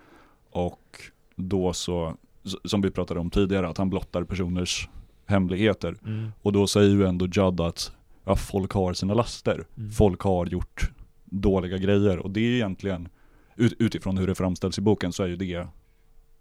Och 0.51 1.01
då 1.35 1.73
så, 1.73 2.17
som 2.63 2.81
vi 2.81 2.91
pratade 2.91 3.19
om 3.19 3.29
tidigare, 3.29 3.67
att 3.67 3.77
han 3.77 3.89
blottar 3.89 4.23
personers 4.23 4.89
hemligheter. 5.25 5.95
Mm, 6.05 6.31
Och 6.41 6.53
då 6.53 6.67
säger 6.67 6.89
ju 6.89 7.05
ändå 7.05 7.25
Judd 7.25 7.61
att 7.61 7.91
ja, 8.25 8.35
folk 8.35 8.71
har 8.71 8.93
sina 8.93 9.13
laster. 9.13 9.65
mm. 9.77 9.91
Folk 9.91 10.21
har 10.21 10.45
gjort 10.45 10.91
dåliga 11.25 11.77
grejer 11.77 12.19
och 12.19 12.31
det 12.31 12.39
är 12.39 12.51
egentligen 12.55 13.09
ut, 13.57 13.73
utifrån 13.79 14.17
hur 14.17 14.27
det 14.27 14.35
framställs 14.35 14.77
i 14.77 14.81
boken 14.81 15.13
så 15.13 15.23
är 15.23 15.27
ju 15.27 15.35
det 15.35 15.67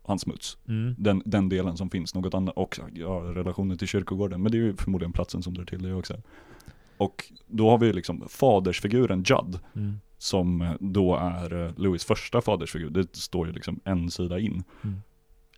hans 0.03 0.23
smuts. 0.23 0.59
Mm. 0.69 0.95
Den, 0.99 1.23
den 1.25 1.49
delen 1.49 1.77
som 1.77 1.91
finns, 1.91 2.15
något 2.15 2.35
annat 2.35 2.55
också, 2.57 2.83
ja, 2.95 3.09
relationen 3.11 3.79
till 3.79 3.89
kyrkogården, 3.89 4.43
men 4.43 4.53
det 4.53 4.59
är 4.59 4.63
ju 4.63 4.77
förmodligen 4.77 5.13
platsen 5.13 5.43
som 5.43 5.55
drar 5.55 5.65
till 5.65 5.83
det 5.83 5.95
också. 5.95 6.23
Och 6.97 7.33
då 7.47 7.71
har 7.71 7.79
vi 7.79 7.93
liksom 7.93 8.25
fadersfiguren 8.29 9.23
Judd, 9.23 9.59
Mm. 9.75 9.95
som 10.19 10.77
då 10.81 11.17
är 11.17 11.67
eh, 11.67 11.73
Louis 11.77 12.05
första 12.05 12.41
fadersfigur, 12.41 12.91
det 12.91 13.17
står 13.17 13.47
ju 13.47 13.53
liksom 13.53 13.81
en 13.85 14.11
sida 14.11 14.39
in, 14.39 14.65
Mm. 14.85 14.97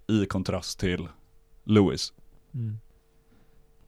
i 0.09 0.27
kontrast 0.27 0.81
till 0.81 1.09
Louis. 1.65 2.13
Mm. 2.55 2.79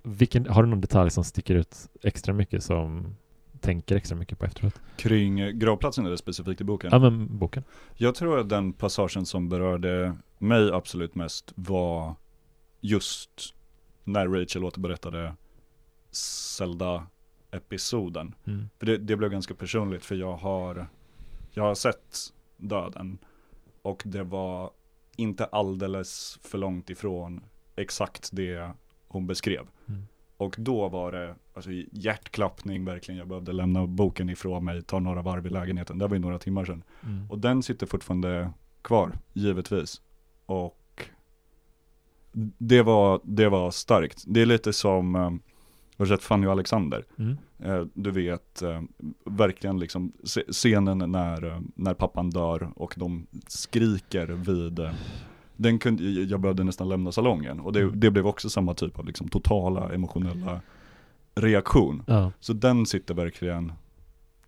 Vilken, 0.02 0.46
har 0.46 0.62
du 0.62 0.68
någon 0.68 0.80
detalj 0.80 1.10
som 1.10 1.24
sticker 1.24 1.54
ut 1.54 1.76
extra 2.02 2.34
mycket 2.34 2.64
som 2.64 3.16
tänker 3.60 3.96
extra 3.96 4.16
mycket 4.16 4.38
på 4.38 4.44
efteråt? 4.44 4.80
Kring 4.96 5.40
eh, 5.40 5.50
gravplatsen 5.50 6.06
är 6.06 6.10
det 6.10 6.18
specifikt 6.18 6.60
i 6.60 6.64
boken. 6.64 6.90
Ja 6.92 6.98
men 6.98 7.38
boken. 7.38 7.64
Jag 7.96 8.14
tror 8.14 8.40
att 8.40 8.48
den 8.48 8.72
passagen 8.72 9.26
som 9.26 9.48
berörde 9.48 10.16
mig 10.38 10.72
absolut 10.72 11.14
mest 11.14 11.52
var 11.54 12.14
just 12.80 13.54
när 14.04 14.28
Rachel 14.28 14.64
återberättade 14.64 15.34
Zelda-episoden. 16.10 18.34
Mm. 18.46 18.70
För 18.78 18.86
det, 18.86 18.98
det 18.98 19.16
blev 19.16 19.30
ganska 19.30 19.54
personligt 19.54 20.04
för 20.04 20.14
jag 20.14 20.36
har, 20.36 20.86
jag 21.50 21.62
har 21.62 21.74
sett 21.74 22.32
döden 22.56 23.18
och 23.82 24.02
det 24.04 24.22
var 24.22 24.70
inte 25.16 25.44
alldeles 25.44 26.38
för 26.42 26.58
långt 26.58 26.90
ifrån 26.90 27.44
exakt 27.76 28.28
det 28.32 28.72
hon 29.08 29.26
beskrev. 29.26 29.66
Mm. 29.88 30.06
Och 30.40 30.54
då 30.58 30.88
var 30.88 31.12
det 31.12 31.34
alltså, 31.54 31.70
hjärtklappning 31.92 32.84
verkligen, 32.84 33.18
jag 33.18 33.28
behövde 33.28 33.52
lämna 33.52 33.86
boken 33.86 34.30
ifrån 34.30 34.64
mig, 34.64 34.82
ta 34.82 34.98
några 34.98 35.22
varv 35.22 35.46
i 35.46 35.50
lägenheten, 35.50 35.98
det 35.98 36.06
var 36.06 36.14
ju 36.14 36.20
några 36.20 36.38
timmar 36.38 36.64
sedan. 36.64 36.82
Mm. 37.02 37.30
Och 37.30 37.38
den 37.38 37.62
sitter 37.62 37.86
fortfarande 37.86 38.52
kvar, 38.82 39.12
givetvis. 39.32 40.00
Och 40.46 41.04
det 42.58 42.82
var, 42.82 43.20
det 43.24 43.48
var 43.48 43.70
starkt. 43.70 44.24
Det 44.26 44.42
är 44.42 44.46
lite 44.46 44.72
som, 44.72 45.14
eh, 45.14 45.20
har 45.20 46.04
du 46.04 46.06
sett 46.06 46.22
Fanny 46.22 46.46
och 46.46 46.52
Alexander? 46.52 47.04
Mm. 47.18 47.36
Eh, 47.58 47.86
du 47.94 48.10
vet, 48.10 48.62
eh, 48.62 48.82
verkligen 49.24 49.78
liksom 49.78 50.12
scenen 50.52 50.98
när, 50.98 51.62
när 51.74 51.94
pappan 51.94 52.30
dör 52.30 52.72
och 52.76 52.94
de 52.96 53.26
skriker 53.46 54.26
vid 54.26 54.80
den 55.62 55.78
kunde, 55.78 56.04
jag 56.04 56.40
behövde 56.40 56.64
nästan 56.64 56.88
lämna 56.88 57.12
salongen 57.12 57.60
och 57.60 57.72
det, 57.72 57.80
Mm. 57.80 58.00
det 58.00 58.10
blev 58.10 58.26
också 58.26 58.50
samma 58.50 58.74
typ 58.74 58.98
av 58.98 59.06
liksom 59.06 59.28
totala 59.28 59.92
emotionella 59.94 60.60
reaktion. 61.34 62.02
Ja. 62.06 62.32
Så 62.40 62.52
den 62.52 62.86
sitter 62.86 63.14
verkligen 63.14 63.72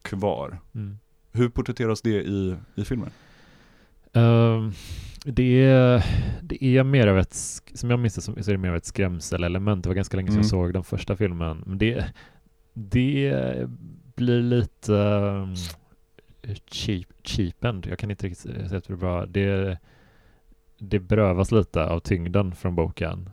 kvar. 0.02 0.58
Mm. 0.74 0.98
Hur 1.32 1.48
porträtteras 1.48 2.02
det 2.02 2.22
i, 2.22 2.56
i 2.74 2.84
filmen? 2.84 3.10
Ehm, 4.12 4.72
det, 5.24 5.62
är, 5.64 6.04
det 6.42 6.64
är 6.64 6.84
mer 6.84 7.06
av 7.06 7.18
ett, 7.18 7.34
som 7.74 7.90
jag 7.90 7.98
minns 7.98 8.14
det 8.14 8.20
så 8.20 8.32
är 8.32 8.42
det 8.52 8.58
mer 8.58 8.68
av 8.68 8.76
ett 8.76 8.84
skrämselelement. 8.84 9.82
Det 9.82 9.88
var 9.88 9.94
ganska 9.94 10.16
länge 10.16 10.28
sedan 10.28 10.34
jag 10.36 10.44
Mm. 10.44 10.48
såg 10.66 10.72
den 10.72 10.84
första 10.84 11.16
filmen. 11.16 11.62
Men 11.66 11.78
det, 11.78 12.04
det 12.72 13.68
blir 14.14 14.42
lite 14.42 14.92
um, 14.92 15.54
cheap, 16.66 17.06
cheapened. 17.24 17.86
Jag 17.86 17.98
kan 17.98 18.10
inte 18.10 18.26
riktigt 18.26 18.42
säga 18.42 18.64
att 18.76 18.84
det 18.84 18.90
är 18.90 18.96
bra. 18.96 19.26
Det, 19.26 19.78
det 20.88 20.98
berövas 21.00 21.52
lite 21.52 21.84
av 21.86 22.00
tyngden 22.00 22.54
från 22.54 22.74
boken. 22.74 23.30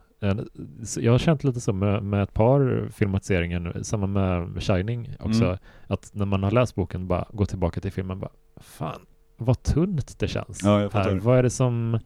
Jag 1.00 1.12
har 1.12 1.18
känt 1.20 1.44
lite 1.44 1.60
så 1.62 1.74
med, 1.74 2.04
med 2.04 2.24
ett 2.24 2.34
par 2.34 2.90
filmatiseringar 2.92 3.60
nu, 3.60 3.84
samma 3.84 4.08
med 4.08 4.64
Shining 4.64 5.10
också, 5.20 5.46
Mm. 5.46 5.58
att 5.88 6.12
när 6.14 6.26
man 6.26 6.44
har 6.44 6.52
läst 6.52 6.76
boken 6.76 7.08
bara 7.08 7.26
gå 7.34 7.46
tillbaka 7.46 7.82
till 7.82 7.92
filmen 7.92 8.20
bara, 8.20 8.32
fan 8.58 9.00
vad 9.38 9.64
tunt 9.64 10.20
det 10.20 10.28
känns. 10.28 10.60
Ja, 10.64 10.90
här. 10.94 11.16
Vad 11.16 11.38
är 11.38 11.44
det 11.44 11.50
som, 11.50 12.00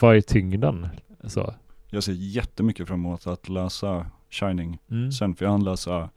vad 0.00 0.16
är 0.16 0.20
tyngden? 0.20 0.88
Så. 1.24 1.54
Jag 1.90 2.02
ser 2.02 2.12
jättemycket 2.12 2.88
fram 2.88 3.00
emot 3.06 3.26
att 3.26 3.48
läsa 3.48 4.06
Shining 4.30 4.78
Mm. 4.90 5.12
sen, 5.12 5.34
för 5.34 5.44
jag 5.44 5.52
läsa 5.64 6.10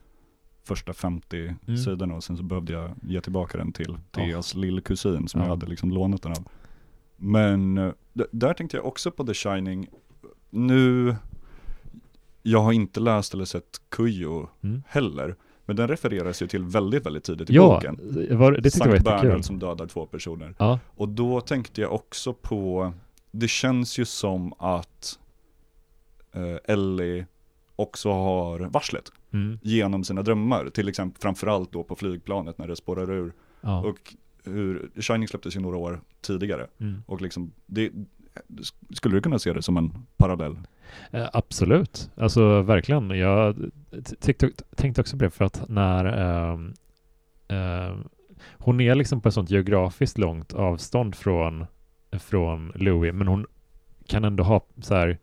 första 0.63 0.93
50 0.93 1.55
Mm. 1.67 1.77
sidorna 1.77 2.15
och 2.15 2.23
sen 2.23 2.37
så 2.37 2.43
behövde 2.43 2.73
jag 2.73 2.89
ge 3.03 3.21
tillbaka 3.21 3.57
den 3.57 3.71
till. 3.73 3.97
Theas 4.11 4.55
lillkusin 4.55 5.27
som 5.27 5.41
Ja. 5.41 5.45
jag 5.47 5.49
hade 5.49 5.65
liksom 5.65 5.91
lånat 5.91 6.21
den 6.21 6.31
av. 6.31 6.47
Men 7.17 7.77
eh, 7.77 7.91
där 8.31 8.53
tänkte 8.53 8.77
jag 8.77 8.85
också 8.85 9.11
på 9.11 9.23
The 9.25 9.33
Shining, 9.33 9.87
nu, 10.49 11.15
jag 12.43 12.59
har 12.59 12.71
inte 12.71 12.99
läst 12.99 13.33
eller 13.33 13.45
sett 13.45 13.81
Kujo 13.89 14.47
Mm. 14.63 14.83
heller, 14.87 15.35
men 15.65 15.75
den 15.75 15.87
refereras 15.87 16.41
ju 16.41 16.47
till 16.47 16.63
väldigt, 16.63 17.05
väldigt 17.05 17.23
tidigt 17.23 17.49
i 17.49 17.53
Ja, 17.53 17.73
boken. 17.75 17.99
var, 18.37 18.51
det 18.51 18.61
tyckte 18.61 18.79
jag 18.79 18.87
var 18.87 18.97
Sankt 18.99 19.23
jättekul. 19.23 19.43
Som 19.43 19.59
dödar 19.59 19.87
två 19.87 20.05
personer. 20.05 20.55
Ja, 20.57 20.79
Och 20.95 21.09
då 21.09 21.41
tänkte 21.41 21.81
jag 21.81 21.93
också 21.93 22.33
på, 22.33 22.93
det 23.31 23.47
känns 23.47 23.97
ju 23.99 24.05
som 24.05 24.53
att 24.59 25.19
eh, 26.33 26.55
Ellie 26.73 27.25
också 27.75 28.11
har 28.11 28.59
varslet 28.59 29.11
mm. 29.33 29.59
genom 29.61 30.03
sina 30.03 30.21
drömmar. 30.21 30.69
Till 30.69 30.87
exempel 30.87 31.21
framförallt 31.21 31.71
då 31.71 31.83
på 31.83 31.95
flygplanet 31.95 32.57
när 32.57 32.67
det 32.67 32.75
spårar 32.75 33.11
ur. 33.11 33.33
ja. 33.61 33.83
Och 33.85 34.15
hur, 34.47 34.89
Shining 35.01 35.27
släpptes 35.27 35.55
ju 35.55 35.59
några 35.59 35.77
år 35.77 36.01
tidigare. 36.21 36.67
Mm. 36.79 37.03
Och 37.05 37.21
liksom, 37.21 37.51
det, 37.65 37.91
skulle 38.93 39.15
du 39.15 39.21
kunna 39.21 39.39
se 39.39 39.53
det 39.53 39.61
som 39.61 39.77
en 39.77 39.91
parallell? 40.17 40.57
Eh, 41.11 41.29
absolut, 41.33 42.09
alltså 42.15 42.61
verkligen. 42.61 43.09
Jag 43.09 43.71
tänkte 44.75 45.01
också 45.01 45.17
på 45.17 45.23
det 45.23 45.29
för 45.29 45.45
att 45.45 45.69
när 45.69 46.05
ehm, 46.05 46.73
ehm, 47.47 48.03
hon 48.53 48.81
är 48.81 48.95
liksom 48.95 49.21
på 49.21 49.27
ett 49.27 49.33
sånt 49.33 49.51
geografiskt 49.51 50.17
långt 50.17 50.53
avstånd 50.53 51.15
från, 51.15 51.65
från 52.11 52.71
Louis, 52.75 53.13
men 53.13 53.27
hon 53.27 53.45
kan 54.07 54.25
ändå 54.25 54.43
ha 54.43 54.65
så 54.81 54.95
här, 54.95 55.17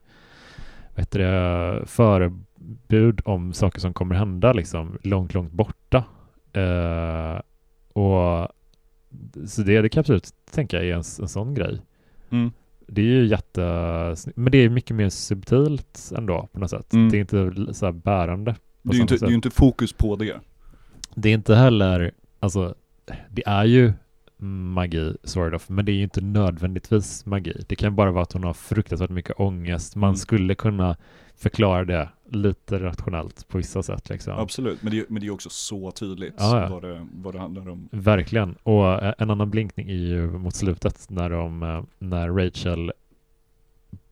vad 0.94 1.00
heter 1.00 1.18
det, 1.18 1.86
förebud 1.86 3.20
om 3.24 3.52
saker 3.52 3.80
som 3.80 3.94
kommer 3.94 4.14
hända 4.14 4.52
liksom 4.52 4.98
långt, 5.02 5.34
långt 5.34 5.52
borta. 5.52 6.04
Eh, 6.52 7.40
och 7.92 8.48
så 9.46 9.62
det, 9.62 9.82
det 9.82 9.88
kan 9.88 9.98
jag 9.98 10.02
absolut 10.02 10.30
tänka 10.50 10.82
är 10.82 10.92
en, 10.92 10.96
en 10.96 11.28
sån 11.28 11.54
grej. 11.54 11.80
Mm. 12.30 12.50
Det 12.86 13.00
är 13.00 13.04
ju 13.04 13.26
jätte... 13.26 13.60
Men 14.34 14.52
det 14.52 14.58
är 14.58 14.68
mycket 14.68 14.96
mer 14.96 15.08
subtilt 15.08 16.12
ändå 16.16 16.48
på 16.52 16.60
något 16.60 16.70
sätt. 16.70 16.92
Mm. 16.92 17.08
Det 17.08 17.16
är 17.16 17.20
inte 17.20 17.74
så 17.74 17.86
här 17.86 17.92
bärande. 17.92 18.56
Det 18.82 18.90
är 18.90 18.94
ju 18.94 19.00
inte, 19.00 19.16
det 19.16 19.26
är 19.26 19.28
ju 19.28 19.34
inte 19.34 19.50
fokus 19.50 19.92
på 19.92 20.16
det. 20.16 20.40
Det 21.14 21.28
är 21.28 21.34
inte 21.34 21.54
heller, 21.54 22.12
alltså, 22.40 22.74
det 23.30 23.42
är 23.46 23.64
ju 23.64 23.92
magi, 24.46 25.16
sort 25.24 25.54
of, 25.54 25.68
men 25.68 25.84
det 25.84 25.92
är 25.92 25.96
ju 25.96 26.02
inte 26.02 26.20
nödvändigtvis 26.20 27.26
magi. 27.26 27.64
Det 27.68 27.76
kan 27.76 27.96
bara 27.96 28.10
vara 28.12 28.22
att 28.22 28.32
hon 28.32 28.44
har 28.44 28.54
fruktansvärt 28.54 29.10
mycket 29.10 29.40
ångest. 29.40 29.96
Man 29.96 30.08
Mm. 30.08 30.16
skulle 30.16 30.54
kunna 30.54 30.96
förklara 31.36 31.84
det 31.84 32.08
lite 32.26 32.78
rationellt 32.78 33.48
på 33.48 33.58
vissa 33.58 33.82
sätt 33.82 34.08
liksom. 34.08 34.38
Absolut, 34.38 34.82
men 34.82 34.92
det, 34.92 34.98
är- 34.98 35.04
men 35.08 35.20
det 35.20 35.26
är 35.26 35.30
också 35.30 35.50
så 35.50 35.90
tydligt 35.90 36.34
Ja, 36.38 36.60
ja. 36.62 36.68
Vad, 36.68 36.82
det, 36.82 37.06
vad 37.12 37.34
det 37.34 37.40
handlar 37.40 37.68
om. 37.68 37.88
Verkligen. 37.92 38.54
Och 38.62 39.02
eh, 39.02 39.14
en 39.18 39.30
annan 39.30 39.50
blinkning 39.50 39.90
är 39.90 39.94
ju 39.94 40.30
mot 40.30 40.54
slutet 40.54 41.06
när, 41.10 41.30
de, 41.30 41.62
eh, 41.62 41.82
när 41.98 42.28
Rachel 42.30 42.92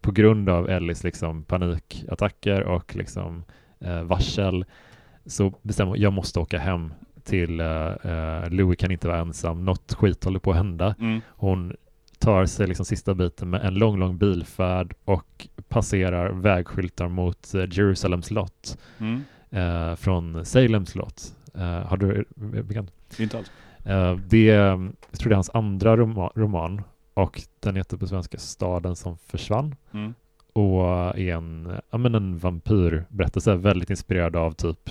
på 0.01 0.13
grund 0.13 0.49
av 0.49 0.69
Ellis 0.71 1.05
liksom 1.05 1.45
panikattacker 1.45 2.63
och 2.63 2.97
liksom 2.97 3.45
eh, 3.81 4.03
varsel 4.03 4.65
så 5.27 5.53
bestämmer 5.63 5.97
jag 5.97 6.13
måste 6.13 6.41
åka 6.41 6.59
hem 6.59 6.93
till 7.25 7.61
eh, 7.61 7.67
eh, 7.87 8.51
Louis 8.51 8.79
kan 8.79 8.91
inte 8.91 9.09
vara 9.09 9.19
ensam, 9.21 9.65
något 9.65 9.93
skit 9.95 10.25
håller 10.25 10.39
på 10.39 10.51
att 10.51 10.57
hända. 10.57 10.95
Mm. 10.99 11.21
Hon 11.27 11.77
tar 12.23 12.47
sig 12.47 12.67
liksom 12.67 12.85
sista 12.87 13.15
biten 13.15 13.51
med 13.51 13.65
en 13.65 13.75
lång, 13.75 13.99
lång 13.99 14.19
bilfärd 14.19 14.95
och 15.05 15.49
passerar 15.69 16.31
vägskyltar 16.33 17.09
mot 17.09 17.55
eh, 17.55 17.65
Jerusalem 17.71 18.23
slott 18.23 18.79
Mm. 18.99 19.23
eh, 19.51 19.97
från 19.97 20.45
Salem 20.45 20.87
slott. 20.87 21.35
Eh, 21.55 21.63
har 21.63 21.97
du 21.97 22.25
är 22.59 22.63
bekant? 22.63 22.93
Inte 23.19 23.39
alls. 23.39 23.51
Eh, 23.85 24.17
det 24.17 24.51
är, 24.51 24.67
jag 25.11 25.19
tror 25.19 25.29
det 25.29 25.33
är 25.33 25.35
hans 25.35 25.51
andra 25.55 25.97
roma, 25.97 26.31
roman 26.35 26.83
och 27.15 27.43
den 27.61 27.77
heter 27.77 27.97
på 27.97 28.07
svenska 28.07 28.39
Staden 28.39 28.97
som 28.97 29.17
försvann 29.17 29.75
Mm. 29.93 30.15
och 30.53 30.83
är 31.19 31.35
en, 31.35 31.73
ja, 31.91 31.99
men 31.99 32.15
en 32.15 32.39
vampyrberättelse 32.39 33.55
väldigt 33.55 33.91
inspirerad 33.91 34.37
av 34.37 34.53
typ 34.53 34.91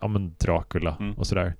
ja, 0.00 0.08
men 0.08 0.34
Dracula 0.38 0.96
Mm. 1.00 1.14
och 1.14 1.26
sådär. 1.26 1.46
Eh, 1.46 1.52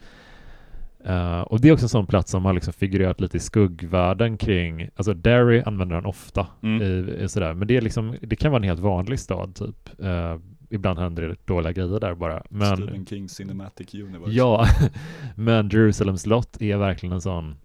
och 1.42 1.60
det 1.60 1.68
är 1.68 1.72
också 1.72 1.84
en 1.84 1.88
sån 1.88 2.06
plats 2.06 2.30
som 2.30 2.44
har 2.44 2.52
liksom 2.52 2.72
figurerat 2.72 3.20
lite 3.20 3.36
i 3.36 3.40
skuggvärlden 3.40 4.36
kring, 4.36 4.88
alltså 4.96 5.14
Derry 5.14 5.62
använder 5.66 5.96
den 5.96 6.06
ofta 6.06 6.46
Mm. 6.62 6.82
i, 6.82 7.14
i 7.24 7.28
sådär, 7.28 7.54
men 7.54 7.68
det 7.68 7.76
är 7.76 7.80
liksom, 7.80 8.16
det 8.20 8.36
kan 8.36 8.50
vara 8.52 8.60
en 8.62 8.68
helt 8.68 8.80
vanlig 8.80 9.18
stad 9.18 9.54
typ. 9.54 10.00
Eh, 10.00 10.36
ibland 10.70 10.98
händer 10.98 11.22
det 11.28 11.36
dåliga 11.46 11.72
grejer 11.72 12.00
där 12.00 12.14
bara. 12.14 12.42
Men, 12.50 12.76
Stephen 12.76 13.06
King 13.06 13.28
Cinematic 13.28 13.94
Universe. 13.94 14.32
Ja, 14.32 14.66
men 15.36 15.68
Jerusalem 15.68 16.18
slott 16.18 16.60
är 16.62 16.76
verkligen 16.76 17.12
en 17.12 17.20
sån 17.20 17.56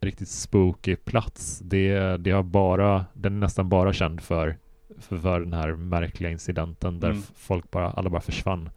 riktigt 0.00 0.28
spooky 0.28 0.96
plats. 0.96 1.58
Det, 1.64 2.16
det 2.16 2.30
har 2.30 2.42
bara, 2.42 3.04
den 3.12 3.32
är 3.34 3.38
nästan 3.40 3.68
bara 3.68 3.92
känd 3.92 4.20
för, 4.20 4.56
för, 4.98 5.16
för 5.18 5.40
den 5.40 5.52
här 5.52 5.72
märkliga 5.72 6.30
incidenten 6.30 7.00
där 7.00 7.10
Mm. 7.10 7.22
folk 7.36 7.70
bara, 7.70 7.90
alla 7.90 8.10
bara 8.10 8.20
försvann. 8.20 8.70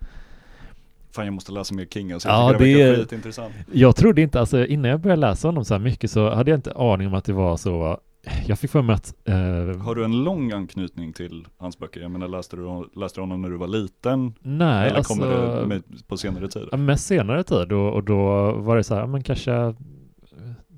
Fan 1.16 1.26
jag 1.26 1.34
måste 1.34 1.52
läsa 1.52 1.76
mer 1.76 1.86
King 1.86 2.12
alltså. 2.12 2.30
Ja, 2.30 2.52
Jag 2.52 2.60
tycker 2.60 2.78
det, 2.78 2.84
det 2.84 2.90
verkar 2.90 3.04
skitintressant. 3.04 3.54
Jag 3.72 3.96
trodde 3.96 4.22
inte, 4.22 4.40
alltså 4.40 4.66
innan 4.66 4.92
jag 4.92 5.00
började 5.00 5.20
läsa 5.22 5.48
honom 5.48 5.66
så 5.66 5.74
här 5.74 5.82
mycket 5.82 6.12
så 6.12 6.30
hade 6.30 6.52
jag 6.52 6.58
inte 6.58 6.74
aning 6.76 7.08
om 7.08 7.14
att 7.14 7.26
det 7.26 7.34
var 7.34 7.58
så, 7.58 7.98
jag 8.46 8.60
fick 8.60 8.72
för 8.72 8.82
mig 8.82 8.96
att 8.96 9.14
eh, 9.26 9.36
Har 9.82 9.96
du 9.96 10.06
en 10.06 10.24
lång 10.24 10.52
anknytning 10.52 11.14
till 11.14 11.48
hans 11.58 11.80
böcker? 11.80 12.02
Jag 12.02 12.12
menar 12.12 12.28
läste 12.28 12.56
du, 12.56 12.90
läste 13.00 13.20
du 13.20 13.22
honom 13.22 13.42
när 13.42 13.50
du 13.50 13.58
var 13.58 13.68
liten? 13.68 14.34
nej, 14.42 14.88
Eller 14.88 14.98
alltså, 14.98 15.14
kommer 15.14 15.60
det 15.60 15.66
med, 15.68 15.84
på 16.08 16.18
senare 16.18 16.48
tid? 16.48 16.68
Ja, 16.72 16.78
mest 16.78 17.06
senare 17.06 17.44
tid 17.44 17.72
och, 17.72 17.94
och 17.94 18.04
då 18.04 18.52
var 18.52 18.78
det 18.78 18.84
så 18.84 18.94
här, 18.94 19.02
ja, 19.02 19.08
men 19.08 19.24
kanske 19.24 19.54
eh, 19.54 19.74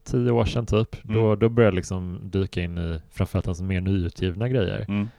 tio 0.04 0.32
år 0.32 0.46
sedan 0.46 0.66
typ. 0.66 1.04
Mm. 1.06 1.16
Då, 1.16 1.36
då 1.36 1.50
började 1.50 1.68
jag 1.68 1.76
liksom 1.76 2.20
dyka 2.24 2.62
in 2.62 2.78
i 2.78 3.00
framförallt 3.12 3.46
hans 3.46 3.62
mer 3.62 3.82
nyutgivna 3.82 4.50
grejer. 4.50 4.86
Mm. 4.88 5.10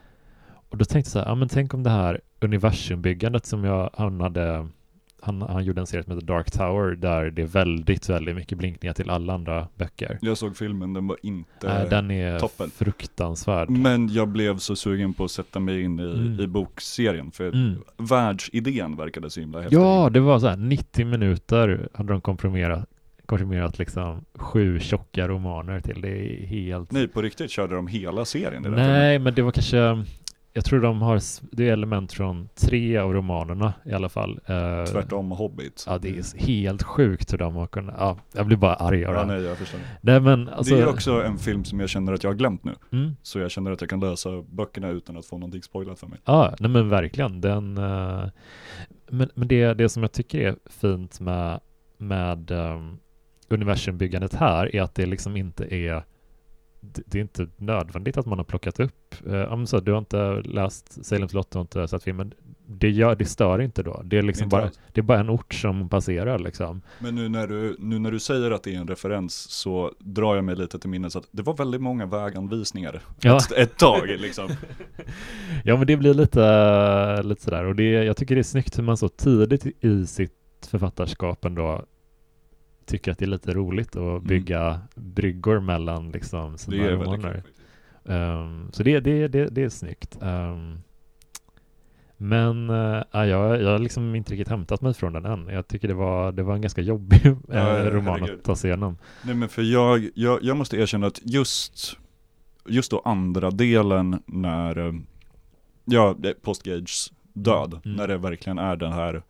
Och 0.68 0.76
då 0.78 0.84
tänkte 0.84 1.08
jag 1.08 1.12
så 1.12 1.18
här, 1.18 1.26
ja 1.26 1.34
men 1.34 1.48
tänk 1.48 1.74
om 1.74 1.82
det 1.82 1.90
här 1.90 2.20
universumbyggandet 2.40 3.46
som 3.46 3.64
jag, 3.64 3.90
han 3.94 4.20
hade, 4.20 4.68
han, 5.26 5.42
han 5.42 5.64
gjorde 5.64 5.80
en 5.80 5.86
serie 5.86 6.04
som 6.04 6.12
heter 6.12 6.26
Dark 6.26 6.50
Tower 6.50 6.94
där 6.96 7.30
det 7.30 7.42
är 7.42 7.46
väldigt, 7.46 8.08
väldigt 8.08 8.36
mycket 8.36 8.58
blinkningar 8.58 8.94
till 8.94 9.10
alla 9.10 9.34
andra 9.34 9.68
böcker. 9.74 10.18
Jag 10.22 10.38
såg 10.38 10.56
filmen, 10.56 10.92
den 10.92 11.06
var 11.06 11.16
inte 11.22 11.68
Nej, 11.68 11.86
den 11.90 12.10
är 12.10 12.38
toppen. 12.38 12.70
fruktansvärd. 12.70 13.70
Men 13.70 14.08
jag 14.08 14.28
blev 14.28 14.58
så 14.58 14.76
sugen 14.76 15.14
på 15.14 15.24
att 15.24 15.30
sätta 15.30 15.60
mig 15.60 15.82
in 15.82 16.00
i, 16.00 16.02
Mm. 16.02 16.40
i 16.40 16.46
bokserien 16.46 17.30
för 17.30 17.48
Mm. 17.54 17.74
världsidén 17.96 18.96
verkade 18.96 19.30
så 19.30 19.40
himla 19.40 19.60
häftig. 19.60 19.76
Ja, 19.78 20.10
det 20.12 20.20
var 20.20 20.38
så 20.38 20.46
här 20.48 20.56
90 20.56 21.06
minuter 21.06 21.88
hade 21.94 22.12
de 22.12 22.20
komprimerat, 22.20 22.88
komprimerat 23.26 23.78
liksom 23.78 24.24
sju 24.34 24.80
tjocka 24.80 25.28
romaner 25.28 25.80
till. 25.80 26.00
Det 26.00 26.08
är 26.42 26.46
helt... 26.46 26.92
Nej, 26.92 27.08
på 27.08 27.22
riktigt 27.22 27.50
körde 27.50 27.74
de 27.74 27.86
hela 27.86 28.24
serien. 28.24 28.62
Nej, 28.62 29.18
men 29.18 29.34
det 29.34 29.42
var 29.42 29.50
kanske, 29.52 30.04
jag 30.56 30.64
tror 30.64 30.80
de 30.80 31.02
har, 31.02 31.20
det 31.56 31.68
är 31.68 31.72
element 31.72 32.12
från 32.12 32.48
tre 32.54 32.96
av 32.96 33.12
romanerna 33.12 33.74
i 33.84 33.92
alla 33.92 34.08
fall. 34.08 34.40
Eh, 34.46 34.84
Tvärtom 34.84 35.30
Hobbit. 35.30 35.84
Ja, 35.86 35.98
det 35.98 36.08
är 36.08 36.38
helt 36.46 36.82
sjukt 36.82 37.32
hur 37.32 37.38
de 37.38 37.54
har 37.54 37.66
kunnat, 37.66 37.94
ja, 37.98 38.18
jag 38.34 38.46
blir 38.46 38.56
bara 38.56 38.74
arg 38.74 39.00
Ja, 39.00 39.12
det. 39.12 39.24
nej, 39.26 39.42
jag 39.42 39.58
förstår. 39.58 39.80
Nej, 40.00 40.20
men 40.20 40.48
alltså, 40.48 40.74
det 40.74 40.80
är 40.82 40.88
också 40.88 41.22
en 41.22 41.38
film 41.38 41.64
som 41.64 41.80
jag 41.80 41.88
känner 41.88 42.12
att 42.12 42.22
jag 42.24 42.30
har 42.30 42.34
glömt 42.36 42.64
nu. 42.64 42.74
mm, 42.92 43.16
Så 43.22 43.38
jag 43.38 43.50
känner 43.50 43.70
att 43.70 43.80
jag 43.80 43.90
kan 43.90 44.00
läsa 44.00 44.42
böckerna 44.42 44.88
utan 44.88 45.16
att 45.16 45.26
få 45.26 45.38
någonting 45.38 45.62
spoilat 45.62 45.98
för 46.00 46.06
mig. 46.06 46.18
ja, 46.24 46.54
nej 46.60 46.70
men 46.70 46.88
verkligen, 46.88 47.40
den, 47.40 47.78
eh, 47.78 48.24
men, 49.10 49.30
men 49.34 49.48
det, 49.48 49.74
det 49.74 49.88
som 49.88 50.02
jag 50.02 50.12
tycker 50.12 50.40
är 50.40 50.56
fint 50.66 51.20
med, 51.20 51.60
med 51.98 52.50
um, 52.50 52.98
universumbyggandet 53.48 54.34
här 54.34 54.76
är 54.76 54.82
att 54.82 54.94
det 54.94 55.06
liksom 55.06 55.36
inte 55.36 55.74
är 55.74 56.04
det 57.06 57.18
är 57.18 57.22
inte 57.22 57.46
nödvändigt 57.56 58.16
att 58.16 58.26
man 58.26 58.38
har 58.38 58.44
plockat 58.44 58.80
upp, 58.80 59.14
eh, 59.26 59.64
så, 59.64 59.80
du 59.80 59.92
har 59.92 59.98
inte 59.98 60.42
läst 60.44 61.04
Salem 61.04 61.28
slott, 61.28 61.50
du 61.50 61.58
har 61.58 61.62
inte 61.62 61.88
sett 61.88 62.02
filmen, 62.02 62.32
det, 62.68 62.90
gör, 62.90 63.16
det 63.16 63.24
stör 63.24 63.60
inte 63.60 63.82
då. 63.82 64.02
Det 64.04 64.18
är 64.18 64.22
liksom 64.22 64.44
Inte 64.44 64.56
bara, 64.56 64.64
alls. 64.64 64.80
det 64.92 65.00
är 65.00 65.02
bara 65.02 65.20
en 65.20 65.30
ort 65.30 65.54
som 65.54 65.88
passerar 65.88 66.38
liksom. 66.38 66.82
Men 66.98 67.14
nu 67.14 67.28
när, 67.28 67.46
du, 67.46 67.76
nu 67.78 67.98
när 67.98 68.10
du 68.10 68.18
säger 68.18 68.50
att 68.50 68.62
det 68.62 68.74
är 68.74 68.78
en 68.78 68.88
referens 68.88 69.34
så 69.34 69.92
drar 69.98 70.34
jag 70.34 70.44
mig 70.44 70.56
lite 70.56 70.78
till 70.78 70.90
minnes 70.90 71.16
att 71.16 71.28
det 71.30 71.42
var 71.42 71.54
väldigt 71.54 71.80
många 71.80 72.06
väganvisningar 72.06 73.00
Ja. 73.20 73.36
ett, 73.36 73.52
ett 73.52 73.78
tag 73.78 74.08
liksom. 74.08 74.48
Ja 75.64 75.76
men 75.76 75.86
det 75.86 75.96
blir 75.96 76.14
lite, 76.14 77.22
lite 77.22 77.42
sådär 77.42 77.64
och 77.64 77.76
det, 77.76 77.90
jag 77.90 78.16
tycker 78.16 78.34
det 78.34 78.40
är 78.40 78.42
snyggt 78.42 78.78
hur 78.78 78.82
man 78.82 78.96
så 78.96 79.08
tidigt 79.08 79.66
i 79.84 80.06
sitt 80.06 80.32
författarskap 80.70 81.44
ändå 81.44 81.84
tycker 82.86 83.12
att 83.12 83.18
det 83.18 83.24
är 83.24 83.28
lite 83.28 83.52
roligt 83.54 83.96
att 83.96 84.22
bygga 84.22 84.80
bryggor 84.94 85.60
mellan 85.60 86.10
liksom 86.10 86.58
sina 86.58 86.76
Mm. 86.76 86.86
Det 86.86 86.92
är 86.92 86.96
väldigt 86.96 87.24
romaner. 87.24 87.42
Ehm, 88.04 88.72
så 88.72 88.82
det, 88.82 89.00
det, 89.00 89.28
det, 89.28 89.46
det 89.48 89.62
är 89.62 89.68
snyggt. 89.68 90.18
Ehm, 90.22 90.78
men 92.18 92.70
uh, 92.70 93.02
ja, 93.10 93.26
jag, 93.26 93.62
jag 93.62 93.70
har 93.70 93.78
liksom 93.78 94.14
inte 94.14 94.32
riktigt 94.32 94.48
hämtat 94.48 94.80
mig 94.80 94.94
från 94.94 95.12
den 95.12 95.24
än. 95.24 95.48
Jag 95.48 95.68
tycker 95.68 95.88
det 95.88 95.94
var, 95.94 96.32
det 96.32 96.42
var 96.42 96.54
en 96.54 96.60
ganska 96.60 96.80
jobbig 96.80 97.26
eh, 97.26 97.34
Ja, 97.48 97.90
roman 97.90 98.20
herregud. 98.20 98.38
att 98.38 98.44
ta 98.44 98.56
sig 98.56 98.68
igenom. 98.70 98.98
Nej 99.22 99.34
men 99.34 99.48
för 99.48 99.62
jag, 99.62 100.08
jag, 100.14 100.42
jag 100.42 100.56
måste 100.56 100.76
erkänna 100.76 101.06
att 101.06 101.20
just, 101.22 101.96
just 102.68 102.90
då 102.90 103.02
andra 103.04 103.50
delen 103.50 104.22
när, 104.26 105.00
ja, 105.84 106.16
Postgages 106.42 107.12
död, 107.32 107.80
Mm. 107.84 107.96
när 107.96 108.08
det 108.08 108.18
verkligen 108.18 108.58
är 108.58 108.76
den 108.76 108.92
här, 108.92 109.22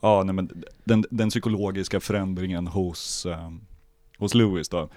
ja 0.00 0.22
nej 0.24 0.34
men 0.34 0.64
den, 0.84 1.04
den 1.10 1.30
psykologiska 1.30 2.00
förändringen 2.00 2.66
hos, 2.66 3.26
eh, 3.26 3.50
hos 4.18 4.34
Lewis 4.34 4.68
då. 4.68 4.88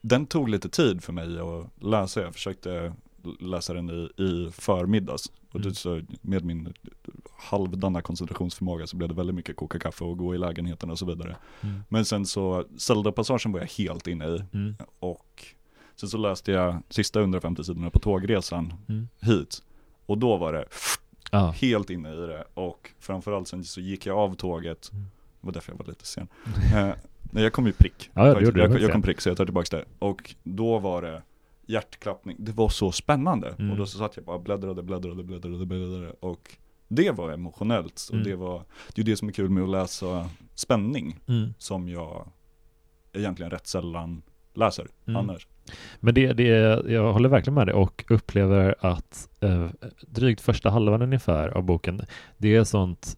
Den 0.00 0.26
tog 0.26 0.48
lite 0.48 0.68
tid 0.68 1.02
för 1.02 1.12
mig 1.12 1.38
att 1.40 1.84
läsa, 1.84 2.20
jag 2.20 2.34
försökte 2.34 2.92
läsa 3.40 3.74
den 3.74 3.90
i, 3.90 4.22
i 4.22 4.50
förmiddags. 4.52 5.32
Och 5.50 5.60
Mm. 5.60 5.74
så 5.74 6.00
med 6.22 6.44
min 6.44 6.72
halvdana 7.38 8.02
koncentrationsförmåga 8.02 8.86
så 8.86 8.96
blev 8.96 9.08
det 9.08 9.14
väldigt 9.14 9.34
mycket 9.36 9.56
koka 9.56 9.78
kaffe 9.78 10.04
och 10.04 10.18
gå 10.18 10.34
i 10.34 10.38
lägenheten 10.38 10.90
och 10.90 10.98
så 10.98 11.06
vidare. 11.06 11.36
Mm. 11.60 11.80
Men 11.88 12.04
sen 12.04 12.26
så, 12.26 12.64
Zelda-passagen 12.76 13.52
var 13.52 13.60
jag 13.60 13.66
helt 13.66 14.06
inne 14.06 14.26
i. 14.26 14.42
Mm. 14.52 14.74
Och 14.98 15.44
sen 15.96 16.08
så 16.08 16.18
läste 16.18 16.52
jag 16.52 16.82
sista 16.88 17.20
150 17.20 17.64
sidorna 17.64 17.90
på 17.90 17.98
tågresan 17.98 18.74
Mm. 18.88 19.08
hit. 19.20 19.62
Och 20.06 20.18
då 20.18 20.36
var 20.36 20.52
det 20.52 20.64
Ja. 21.30 21.50
helt 21.50 21.90
inne 21.90 22.12
i 22.12 22.16
det. 22.16 22.44
Och 22.54 22.90
framförallt 22.98 23.48
sen 23.48 23.64
så 23.64 23.80
gick 23.80 24.06
jag 24.06 24.18
av 24.18 24.34
tåget. 24.34 24.90
Mm. 24.92 25.04
Det 25.40 25.46
var 25.46 25.52
därför 25.52 25.72
jag 25.72 25.78
var 25.78 25.86
lite 25.86 26.06
sen. 26.06 26.28
Eh, 26.74 26.88
nej 27.22 27.42
jag 27.42 27.52
kom 27.52 27.66
ju 27.66 27.72
prick. 27.72 28.10
Ja, 28.14 28.22
det 28.24 28.30
Faktiskt. 28.30 28.46
gjorde 28.48 28.58
du 28.58 28.62
jag, 28.62 28.70
faktiskt, 28.70 28.82
jag 28.82 28.92
kom 28.92 29.02
prick 29.02 29.20
så 29.20 29.28
jag 29.28 29.36
tar 29.36 29.44
tillbaka 29.44 29.76
det. 29.76 29.84
Och 29.98 30.34
då 30.42 30.78
var 30.78 31.02
det 31.02 31.22
hjärtklappning. 31.66 32.36
Det 32.40 32.52
var 32.52 32.68
så 32.68 32.92
spännande. 32.92 33.54
Mm. 33.58 33.70
Och 33.70 33.76
då 33.76 33.86
så 33.86 33.98
satt 33.98 34.16
jag 34.16 34.24
bara 34.24 34.38
bläddrade, 34.38 34.82
bläddrade, 34.82 35.22
bläddrade, 35.24 35.66
bläddrade. 35.66 36.10
Och 36.20 36.56
det 36.88 37.10
var 37.10 37.30
emotionellt. 37.30 38.06
Och 38.08 38.14
Mm. 38.14 38.24
det 38.28 38.36
var, 38.36 38.58
det 38.94 39.00
är 39.00 39.04
ju 39.06 39.12
det 39.12 39.16
som 39.16 39.28
är 39.28 39.32
kul 39.32 39.50
med 39.50 39.62
att 39.62 39.68
läsa 39.70 40.30
spänning. 40.54 41.18
Mm. 41.28 41.54
Som 41.58 41.88
jag 41.88 42.28
egentligen 43.12 43.50
rätt 43.50 43.66
sällan 43.66 44.22
läser 44.56 44.86
Mm. 45.06 45.16
annars. 45.16 45.46
Men 46.00 46.14
det, 46.14 46.32
det, 46.32 46.44
jag 46.92 47.12
håller 47.12 47.28
verkligen 47.28 47.54
med 47.54 47.66
dig 47.66 47.74
och 47.74 48.04
upplever 48.08 48.74
att 48.80 49.28
eh, 49.40 49.66
drygt 50.00 50.40
första 50.40 50.70
halvan 50.70 51.02
ungefär 51.02 51.48
av 51.48 51.62
boken, 51.62 52.00
det 52.36 52.56
är 52.56 52.64
sånt 52.64 53.16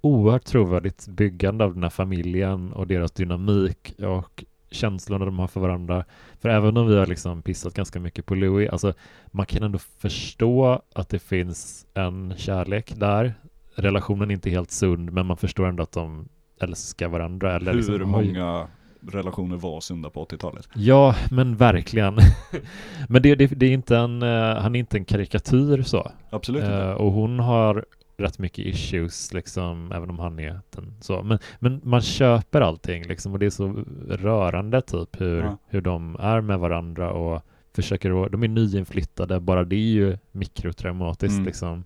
oerhört 0.00 0.44
trovärdigt 0.44 1.08
byggande 1.08 1.64
av 1.64 1.74
den 1.74 1.82
här 1.82 1.90
familjen 1.90 2.72
och 2.72 2.86
deras 2.86 3.12
dynamik 3.12 3.94
och 3.98 4.44
känslorna 4.70 5.24
de 5.24 5.38
har 5.38 5.48
för 5.48 5.60
varandra. 5.60 6.04
För 6.40 6.48
även 6.48 6.76
om 6.76 6.86
vi 6.86 6.96
har 6.96 7.06
liksom 7.06 7.42
pissat 7.42 7.74
ganska 7.74 8.00
mycket 8.00 8.26
på 8.26 8.34
Louis, 8.34 8.70
alltså 8.70 8.92
man 9.26 9.46
kan 9.46 9.62
ändå 9.62 9.78
förstå 9.78 10.82
att 10.94 11.08
det 11.08 11.18
finns 11.18 11.86
en 11.94 12.34
kärlek 12.36 12.92
där. 12.96 13.34
Relationen 13.74 14.30
är 14.30 14.34
inte 14.34 14.50
helt 14.50 14.70
sund, 14.70 15.12
men 15.12 15.26
man 15.26 15.36
förstår 15.36 15.66
ändå 15.66 15.82
att 15.82 15.92
de 15.92 16.28
älskar 16.60 17.08
varandra. 17.08 17.56
Eller 17.56 17.72
Hur 17.72 17.78
liksom, 17.78 18.10
många 18.10 18.68
relationer 19.08 19.56
var 19.56 19.80
sunda 19.80 20.10
på 20.10 20.24
80-talet? 20.24 20.68
Ja, 20.74 21.14
men 21.30 21.56
verkligen. 21.56 22.14
men 23.08 23.22
det, 23.22 23.34
det, 23.34 23.46
det 23.46 23.66
är 23.66 23.72
inte 23.72 23.96
en, 23.96 24.22
eh, 24.22 24.56
han 24.56 24.74
är 24.76 24.80
inte 24.80 24.96
en 24.98 25.04
karikatyr 25.04 25.82
så. 25.82 26.10
Absolut 26.30 26.62
Eh, 26.62 26.66
inte. 26.68 26.94
och 26.94 27.12
hon 27.12 27.38
har 27.38 27.84
rätt 28.16 28.38
mycket 28.38 28.66
issues 28.66 29.32
liksom, 29.34 29.92
även 29.92 30.10
om 30.10 30.18
han 30.18 30.38
är 30.38 30.60
den 30.70 30.94
så. 31.00 31.22
Men, 31.22 31.38
men 31.58 31.80
man 31.84 32.00
köper 32.00 32.60
allting 32.60 33.02
liksom 33.02 33.32
och 33.32 33.38
det 33.38 33.46
är 33.46 33.50
så 33.50 33.84
rörande 34.08 34.80
typ 34.80 35.20
hur, 35.20 35.38
Ja. 35.42 35.56
hur 35.68 35.80
de 35.80 36.16
är 36.20 36.40
med 36.40 36.58
varandra 36.58 37.12
och 37.12 37.42
försöker, 37.74 38.28
de 38.28 38.42
är 38.42 38.48
nyinflyttade, 38.48 39.40
bara 39.40 39.64
det 39.64 39.76
är 39.76 39.78
ju 39.92 40.18
mikrotraumatiskt 40.32 41.32
Mm. 41.34 41.44
liksom. 41.46 41.84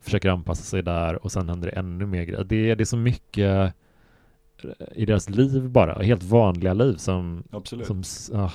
Försöker 0.00 0.28
anpassa 0.30 0.62
sig 0.62 0.82
där 0.82 1.24
och 1.24 1.32
sen 1.32 1.48
händer 1.48 1.70
det 1.70 1.76
ännu 1.78 2.06
mer 2.06 2.22
grejer. 2.24 2.44
Det, 2.44 2.74
det 2.74 2.82
är 2.82 2.84
så 2.84 2.96
mycket 2.96 3.74
i 4.94 5.04
deras 5.04 5.28
liv 5.30 5.68
bara, 5.68 6.02
helt 6.02 6.22
vanliga 6.22 6.74
liv 6.74 6.94
som, 6.96 7.42
Absolut. 7.50 7.86
som 7.86 8.02
ah, 8.34 8.52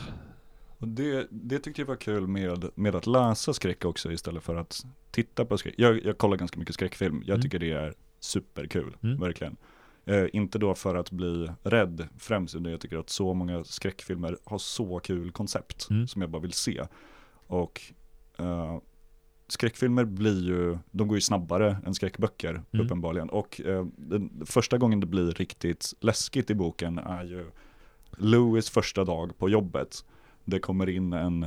Och 0.77 0.87
det, 0.87 1.27
det 1.29 1.59
tyckte 1.59 1.81
jag 1.81 1.87
var 1.87 1.95
kul 1.95 2.27
med, 2.27 2.65
med 2.75 2.95
att 2.95 3.07
läsa 3.07 3.53
skräck 3.53 3.85
också 3.85 4.11
istället 4.11 4.43
för 4.43 4.55
att 4.55 4.85
titta 5.11 5.45
på 5.45 5.57
skräck. 5.57 5.75
Jag, 5.77 6.05
jag 6.05 6.17
kollar 6.17 6.37
ganska 6.37 6.59
mycket 6.59 6.73
skräckfilm. 6.75 7.23
Jag 7.25 7.35
Mm. 7.35 7.41
tycker 7.41 7.59
det 7.59 7.71
är 7.71 7.93
superkul, 8.19 8.97
Mm. 9.03 9.19
verkligen. 9.19 9.55
Eh, 10.05 10.25
inte 10.33 10.59
då 10.59 10.75
för 10.75 10.95
att 10.95 11.11
bli 11.11 11.49
rädd 11.63 12.07
främst, 12.17 12.55
utan 12.55 12.71
jag 12.71 12.81
tycker 12.81 12.97
att 12.97 13.09
så 13.09 13.33
många 13.33 13.63
skräckfilmer 13.63 14.37
har 14.43 14.57
så 14.57 14.99
kul 14.99 15.31
koncept 15.31 15.87
Mm. 15.89 16.07
som 16.07 16.21
jag 16.21 16.29
bara 16.31 16.41
vill 16.41 16.53
se. 16.53 16.81
Och 17.47 17.81
eh, 18.37 18.77
skräckfilmer 19.47 20.05
blir 20.05 20.43
ju, 20.47 20.77
de 20.91 21.07
går 21.07 21.17
ju 21.17 21.21
snabbare 21.21 21.77
än 21.85 21.93
skräckböcker 21.93 22.61
Mm. 22.73 22.85
uppenbarligen. 22.85 23.29
Och 23.29 23.61
eh, 23.65 23.85
den 23.97 24.41
första 24.45 24.77
gången 24.77 24.99
det 24.99 25.05
blir 25.07 25.31
riktigt 25.31 25.93
läskigt 26.01 26.49
i 26.49 26.55
boken 26.55 26.97
är 26.99 27.23
ju 27.23 27.45
Louis 28.17 28.69
första 28.69 29.03
dag 29.03 29.37
på 29.37 29.49
jobbet. 29.49 30.05
Det 30.45 30.59
kommer 30.59 30.89
in 30.89 31.13
en 31.13 31.45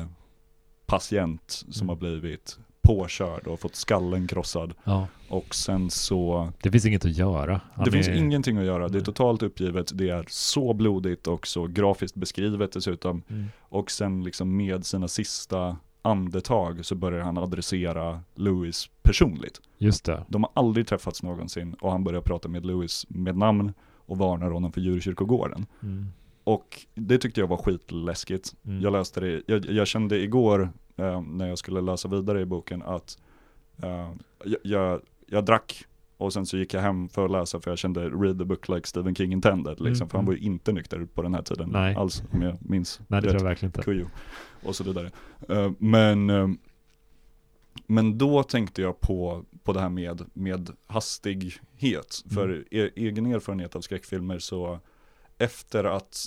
patient 0.86 1.50
som 1.70 1.72
Mm. 1.84 1.88
har 1.88 1.96
blivit 1.96 2.58
påkörd 2.82 3.46
och 3.46 3.60
fått 3.60 3.74
skallen 3.76 4.26
krossad. 4.26 4.74
ja, 4.84 5.06
Och 5.28 5.54
sen 5.54 5.90
så, 5.90 6.52
det 6.62 6.70
finns 6.70 6.86
inget 6.86 7.04
att 7.04 7.16
göra. 7.16 7.60
Han 7.72 7.84
det 7.84 7.90
finns 7.90 8.08
är- 8.08 8.14
ingenting 8.14 8.56
att 8.58 8.64
göra. 8.64 8.88
Det 8.88 8.98
är 8.98 9.02
totalt 9.02 9.42
uppgivet. 9.42 9.90
Det 9.94 10.08
är 10.10 10.24
så 10.28 10.72
blodigt 10.74 11.26
och 11.26 11.46
så 11.46 11.66
grafiskt 11.66 12.16
beskrivet 12.16 12.72
dessutom. 12.72 13.22
Mm. 13.28 13.46
Och 13.58 13.90
sen 13.90 14.24
liksom 14.24 14.56
med 14.56 14.86
sina 14.86 15.08
sista 15.08 15.76
andetag 16.02 16.84
så 16.84 16.94
börjar 16.94 17.20
han 17.20 17.38
adressera 17.38 18.20
Louis 18.34 18.90
personligt. 19.02 19.60
Just 19.78 20.04
det. 20.04 20.24
De 20.28 20.42
har 20.42 20.50
aldrig 20.54 20.86
träffats 20.86 21.22
någonsin 21.22 21.74
och 21.74 21.90
han 21.92 22.04
börjar 22.04 22.20
prata 22.20 22.48
med 22.48 22.66
Louis 22.66 23.06
med 23.08 23.36
namn 23.36 23.72
och 24.08 24.18
varnar 24.18 24.50
honom 24.50 24.72
för 24.72 24.80
djurkyrkogården. 24.80 25.66
Mm. 25.82 26.06
Och 26.44 26.86
det 26.94 27.18
tyckte 27.18 27.40
jag 27.40 27.46
var 27.46 27.56
skitläskigt. 27.56 28.54
Mm. 28.64 28.80
Jag 28.80 28.92
läste 28.92 29.20
det, 29.20 29.42
jag, 29.46 29.66
jag 29.66 29.86
kände 29.86 30.22
igår 30.22 30.72
eh, 30.96 31.20
när 31.20 31.48
jag 31.48 31.58
skulle 31.58 31.80
läsa 31.80 32.08
vidare 32.08 32.40
i 32.40 32.44
boken 32.44 32.82
att 32.82 33.18
eh, 33.82 34.12
jag, 34.44 34.58
jag, 34.62 35.00
jag 35.26 35.44
drack 35.44 35.84
och 36.18 36.32
sen 36.32 36.46
så 36.46 36.56
gick 36.58 36.74
jag 36.74 36.80
hem 36.80 37.08
för 37.08 37.24
att 37.24 37.30
läsa 37.30 37.60
för 37.60 37.70
jag 37.70 37.78
kände 37.78 38.08
read 38.08 38.38
the 38.38 38.44
book 38.44 38.68
like 38.68 38.88
Stephen 38.88 39.14
King 39.14 39.32
intended 39.32 39.80
liksom. 39.80 39.86
Mm, 40.04 40.08
För 40.08 40.18
han 40.18 40.24
mm. 40.24 40.26
var 40.26 40.32
ju 40.34 40.38
inte 40.40 40.72
nykter 40.72 41.04
på 41.14 41.22
den 41.22 41.34
här 41.34 41.42
tiden 41.42 41.68
Nej. 41.72 41.94
alls 41.94 42.22
om 42.32 42.42
jag 42.42 42.56
minns 42.60 43.00
Nej, 43.06 43.20
det 43.20 43.26
rätt. 43.26 43.30
tror 43.32 43.42
jag 43.42 43.48
verkligen 43.48 43.68
inte. 43.68 43.82
Kujo 43.82 44.06
och 44.62 44.76
så 44.76 44.84
vidare. 44.84 45.10
Eh, 45.48 45.70
men, 45.78 46.30
eh, 46.30 46.48
men 47.86 48.18
då 48.18 48.42
tänkte 48.42 48.82
jag 48.82 49.00
på, 49.00 49.44
på 49.62 49.72
det 49.72 49.80
här 49.80 49.88
med, 49.88 50.24
med 50.32 50.70
hastighet. 50.86 52.22
Mm. 52.24 52.34
För 52.34 52.64
e- 52.70 52.90
egen 52.96 53.26
erfarenhet 53.26 53.76
av 53.76 53.80
skräckfilmer 53.80 54.38
så 54.38 54.80
efter 55.38 55.84
att 55.84 56.26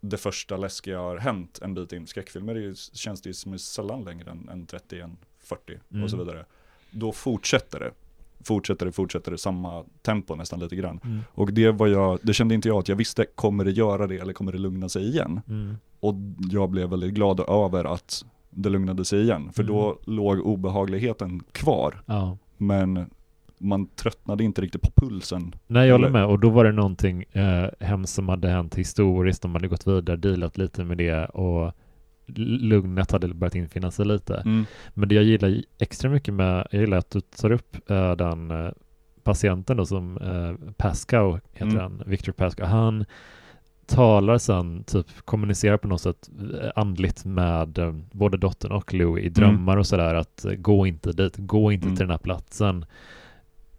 det 0.00 0.16
första 0.16 0.56
läskiga 0.56 0.98
har 0.98 1.16
hänt 1.16 1.58
en 1.62 1.74
bit 1.74 1.92
in, 1.92 2.06
skräckfilmer 2.06 2.54
är 2.54 2.60
ju, 2.60 2.74
känns 2.92 3.22
det 3.22 3.28
ju 3.28 3.34
som 3.34 3.58
sällan 3.58 4.04
längre 4.04 4.30
än, 4.30 4.48
än 4.48 4.66
31, 4.66 5.10
40 5.38 5.78
Mm. 5.90 6.04
och 6.04 6.10
så 6.10 6.16
vidare. 6.16 6.44
Då 6.90 7.12
fortsätter 7.12 7.80
det. 7.80 7.92
Fortsätter 8.44 8.86
det, 8.86 8.92
fortsätter 8.92 9.30
det, 9.30 9.38
samma 9.38 9.84
tempo 10.02 10.34
nästan 10.34 10.60
lite 10.60 10.76
grann. 10.76 11.00
Mm. 11.04 11.20
Och 11.34 11.52
det 11.52 11.70
var 11.70 11.86
jag, 11.86 12.18
det 12.22 12.32
kände 12.34 12.54
inte 12.54 12.68
jag 12.68 12.78
att 12.78 12.88
jag 12.88 12.96
visste, 12.96 13.24
kommer 13.34 13.64
det 13.64 13.70
göra 13.70 14.06
det 14.06 14.16
eller 14.18 14.32
kommer 14.32 14.52
det 14.52 14.58
lugna 14.58 14.88
sig 14.88 15.08
igen? 15.08 15.40
Mm. 15.48 15.76
Och 16.00 16.14
jag 16.50 16.70
blev 16.70 16.88
väldigt 16.90 17.14
glad 17.14 17.40
över 17.40 17.84
att 17.84 18.24
det 18.50 18.68
lugnade 18.68 19.04
sig 19.04 19.22
igen. 19.22 19.50
För 19.52 19.62
Mm. 19.62 19.74
då 19.74 19.98
låg 20.04 20.40
obehagligheten 20.46 21.40
kvar. 21.52 22.02
Ja. 22.06 22.38
Men 22.56 23.10
man 23.58 23.86
tröttnade 23.86 24.44
inte 24.44 24.60
riktigt 24.62 24.82
på 24.82 24.90
pulsen. 24.96 25.54
Nej, 25.66 25.86
jag 25.88 25.94
håller 25.94 26.10
med. 26.10 26.26
Och 26.26 26.38
då 26.38 26.50
var 26.50 26.64
det 26.64 26.72
någonting 26.72 27.24
eh, 27.32 27.66
hemskt 27.80 28.14
som 28.14 28.28
hade 28.28 28.48
hänt 28.48 28.74
historiskt. 28.74 29.42
De 29.42 29.52
hade 29.54 29.68
gått 29.68 29.86
vidare, 29.86 30.16
dealat 30.16 30.58
lite 30.58 30.84
med 30.84 30.98
det 30.98 31.24
och 31.26 31.72
lugnet 32.36 33.10
hade 33.12 33.28
börjat 33.34 33.54
infinna 33.54 33.90
sig 33.90 34.06
lite. 34.06 34.64
Men 34.94 35.08
det 35.08 35.14
jag 35.14 35.24
gillar 35.24 35.62
extra 35.78 36.10
mycket 36.10 36.34
med, 36.34 36.66
jag 36.70 36.80
gillar 36.80 36.96
att 36.98 37.10
du 37.10 37.20
tar 37.20 37.50
upp 37.52 37.90
eh, 37.90 38.12
den 38.12 38.50
eh, 38.50 38.70
patienten 39.22 39.76
då 39.76 39.86
som 39.86 40.16
eh, 40.18 40.72
Pascoe 40.76 41.40
heter 41.52 41.64
Mm. 41.66 41.76
han, 41.78 42.02
Victor 42.06 42.32
Pascoe. 42.32 42.66
Han 42.66 43.04
talar 43.86 44.38
sen, 44.38 44.84
typ 44.84 45.06
kommunicerar 45.24 45.76
på 45.76 45.88
något 45.88 46.00
sätt 46.00 46.30
andligt 46.76 47.24
med 47.24 47.78
eh, 47.78 47.92
både 48.12 48.36
dottern 48.36 48.72
och 48.72 48.94
Louis 48.94 49.24
i 49.24 49.28
drömmar 49.28 49.76
och 49.76 49.86
sådär 49.86 50.14
att 50.14 50.46
gå 50.58 50.86
inte 50.86 51.12
dit, 51.12 51.34
gå 51.36 51.72
inte 51.72 51.84
Mm. 51.86 51.96
till 51.96 52.04
den 52.04 52.10
här 52.10 52.18
platsen. 52.18 52.84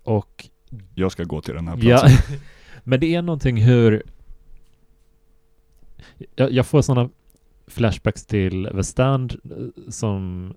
Och 0.03 0.49
Jag 0.95 1.11
ska 1.11 1.23
gå 1.23 1.41
till 1.41 1.53
den 1.55 1.67
här 1.67 1.77
Ja, 1.81 1.97
platsen. 1.99 2.37
men 2.83 2.99
det 2.99 3.15
är 3.15 3.21
någonting 3.21 3.57
hur 3.57 4.03
jag, 6.35 6.51
jag 6.51 6.65
får 6.65 6.81
sådana 6.81 7.09
flashbacks 7.69 8.25
till 8.25 8.69
The 8.75 8.83
Stand 8.83 9.35
eh, 9.43 9.89
som 9.91 10.53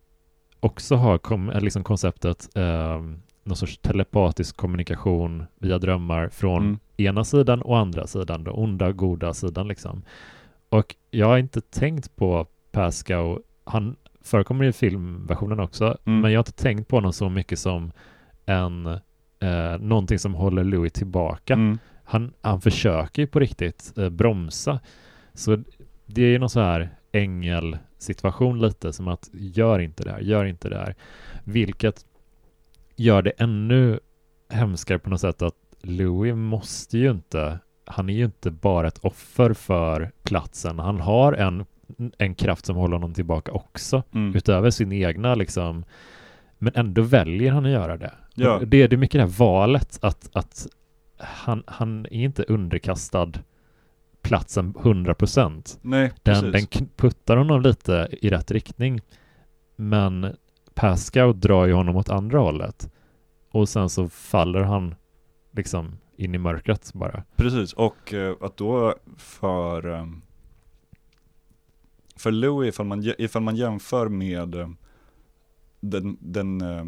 också 0.61 0.97
har 0.97 1.19
kom, 1.19 1.51
eh, 1.51 1.61
liksom 1.61 1.85
konceptet 1.85 2.49
eh, 2.55 3.01
någon 3.45 3.57
sorts 3.57 3.79
telepatisk 3.79 4.57
kommunikation 4.57 5.45
via 5.59 5.79
drömmar 5.79 6.29
från 6.29 6.63
Mm. 6.63 6.79
ena 6.97 7.25
sidan 7.25 7.63
och 7.63 7.79
andra 7.79 8.07
sidan, 8.07 8.45
den 8.45 8.55
onda 8.55 8.93
goda 8.93 9.35
sidan 9.35 9.69
liksom. 9.69 10.03
Och 10.69 10.95
jag 11.11 11.27
har 11.27 11.39
inte 11.39 11.61
tänkt 11.61 12.17
på 12.17 12.47
Pascal, 12.73 13.39
han 13.65 13.97
förekommer 14.21 14.65
i 14.65 14.73
filmversionen 14.73 15.61
också, 15.61 15.97
Mm. 16.05 16.21
men 16.21 16.33
jag 16.33 16.39
har 16.39 16.41
inte 16.43 16.63
tänkt 16.63 16.89
på 16.89 16.97
honom 16.97 17.13
så 17.13 17.29
mycket 17.29 17.59
som 17.59 17.93
en 18.47 18.87
eh, 19.39 19.79
någonting 19.81 20.19
som 20.19 20.35
håller 20.35 20.65
Louis 20.65 20.93
tillbaka. 20.93 21.55
Mm. 21.55 21.79
Han, 22.05 22.33
han 22.41 22.61
försöker 22.61 23.23
ju 23.23 23.27
på 23.27 23.39
riktigt 23.41 23.93
eh, 23.99 24.09
bromsa. 24.09 24.81
Så 25.35 25.59
det 26.07 26.23
är 26.23 26.27
ju 26.29 26.39
någon 26.39 26.51
så 26.51 26.61
här 26.61 26.91
ängelsituation 27.13 28.61
lite 28.61 28.93
som 28.93 29.09
att 29.09 29.31
gör 29.33 29.79
inte 29.79 30.03
det 30.05 30.11
här, 30.11 30.21
gör 30.21 30.45
inte 30.45 30.69
det 30.69 30.77
här. 30.79 30.95
Vilket 31.45 32.07
gör 32.97 33.23
det 33.23 33.31
ännu 33.31 34.01
hemskare 34.49 34.99
på 34.99 35.11
något 35.11 35.21
sätt 35.21 35.43
att 35.43 35.55
Louis 35.83 36.35
måste 36.35 36.99
ju 36.99 37.11
inte, 37.11 37.59
han 37.85 38.09
är 38.09 38.15
ju 38.15 38.25
inte 38.25 38.51
bara 38.51 38.89
ett 38.89 38.99
offer 38.99 39.53
för 39.53 40.11
platsen. 40.23 40.79
Han 40.79 41.01
har 41.01 41.33
en, 41.33 41.65
en 42.19 42.35
kraft 42.35 42.67
som 42.67 42.77
håller 42.77 42.97
honom 42.97 43.15
tillbaka 43.15 43.53
också, 43.53 44.03
Mm. 44.15 44.37
utöver 44.37 44.71
sin 44.71 44.93
egna 44.93 45.35
liksom. 45.35 45.85
Men 46.59 46.73
ändå 46.75 47.03
väljer 47.03 47.53
han 47.53 47.65
att 47.65 47.71
göra 47.73 47.97
det. 47.97 48.13
Ja. 48.35 48.59
Det, 48.59 48.87
det 48.87 48.93
är 48.93 48.97
mycket 48.97 49.19
det 49.19 49.23
här 49.25 49.39
valet 49.39 49.99
att, 50.03 50.31
att 50.33 50.67
han, 51.19 51.63
han 51.67 52.07
är 52.07 52.25
inte 52.25 52.43
underkastad 52.43 53.33
platsen 54.33 54.75
100%. 54.75 55.79
Nej, 55.83 56.13
Den, 56.23 56.53
den 56.53 56.67
puttar 56.97 57.37
honom 57.37 57.63
lite 57.63 58.09
i 58.13 58.31
rätt 58.31 58.51
riktning. 58.51 59.01
Men 59.77 60.37
Pascal 60.75 61.41
drar 61.41 61.67
ju 61.67 61.73
honom 61.73 61.97
åt 61.97 62.09
andra 62.09 62.39
hållet. 62.39 62.93
Och 63.51 63.69
sen 63.69 63.91
så 63.91 64.09
faller 64.09 64.61
han 64.61 64.95
liksom 65.51 65.99
in 66.17 66.35
i 66.35 66.39
mörkret 66.39 66.93
bara. 66.95 67.25
Precis, 67.37 67.73
och 67.73 68.15
eh, 68.15 68.37
att 68.41 68.57
då 68.57 68.95
för, 69.17 69.87
ehm, 69.87 70.23
för 72.17 72.31
Louis, 72.31 72.69
ifall 72.69 72.87
man, 72.87 73.13
ifall 73.19 73.43
man 73.43 73.57
jämför 73.57 74.09
med 74.09 74.55
eh, 74.55 74.69
den, 75.81 76.17
den, 76.21 76.61
eh, 76.61 76.85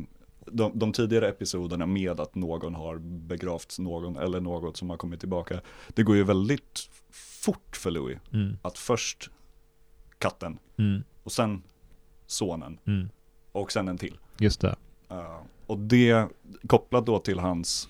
de, 0.46 0.78
de 0.78 0.92
tidigare 0.92 1.28
episoderna 1.28 1.86
med 1.86 2.20
att 2.20 2.34
någon 2.34 2.74
har 2.74 2.98
begravt 2.98 3.78
någon 3.78 4.16
eller 4.16 4.40
något 4.40 4.76
som 4.76 4.90
har 4.90 4.96
kommit 4.96 5.20
tillbaka. 5.20 5.60
Det 5.88 6.02
går 6.02 6.16
ju 6.16 6.24
väldigt 6.24 6.90
fort 7.44 7.76
för 7.76 7.90
Louis 7.90 8.18
Mm, 8.32 8.56
att 8.62 8.78
först 8.78 9.30
katten 10.18 10.58
mm, 10.78 11.02
och 11.22 11.32
sen 11.32 11.62
sonen 12.26 12.78
mm. 12.86 13.08
och 13.52 13.72
sen 13.72 13.88
en 13.88 13.98
till. 13.98 14.18
Just 14.38 14.60
det. 14.60 14.76
Uh, 15.10 15.42
och 15.66 15.78
det 15.78 16.28
kopplat 16.66 17.06
då 17.06 17.18
till 17.18 17.38
hans 17.38 17.88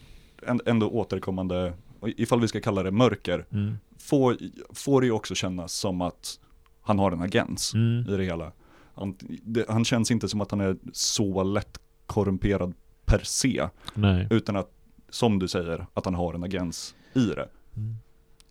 ändå 0.66 0.88
återkommande, 0.88 1.74
ifall 2.02 2.40
vi 2.40 2.48
ska 2.48 2.61
kalla 2.61 2.82
det 2.82 2.90
mörker, 2.90 3.46
Mm, 3.50 3.78
får, 3.98 4.36
får 4.72 5.00
det 5.00 5.07
ju 5.07 5.12
också 5.12 5.34
kännas 5.34 5.72
som 5.72 6.00
att 6.00 6.40
han 6.80 6.98
har 6.98 7.12
en 7.12 7.22
agens 7.22 7.74
mm, 7.74 8.09
i 8.09 8.16
det 8.16 8.24
hela. 8.24 8.52
Han, 8.94 9.16
det, 9.42 9.68
han 9.68 9.84
känns 9.84 10.11
inte 10.11 10.28
som 10.28 10.40
att 10.40 10.50
han 10.50 10.61
är 10.61 10.76
så 10.92 11.42
lätt 11.42 11.80
korrumperad 12.07 12.74
per 13.05 13.20
se, 13.22 13.68
nej. 13.94 14.26
utan 14.30 14.57
att, 14.57 14.70
som 15.09 15.38
du 15.38 15.48
säger, 15.48 15.86
att 15.94 16.05
han 16.05 16.14
har 16.14 16.34
en 16.34 16.44
agens 16.44 16.94
i 17.14 17.26
det. 17.26 17.48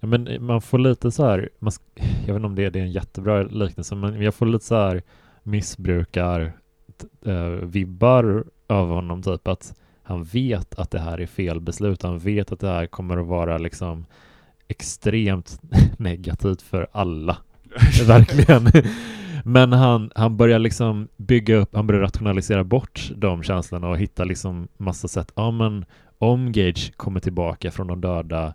Ja, 0.04 0.08
men 0.08 0.46
man 0.46 0.62
får 0.62 0.80
lite 0.80 1.12
så 1.12 1.26
här, 1.26 1.50
man, 1.60 1.74
jag 1.96 2.34
vet 2.34 2.36
inte 2.36 2.46
om 2.46 2.56
det, 2.56 2.70
det 2.70 2.80
är 2.80 2.84
en 2.84 2.92
jättebra 2.92 3.44
liknelse, 3.44 3.96
men 3.96 4.22
jag 4.22 4.36
får 4.36 4.46
lite 4.46 4.66
så 4.66 4.76
här 4.76 5.02
missbrukar 5.44 6.54
eh, 7.26 7.48
vibbar 7.48 8.44
av 8.68 8.90
honom, 8.90 9.24
typ 9.24 9.48
att 9.48 9.76
han 10.04 10.24
vet 10.24 10.80
att 10.80 10.92
det 10.92 11.00
här 11.00 11.22
är 11.22 11.26
fel 11.26 11.62
beslut, 11.62 12.04
han 12.04 12.20
vet 12.20 12.52
att 12.52 12.60
det 12.60 12.68
här 12.68 12.86
kommer 12.86 13.18
att 13.18 13.28
vara 13.28 13.58
liksom 13.58 14.06
extremt 14.68 15.62
negativt 15.98 16.62
för 16.62 16.88
alla, 16.92 17.38
verkligen. 18.08 18.68
Men 19.44 19.74
han, 19.74 20.12
han 20.16 20.38
börjar 20.38 20.60
liksom 20.60 21.08
bygga 21.18 21.56
upp, 21.56 21.76
han 21.76 21.88
börjar 21.88 22.02
rationalisera 22.02 22.64
bort 22.64 23.12
de 23.16 23.44
känslorna 23.44 23.88
och 23.88 23.98
hitta 23.98 24.24
liksom 24.24 24.68
massa 24.78 25.08
sätt. 25.08 25.32
Ja, 25.36 25.52
men 25.52 25.86
om 26.18 26.52
Gage 26.52 26.94
kommer 26.98 27.20
tillbaka 27.20 27.72
från 27.72 27.88
de 27.88 28.02
döda 28.02 28.54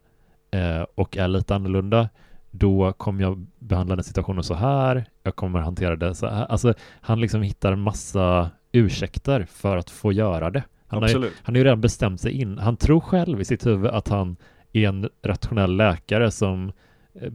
eh, 0.50 0.86
och 0.94 1.16
är 1.16 1.28
lite 1.28 1.54
annorlunda, 1.54 2.08
då 2.50 2.92
kommer 2.92 3.22
jag 3.22 3.46
behandla 3.58 3.96
den 3.96 4.04
situationen 4.04 4.42
så 4.42 4.54
här, 4.54 5.04
jag 5.22 5.36
kommer 5.36 5.60
hantera 5.60 5.96
det 5.96 6.14
så 6.14 6.26
här. 6.26 6.44
Alltså, 6.44 6.74
han 7.00 7.20
liksom 7.20 7.42
hittar 7.42 7.76
massa 7.76 8.50
ursäkter 8.72 9.46
för 9.50 9.76
att 9.76 9.90
få 9.90 10.12
göra 10.12 10.50
det. 10.50 10.62
Han 10.86 11.02
har, 11.02 11.08
ju, 11.08 11.30
han 11.42 11.54
har 11.54 11.58
ju 11.58 11.64
redan 11.64 11.80
bestämt 11.80 12.20
sig 12.20 12.32
in. 12.32 12.58
Han 12.58 12.76
tror 12.76 13.00
själv 13.00 13.40
i 13.40 13.44
sitt 13.44 13.66
huvud 13.66 13.90
att 13.90 14.08
han 14.08 14.36
är 14.72 14.88
en 14.88 15.08
rationell 15.22 15.76
läkare 15.76 16.30
som 16.30 16.72
eh, 17.14 17.32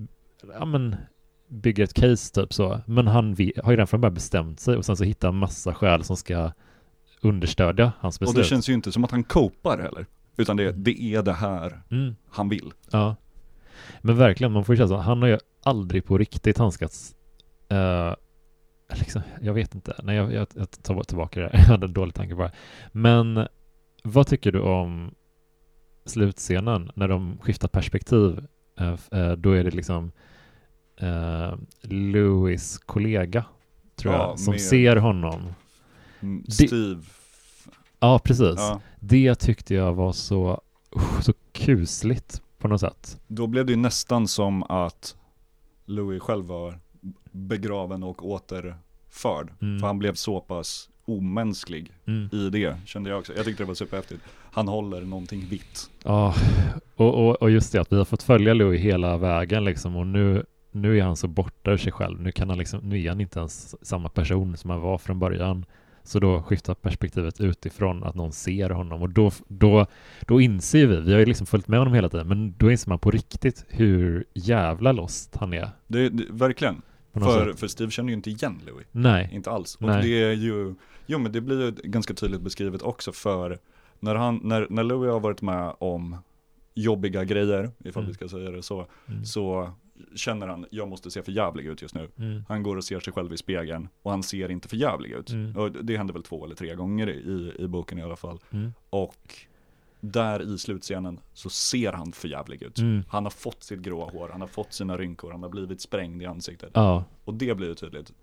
ja, 0.60 0.66
men, 0.66 0.96
bygger 1.48 1.84
ett 1.84 1.94
case 1.94 2.34
typ 2.34 2.54
så. 2.54 2.82
Men 2.86 3.08
han 3.08 3.34
vi, 3.34 3.54
har 3.64 3.72
ju 3.72 3.76
redan 3.76 3.88
från 3.88 4.02
början 4.02 4.14
bestämt 4.14 4.60
sig 4.60 4.78
och 4.78 4.86
sen 4.86 4.98
så 4.98 5.04
hittar 5.04 5.28
han 5.28 5.36
massa 5.36 5.74
skäl 5.74 6.04
som 6.04 6.18
ska 6.18 6.52
understödja 7.22 7.92
hans 8.00 8.18
Och 8.18 8.20
beslut. 8.20 8.44
det 8.44 8.50
känns 8.50 8.70
ju 8.70 8.74
inte 8.74 8.92
som 8.92 9.04
att 9.04 9.12
han 9.12 9.24
kopar 9.24 9.78
heller. 9.78 10.06
Utan 10.38 10.58
det, 10.58 10.72
det 10.72 11.02
är 11.02 11.22
det 11.24 11.34
här 11.34 11.82
mm, 11.92 12.16
han 12.30 12.50
vill. 12.50 12.72
ja. 12.92 13.16
Men 14.02 14.18
verkligen, 14.18 14.52
man 14.54 14.66
får 14.66 14.76
ju 14.76 14.78
känna 14.78 14.88
så. 14.88 14.96
Han 14.98 15.22
har 15.22 15.30
ju 15.30 15.38
aldrig 15.64 16.06
på 16.06 16.18
riktigt 16.18 16.58
handskats 16.58 17.16
eh, 17.70 18.14
liksom, 19.00 19.22
jag 19.42 19.54
vet 19.54 19.76
inte. 19.76 19.96
Nej, 20.04 20.16
jag, 20.16 20.34
jag, 20.34 20.48
jag 20.56 20.72
tar 20.72 21.04
tillbaka 21.04 21.40
det. 21.40 21.50
Jag 21.54 21.60
hade 21.60 21.86
en 21.86 21.94
dålig 21.94 22.14
tanke 22.16 22.36
bara. 22.36 22.52
Men 22.92 23.48
vad 24.04 24.28
tycker 24.28 24.52
du 24.52 24.60
om 24.60 25.16
slutscenen 26.06 26.92
när 26.96 27.08
de 27.08 27.38
skiftar 27.42 27.68
perspektiv? 27.68 28.46
Eh, 29.12 29.32
då 29.32 29.52
är 29.52 29.64
det 29.64 29.72
liksom 29.72 30.12
eh, 30.98 31.54
Louis 31.82 32.78
kollega, 32.78 33.46
tror 33.96 34.14
Ja, 34.14 34.20
jag, 34.30 34.40
som 34.40 34.58
ser 34.60 34.96
honom. 34.96 35.42
Mm, 36.22 36.44
Det- 36.48 36.52
Steve, 36.52 37.02
Ja, 38.04 38.20
precis. 38.20 38.56
ja. 38.58 38.82
Det 39.00 39.36
tyckte 39.36 39.74
jag 39.74 39.94
var 39.94 40.12
så, 40.12 40.62
uh, 40.96 41.22
så 41.22 41.34
kusligt 41.52 42.42
på 42.60 42.68
något 42.68 42.80
sätt. 42.82 43.22
Då 43.28 43.48
blev 43.48 43.66
det 43.66 43.72
ju 43.72 43.78
nästan 43.78 44.28
som 44.28 44.64
att 44.64 45.16
Louis 45.86 46.22
själv 46.22 46.46
var 46.46 46.80
begraven 47.32 48.04
och 48.04 48.26
återförd. 48.30 49.52
Mm. 49.62 49.80
För 49.80 49.88
han 49.88 50.00
blev 50.00 50.14
så 50.14 50.40
pass 50.40 50.90
omänsklig 51.06 51.92
Mm. 52.06 52.30
i 52.32 52.50
det, 52.50 52.78
kände 52.86 53.10
jag 53.10 53.20
också. 53.20 53.34
Jag 53.36 53.46
tyckte 53.46 53.64
det 53.64 53.68
var 53.68 53.76
superhäftigt. 53.76 54.22
Han 54.52 54.68
håller 54.68 55.02
någonting 55.02 55.46
vitt. 55.50 55.90
Ja, 56.04 56.36
och, 56.96 57.28
och, 57.28 57.42
och 57.42 57.52
just 57.52 57.72
det 57.72 57.82
att 57.82 57.92
vi 57.92 57.98
har 57.98 58.06
fått 58.06 58.24
följa 58.24 58.54
Louis 58.54 58.82
hela 58.82 59.18
vägen 59.18 59.64
liksom 59.64 59.96
och 59.96 60.08
nu, 60.08 60.46
nu 60.72 61.00
är 61.00 61.04
han 61.04 61.16
så 61.16 61.28
borta 61.28 61.72
ur 61.72 61.78
sig 61.78 61.92
själv. 61.92 62.22
Nu, 62.22 62.32
kan 62.32 62.50
han 62.50 62.58
liksom, 62.58 62.80
nu 62.80 63.04
är 63.04 63.10
han 63.10 63.22
inte 63.22 63.40
ens 63.40 63.86
samma 63.88 64.10
person 64.10 64.58
som 64.58 64.70
han 64.70 64.82
var 64.82 64.98
från 64.98 65.20
början. 65.20 65.66
Så 66.04 66.20
då 66.20 66.42
skiftar 66.42 66.74
perspektivet 66.74 67.42
utifrån 67.42 68.04
att 68.04 68.16
någon 68.16 68.32
ser 68.32 68.70
honom 68.70 69.02
och 69.02 69.10
då, 69.10 69.32
då, 69.48 69.86
då 70.22 70.42
inser 70.42 70.88
vi, 70.88 71.02
vi 71.02 71.12
har 71.12 71.20
ju 71.20 71.26
liksom 71.26 71.48
följt 71.48 71.68
med 71.68 71.80
honom 71.80 71.94
hela 71.94 72.10
tiden, 72.10 72.28
men 72.28 72.54
då 72.58 72.72
inser 72.72 72.90
man 72.90 73.00
på 73.00 73.12
riktigt 73.12 73.66
hur 73.70 74.26
jävla 74.34 74.92
lost 74.92 75.36
han 75.36 75.54
är. 75.54 75.70
Det, 75.88 76.10
det, 76.10 76.26
verkligen. 76.30 76.82
För, 77.14 77.46
sätt. 77.46 77.60
för 77.60 77.68
Steve 77.68 77.92
känner 77.92 78.10
ju 78.10 78.16
inte 78.16 78.30
igen 78.30 78.62
Louis. 78.66 78.88
Nej. 78.92 79.30
Inte 79.32 79.52
alls. 79.52 79.76
Och 79.76 79.82
Nej. 79.82 80.02
det 80.02 80.24
är 80.24 80.34
ju, 80.34 80.76
jo 81.06 81.20
men 81.20 81.32
det 81.32 81.42
blir 81.42 81.62
ju 81.62 81.72
ganska 81.72 82.14
tydligt 82.14 82.42
beskrivet 82.42 82.82
också 82.82 83.12
för 83.12 83.60
när 84.00 84.16
han, 84.16 84.40
när, 84.44 84.68
när 84.70 84.84
Louis 84.84 85.12
har 85.12 85.20
varit 85.20 85.42
med 85.42 85.74
om 85.80 86.18
jobbiga 86.74 87.24
grejer, 87.24 87.72
ifall 87.86 88.04
Mm. 88.04 88.08
vi 88.08 88.14
ska 88.14 88.28
säga 88.30 88.52
det 88.52 88.64
så, 88.64 88.88
Mm. 89.08 89.26
så 89.26 89.72
känner 90.16 90.48
han, 90.48 90.66
jag 90.72 90.88
måste 90.88 91.12
se 91.12 91.24
för 91.24 91.32
jävlig 91.32 91.66
ut 91.66 91.82
just 91.82 91.96
nu. 91.96 92.10
Mm. 92.18 92.44
Han 92.48 92.64
går 92.64 92.78
och 92.78 92.84
ser 92.84 93.00
sig 93.00 93.14
själv 93.14 93.34
i 93.34 93.38
spegeln 93.38 93.88
och 94.02 94.12
han 94.12 94.24
ser 94.24 94.52
inte 94.52 94.68
för 94.68 94.78
jävlig 94.78 95.12
ut. 95.12 95.30
Mm. 95.30 95.76
Det 95.82 95.98
händer 95.98 96.14
väl 96.14 96.24
två 96.24 96.46
eller 96.46 96.56
tre 96.56 96.76
gånger 96.76 97.10
i, 97.10 97.54
i 97.60 97.68
boken 97.68 98.00
i 98.00 98.02
alla 98.02 98.16
fall. 98.16 98.40
Mm. 98.52 98.74
Och 98.90 99.36
där 100.02 100.54
i 100.54 100.58
slutscenen 100.58 101.20
så 101.34 101.50
ser 101.50 101.92
han 101.94 102.12
för 102.12 102.28
jävlig 102.28 102.62
ut. 102.64 102.78
Mm. 102.80 103.04
Han 103.10 103.24
har 103.24 103.30
fått 103.32 103.64
sitt 103.64 103.80
gråa 103.80 104.10
hår, 104.12 104.30
han 104.32 104.42
har 104.42 104.48
fått 104.48 104.74
sina 104.74 104.98
rynkor, 104.98 105.32
han 105.32 105.44
har 105.44 105.50
blivit 105.50 105.82
sprängd 105.82 106.22
i 106.22 106.26
ansiktet. 106.26 106.72
Ja. 106.74 107.04
Och 107.26 107.34
det 107.34 107.56
blir 107.58 107.68
ju 107.68 107.76
tydligt. 107.76 108.14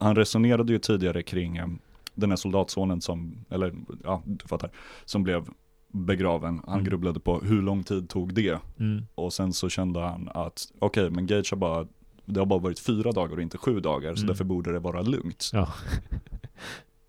Han 0.00 0.16
resonerade 0.16 0.72
ju 0.72 0.78
tidigare 0.78 1.22
kring 1.22 1.56
eh, 1.56 1.66
den 2.14 2.30
här 2.30 2.36
soldatsonen 2.36 3.00
som, 3.00 3.44
eller 3.50 3.74
ja, 4.04 4.22
du 4.26 4.48
fattar, 4.48 4.70
som 5.04 5.22
blev 5.24 5.48
begraven. 5.94 6.60
Han 6.66 6.74
Mm. 6.74 6.84
grubblade 6.84 7.20
på 7.20 7.38
hur 7.40 7.62
lång 7.62 7.82
tid 7.82 8.08
tog 8.08 8.34
det? 8.34 8.58
Mm. 8.80 9.06
Och 9.14 9.32
sen 9.32 9.52
så 9.52 9.68
kände 9.68 10.00
han 10.00 10.28
att, 10.34 10.66
okej 10.78 11.10
men 11.10 11.26
Gage 11.26 11.50
har 11.52 11.56
bara, 11.56 11.86
det 12.24 12.40
har 12.40 12.46
bara 12.46 12.58
varit 12.58 12.78
fyra 12.78 13.12
dagar 13.12 13.36
och 13.36 13.42
inte 13.42 13.58
sju 13.58 13.80
dagar, 13.80 14.14
så 14.14 14.18
Mm. 14.20 14.26
därför 14.26 14.44
borde 14.44 14.72
det 14.72 14.78
vara 14.78 15.02
lugnt. 15.02 15.50
Ja. 15.52 15.68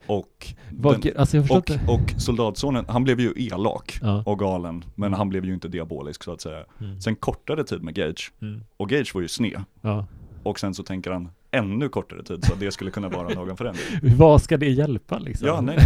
Och, 0.08 0.54
den, 0.70 1.02
alltså 1.18 1.38
och, 1.40 1.72
och 1.88 2.14
soldatsonen, 2.22 2.86
han 2.88 3.04
blev 3.04 3.20
ju 3.20 3.34
elak 3.36 4.00
Ja. 4.02 4.24
och 4.26 4.40
galen, 4.40 4.84
men 4.96 5.14
han 5.14 5.30
blev 5.30 5.46
ju 5.46 5.54
inte 5.54 5.68
diabolisk 5.68 6.24
så 6.24 6.32
att 6.32 6.42
säga. 6.42 6.66
Mm. 6.82 7.02
Sen 7.02 7.16
kortare 7.16 7.64
tid 7.64 7.84
med 7.84 7.94
Gage, 7.96 8.32
Mm. 8.42 8.62
och 8.78 8.90
Gage 8.90 9.12
var 9.16 9.22
ju 9.22 9.28
sned. 9.28 9.62
Ja. 9.82 10.06
Och 10.44 10.60
sen 10.60 10.74
så 10.74 10.84
tänker 10.84 11.12
han 11.12 11.30
ännu 11.52 11.90
kortare 11.90 12.24
tid 12.24 12.46
så 12.46 12.54
att 12.54 12.60
det 12.60 12.72
skulle 12.72 12.92
kunna 12.92 13.10
vara 13.10 13.30
någon 13.30 13.58
förändring. 13.58 13.86
Vad 14.18 14.42
ska 14.42 14.58
det 14.58 14.70
hjälpa 14.70 15.20
liksom? 15.20 15.48
Ja, 15.48 15.62
nej. 15.62 15.78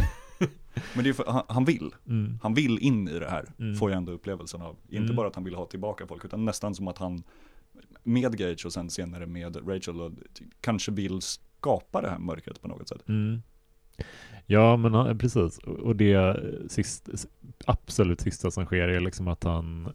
Men 0.96 1.04
det 1.04 1.10
är 1.10 1.14
för, 1.14 1.26
han, 1.28 1.44
han 1.50 1.66
vill. 1.66 1.92
Mm. 2.08 2.40
Han 2.44 2.54
vill 2.54 2.80
in 2.80 3.08
i 3.08 3.20
det 3.20 3.30
här, 3.30 3.46
Mm. 3.60 3.76
får 3.76 3.92
jag 3.92 3.98
ändå 3.98 4.12
upplevelsen 4.12 4.62
av. 4.62 4.76
Inte 4.90 4.98
Mm. 5.04 5.16
bara 5.16 5.28
att 5.28 5.36
han 5.36 5.44
vill 5.44 5.56
ha 5.56 5.66
tillbaka 5.66 6.08
folk, 6.08 6.26
utan 6.26 6.46
nästan 6.46 6.76
som 6.76 6.88
att 6.88 6.98
han 6.98 7.24
med 8.04 8.38
Gage 8.38 8.66
och 8.66 8.74
sen 8.74 8.90
senare 8.90 9.26
med 9.26 9.70
Rachel 9.70 10.02
och, 10.02 10.12
kanske 10.62 10.92
vill 10.92 11.22
skapa 11.22 12.02
det 12.02 12.10
här 12.10 12.20
mörkret 12.20 12.62
på 12.62 12.68
något 12.68 12.90
sätt. 12.90 13.10
Mm. 13.10 13.42
Ja, 14.46 14.78
men 14.78 15.18
precis. 15.18 15.58
Och 15.58 15.80
och 15.80 15.96
det 15.96 16.40
sist, 16.72 17.10
absolut 17.66 18.22
sista 18.22 18.52
som 18.52 18.66
sker 18.66 18.88
är 18.88 19.00
liksom 19.00 19.28
att 19.28 19.44
han, 19.44 19.90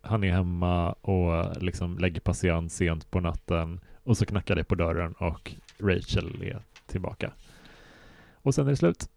han 0.00 0.24
är 0.24 0.32
hemma 0.32 0.92
och 0.92 1.62
liksom 1.62 1.98
lägger 1.98 2.20
patient 2.20 2.72
sent 2.72 3.10
på 3.10 3.20
natten 3.20 3.80
och 4.04 4.16
så 4.16 4.26
knackar 4.26 4.54
det 4.56 4.64
på 4.64 4.74
dörren 4.74 5.12
och 5.12 5.54
Rachel 5.78 6.42
är 6.42 6.62
tillbaka. 6.86 7.32
Och 8.34 8.54
sen 8.54 8.66
är 8.66 8.70
det 8.70 8.76
slut. 8.76 9.08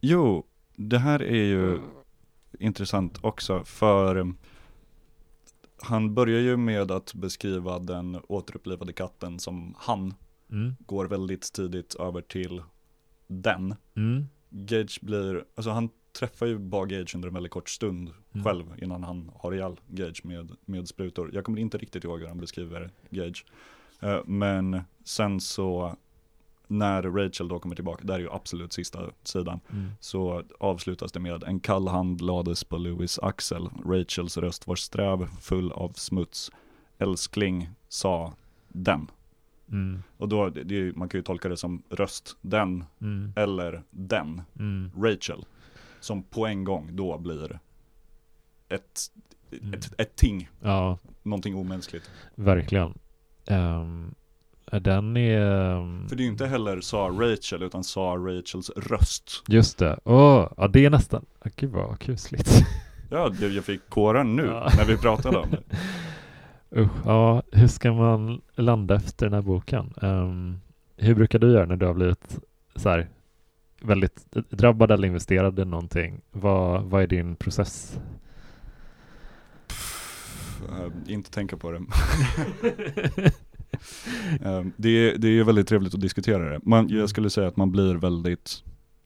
Jo, 0.00 0.46
det 0.76 0.98
här 0.98 1.22
är 1.22 1.44
ju 1.44 1.80
intressant 2.58 3.18
också 3.24 3.64
för 3.64 4.32
han 5.82 6.14
börjar 6.14 6.40
ju 6.40 6.56
med 6.56 6.90
att 6.90 7.14
beskriva 7.14 7.78
den 7.78 8.20
återupplivade 8.28 8.92
katten 8.92 9.38
som 9.38 9.74
han 9.78 10.14
Mm. 10.50 10.74
går 10.86 11.04
väldigt 11.06 11.52
tidigt 11.52 11.94
över 11.94 12.20
till 12.20 12.62
den. 13.26 13.74
Mm. 13.96 14.24
Gage 14.50 14.98
blir, 15.02 15.44
alltså 15.54 15.70
han 15.70 15.88
träffar 16.18 16.46
ju 16.46 16.58
bara 16.58 16.86
Gage 16.86 17.14
under 17.14 17.28
en 17.28 17.34
väldigt 17.34 17.52
kort 17.52 17.68
stund 17.68 18.10
Mm. 18.32 18.44
själv 18.44 18.64
innan 18.82 19.02
han 19.04 19.30
har 19.36 19.52
ihjäl 19.54 19.80
Gage 19.88 20.20
med, 20.24 20.50
med 20.64 20.88
sprutor. 20.88 21.30
Jag 21.34 21.44
kommer 21.44 21.58
inte 21.58 21.78
riktigt 21.78 22.04
ihåg 22.04 22.20
hur 22.20 22.26
han 22.28 22.38
beskriver 22.40 22.90
Gage. 23.10 23.44
Eh, 24.00 24.20
men 24.26 24.80
sen 25.04 25.40
så 25.40 25.96
när 26.78 27.02
Rachel 27.02 27.48
då 27.48 27.58
kommer 27.58 27.74
tillbaka, 27.76 28.04
där 28.04 28.14
är 28.14 28.18
ju 28.18 28.30
absolut 28.30 28.72
sista 28.72 29.10
sidan, 29.22 29.60
Mm. 29.72 29.90
så 30.00 30.42
avslutas 30.60 31.12
det 31.12 31.20
med 31.20 31.42
en 31.44 31.60
kall 31.60 31.88
hand 31.88 32.20
lades 32.20 32.64
på 32.64 32.76
Louis 32.78 33.18
axel. 33.18 33.68
Rachels 33.86 34.36
röst 34.36 34.66
var 34.66 34.76
sträv, 34.76 35.26
full 35.40 35.72
av 35.72 35.92
smuts. 35.92 36.50
Älskling, 36.98 37.68
sa 37.88 38.34
den. 38.68 39.10
Mm. 39.70 40.02
Och 40.16 40.28
då, 40.28 40.48
det, 40.48 40.96
man 40.96 41.08
kan 41.08 41.18
ju 41.18 41.22
tolka 41.22 41.48
det 41.48 41.56
som 41.56 41.82
röst, 41.90 42.36
den, 42.40 42.84
Mm. 43.00 43.32
eller 43.36 43.82
den, 43.90 44.42
Mm. 44.58 44.90
Rachel. 44.96 45.44
Som 46.00 46.22
på 46.22 46.46
en 46.46 46.64
gång 46.64 46.96
då 46.96 47.18
blir 47.18 47.58
ett, 48.68 49.00
Mm. 49.62 49.74
ett, 49.74 50.00
ett 50.00 50.16
ting, 50.16 50.48
Ja, 50.60 50.98
någonting 51.22 51.54
omänskligt. 51.56 52.10
verkligen. 52.34 52.98
Um, 53.50 54.14
den 54.80 55.16
är... 55.16 55.40
ehm, 55.76 56.08
För 56.08 56.16
det 56.16 56.22
är 56.22 56.24
ju 56.24 56.30
inte 56.30 56.46
heller 56.46 56.80
sa 56.80 56.98
Rachel, 57.20 57.62
utan 57.62 57.84
sa 57.84 58.00
Rachels 58.18 58.70
röst. 58.76 59.42
Just 59.48 59.78
det. 59.78 59.98
Åh, 60.04 60.52
ja 60.56 60.68
det 60.68 60.84
är 60.84 60.90
nästan... 60.90 61.24
Ah, 61.40 61.48
Gud 61.56 61.70
vad 61.70 61.98
kusligt. 61.98 62.50
Ja, 63.10 63.28
det, 63.28 63.48
jag 63.48 63.64
fick 63.64 63.88
kårar 63.88 64.24
nu 64.24 64.44
Ja. 64.46 64.68
när 64.76 64.84
vi 64.84 64.96
pratade 64.96 65.38
om 65.38 65.50
det. 65.50 65.62
Usch, 66.80 66.90
ja, 67.04 67.42
hur 67.52 67.66
ska 67.68 67.92
man 67.92 68.40
landa 68.54 68.94
efter 68.96 69.26
den 69.26 69.32
här 69.34 69.42
boken? 69.42 69.94
Ehm, 70.02 70.60
hur 70.96 71.14
brukar 71.14 71.38
du 71.38 71.52
göra 71.52 71.66
när 71.66 71.76
du 71.76 71.86
har 71.86 71.94
blivit 71.94 72.38
så 72.76 72.88
här 72.88 73.08
väldigt 73.82 74.32
drabbad 74.50 74.90
eller 74.90 75.08
investerad 75.08 75.58
i 75.58 75.64
någonting? 75.64 76.20
Vad, 76.30 76.82
vad 76.84 77.02
är 77.02 77.06
din 77.06 77.36
process? 77.36 77.98
Eh, 80.68 81.12
inte 81.12 81.30
tänka 81.30 81.56
på 81.56 81.70
det. 81.70 81.80
Eh, 84.44 84.62
det, 84.76 84.88
är, 84.88 85.18
det 85.18 85.28
är 85.28 85.44
väldigt 85.44 85.68
trevligt 85.68 85.94
att 85.94 86.00
diskutera 86.00 86.50
det. 86.50 86.60
Man, 86.62 86.88
jag 86.88 87.08
skulle 87.08 87.30
säga 87.30 87.48
att 87.48 87.56
man 87.56 87.72
blir 87.72 87.94
väldigt 87.94 88.62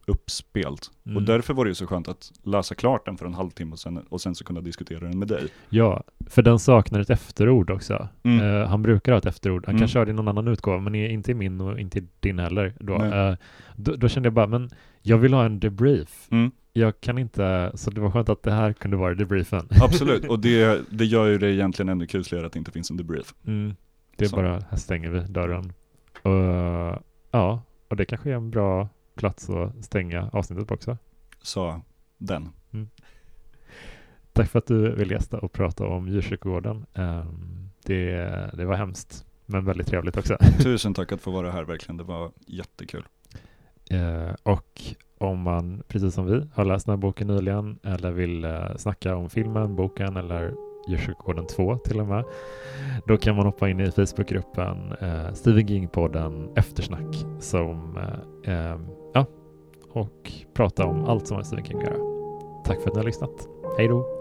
uppspelt. 0.06 0.90
Mm. 1.06 1.16
Och 1.16 1.22
därför 1.22 1.54
var 1.54 1.64
det 1.64 1.68
ju 1.68 1.74
så 1.74 1.86
skönt 1.86 2.08
att 2.08 2.32
läsa 2.42 2.74
klart 2.74 3.06
den 3.06 3.16
för 3.16 3.26
en 3.26 3.34
halvtimme 3.34 3.72
och 3.72 3.78
sen, 3.78 3.98
och 3.98 4.20
sen 4.20 4.34
så 4.34 4.44
kunna 4.44 4.60
diskutera 4.60 5.00
den 5.00 5.18
med 5.18 5.28
dig. 5.28 5.48
Ja, 5.68 6.04
för 6.26 6.42
den 6.42 6.58
saknar 6.58 7.00
ett 7.00 7.10
efterord 7.10 7.70
också. 7.70 8.08
Mm. 8.22 8.62
Eh, 8.62 8.68
han 8.68 8.82
brukar 8.82 9.12
ha 9.12 9.18
ett 9.18 9.26
efterord. 9.26 9.66
Han 9.66 9.72
Mm. 9.74 9.80
kanske 9.80 9.98
har 9.98 10.06
det 10.06 10.10
i 10.10 10.14
någon 10.14 10.28
annan 10.28 10.48
utgåva, 10.48 10.78
men 10.80 10.94
inte 10.94 11.30
i 11.30 11.34
min 11.34 11.60
och 11.60 11.80
inte 11.80 11.98
i 11.98 12.02
din 12.20 12.38
heller. 12.38 12.74
Då. 12.80 13.04
Eh, 13.04 13.34
då, 13.76 13.96
då 13.96 14.08
kände 14.08 14.26
jag 14.26 14.34
bara, 14.34 14.46
men 14.46 14.70
jag 15.02 15.18
vill 15.18 15.34
ha 15.34 15.44
en 15.44 15.60
debrief. 15.60 16.28
Mm. 16.30 16.50
Jag 16.72 17.00
kan 17.00 17.18
inte, 17.18 17.72
så 17.74 17.90
det 17.90 18.00
var 18.00 18.10
skönt 18.10 18.28
att 18.28 18.42
det 18.42 18.52
här 18.52 18.72
kunde 18.72 18.96
vara 18.96 19.14
debriefen. 19.14 19.68
Absolut, 19.82 20.24
och 20.24 20.38
det, 20.40 20.80
det 20.90 21.04
gör 21.04 21.26
ju 21.26 21.38
det 21.38 21.52
egentligen 21.52 21.88
ännu 21.88 22.06
kusligare 22.06 22.46
att 22.46 22.52
det 22.52 22.58
inte 22.58 22.70
finns 22.70 22.90
en 22.90 22.96
debrief. 22.96 23.34
Mm. 24.18 24.24
Det 24.24 24.24
är 24.24 24.28
Så. 24.28 24.36
bara, 24.36 24.60
här 24.70 24.76
stänger 24.76 25.10
vi 25.10 25.20
dörren. 25.20 25.72
Och, 26.22 27.02
ja, 27.30 27.62
och 27.88 27.96
det 27.96 28.04
kanske 28.04 28.30
är 28.30 28.34
en 28.34 28.50
bra 28.50 28.88
plats 29.14 29.50
att 29.50 29.84
stänga 29.84 30.30
avsnittet 30.32 30.68
på 30.68 30.74
också. 30.74 30.96
Sa 31.42 31.80
den. 32.18 32.48
Tack 34.32 34.50
för 34.50 34.58
att 34.58 34.66
du 34.66 34.94
vill 34.94 35.10
gästa 35.10 35.38
och 35.38 35.52
prata 35.52 35.86
om 35.86 36.08
djurkyrkogården. 36.08 36.86
Ehm, 36.94 37.70
det, 37.82 38.10
det 38.54 38.64
var 38.64 38.74
hemskt, 38.74 39.26
men 39.46 39.64
väldigt 39.64 39.86
trevligt 39.86 40.16
också. 40.16 40.36
Tusen 40.62 40.94
tack 40.94 41.12
att 41.12 41.20
få 41.20 41.30
vara 41.30 41.50
här 41.50 41.64
verkligen, 41.64 41.96
det 41.96 42.04
var 42.04 42.30
jättekul. 42.46 43.06
Eh, 43.90 44.34
och 44.42 44.80
om 45.18 45.40
man, 45.40 45.82
precis 45.88 46.14
som 46.14 46.26
vi, 46.26 46.48
har 46.54 46.64
läst 46.64 46.86
den 46.86 46.92
här 46.92 46.96
boken 46.96 47.26
nyligen 47.26 47.78
eller 47.82 48.12
vill 48.12 48.44
eh, 48.44 48.76
snacka 48.76 49.16
om 49.16 49.30
filmen, 49.30 49.76
boken 49.76 50.16
eller 50.16 50.54
Djursjukvården 50.88 51.46
2 51.46 51.76
till 51.76 52.00
och 52.00 52.06
med, 52.06 52.24
då 53.06 53.16
kan 53.16 53.36
man 53.36 53.46
hoppa 53.46 53.68
in 53.68 53.80
i 53.80 53.90
Facebookgruppen 53.90 54.92
eh, 55.00 55.32
Stephen 55.34 55.68
King-podden 55.68 56.52
Eftersnack 56.56 57.16
som, 57.38 57.98
eh, 58.44 58.54
eh, 58.54 58.78
ja, 59.14 59.26
och 59.92 60.32
prata 60.54 60.86
om 60.86 61.04
allt 61.04 61.26
som 61.26 61.34
har 61.34 61.38
med 61.38 61.46
Stephen 61.46 61.64
King 61.64 61.78
att 61.78 61.84
göra. 61.84 61.98
Tack 62.64 62.80
för 62.80 62.88
att 62.88 62.94
ni 62.94 63.00
har 63.00 63.06
lyssnat. 63.06 63.48
Hej 63.78 63.88
då! 63.88 64.17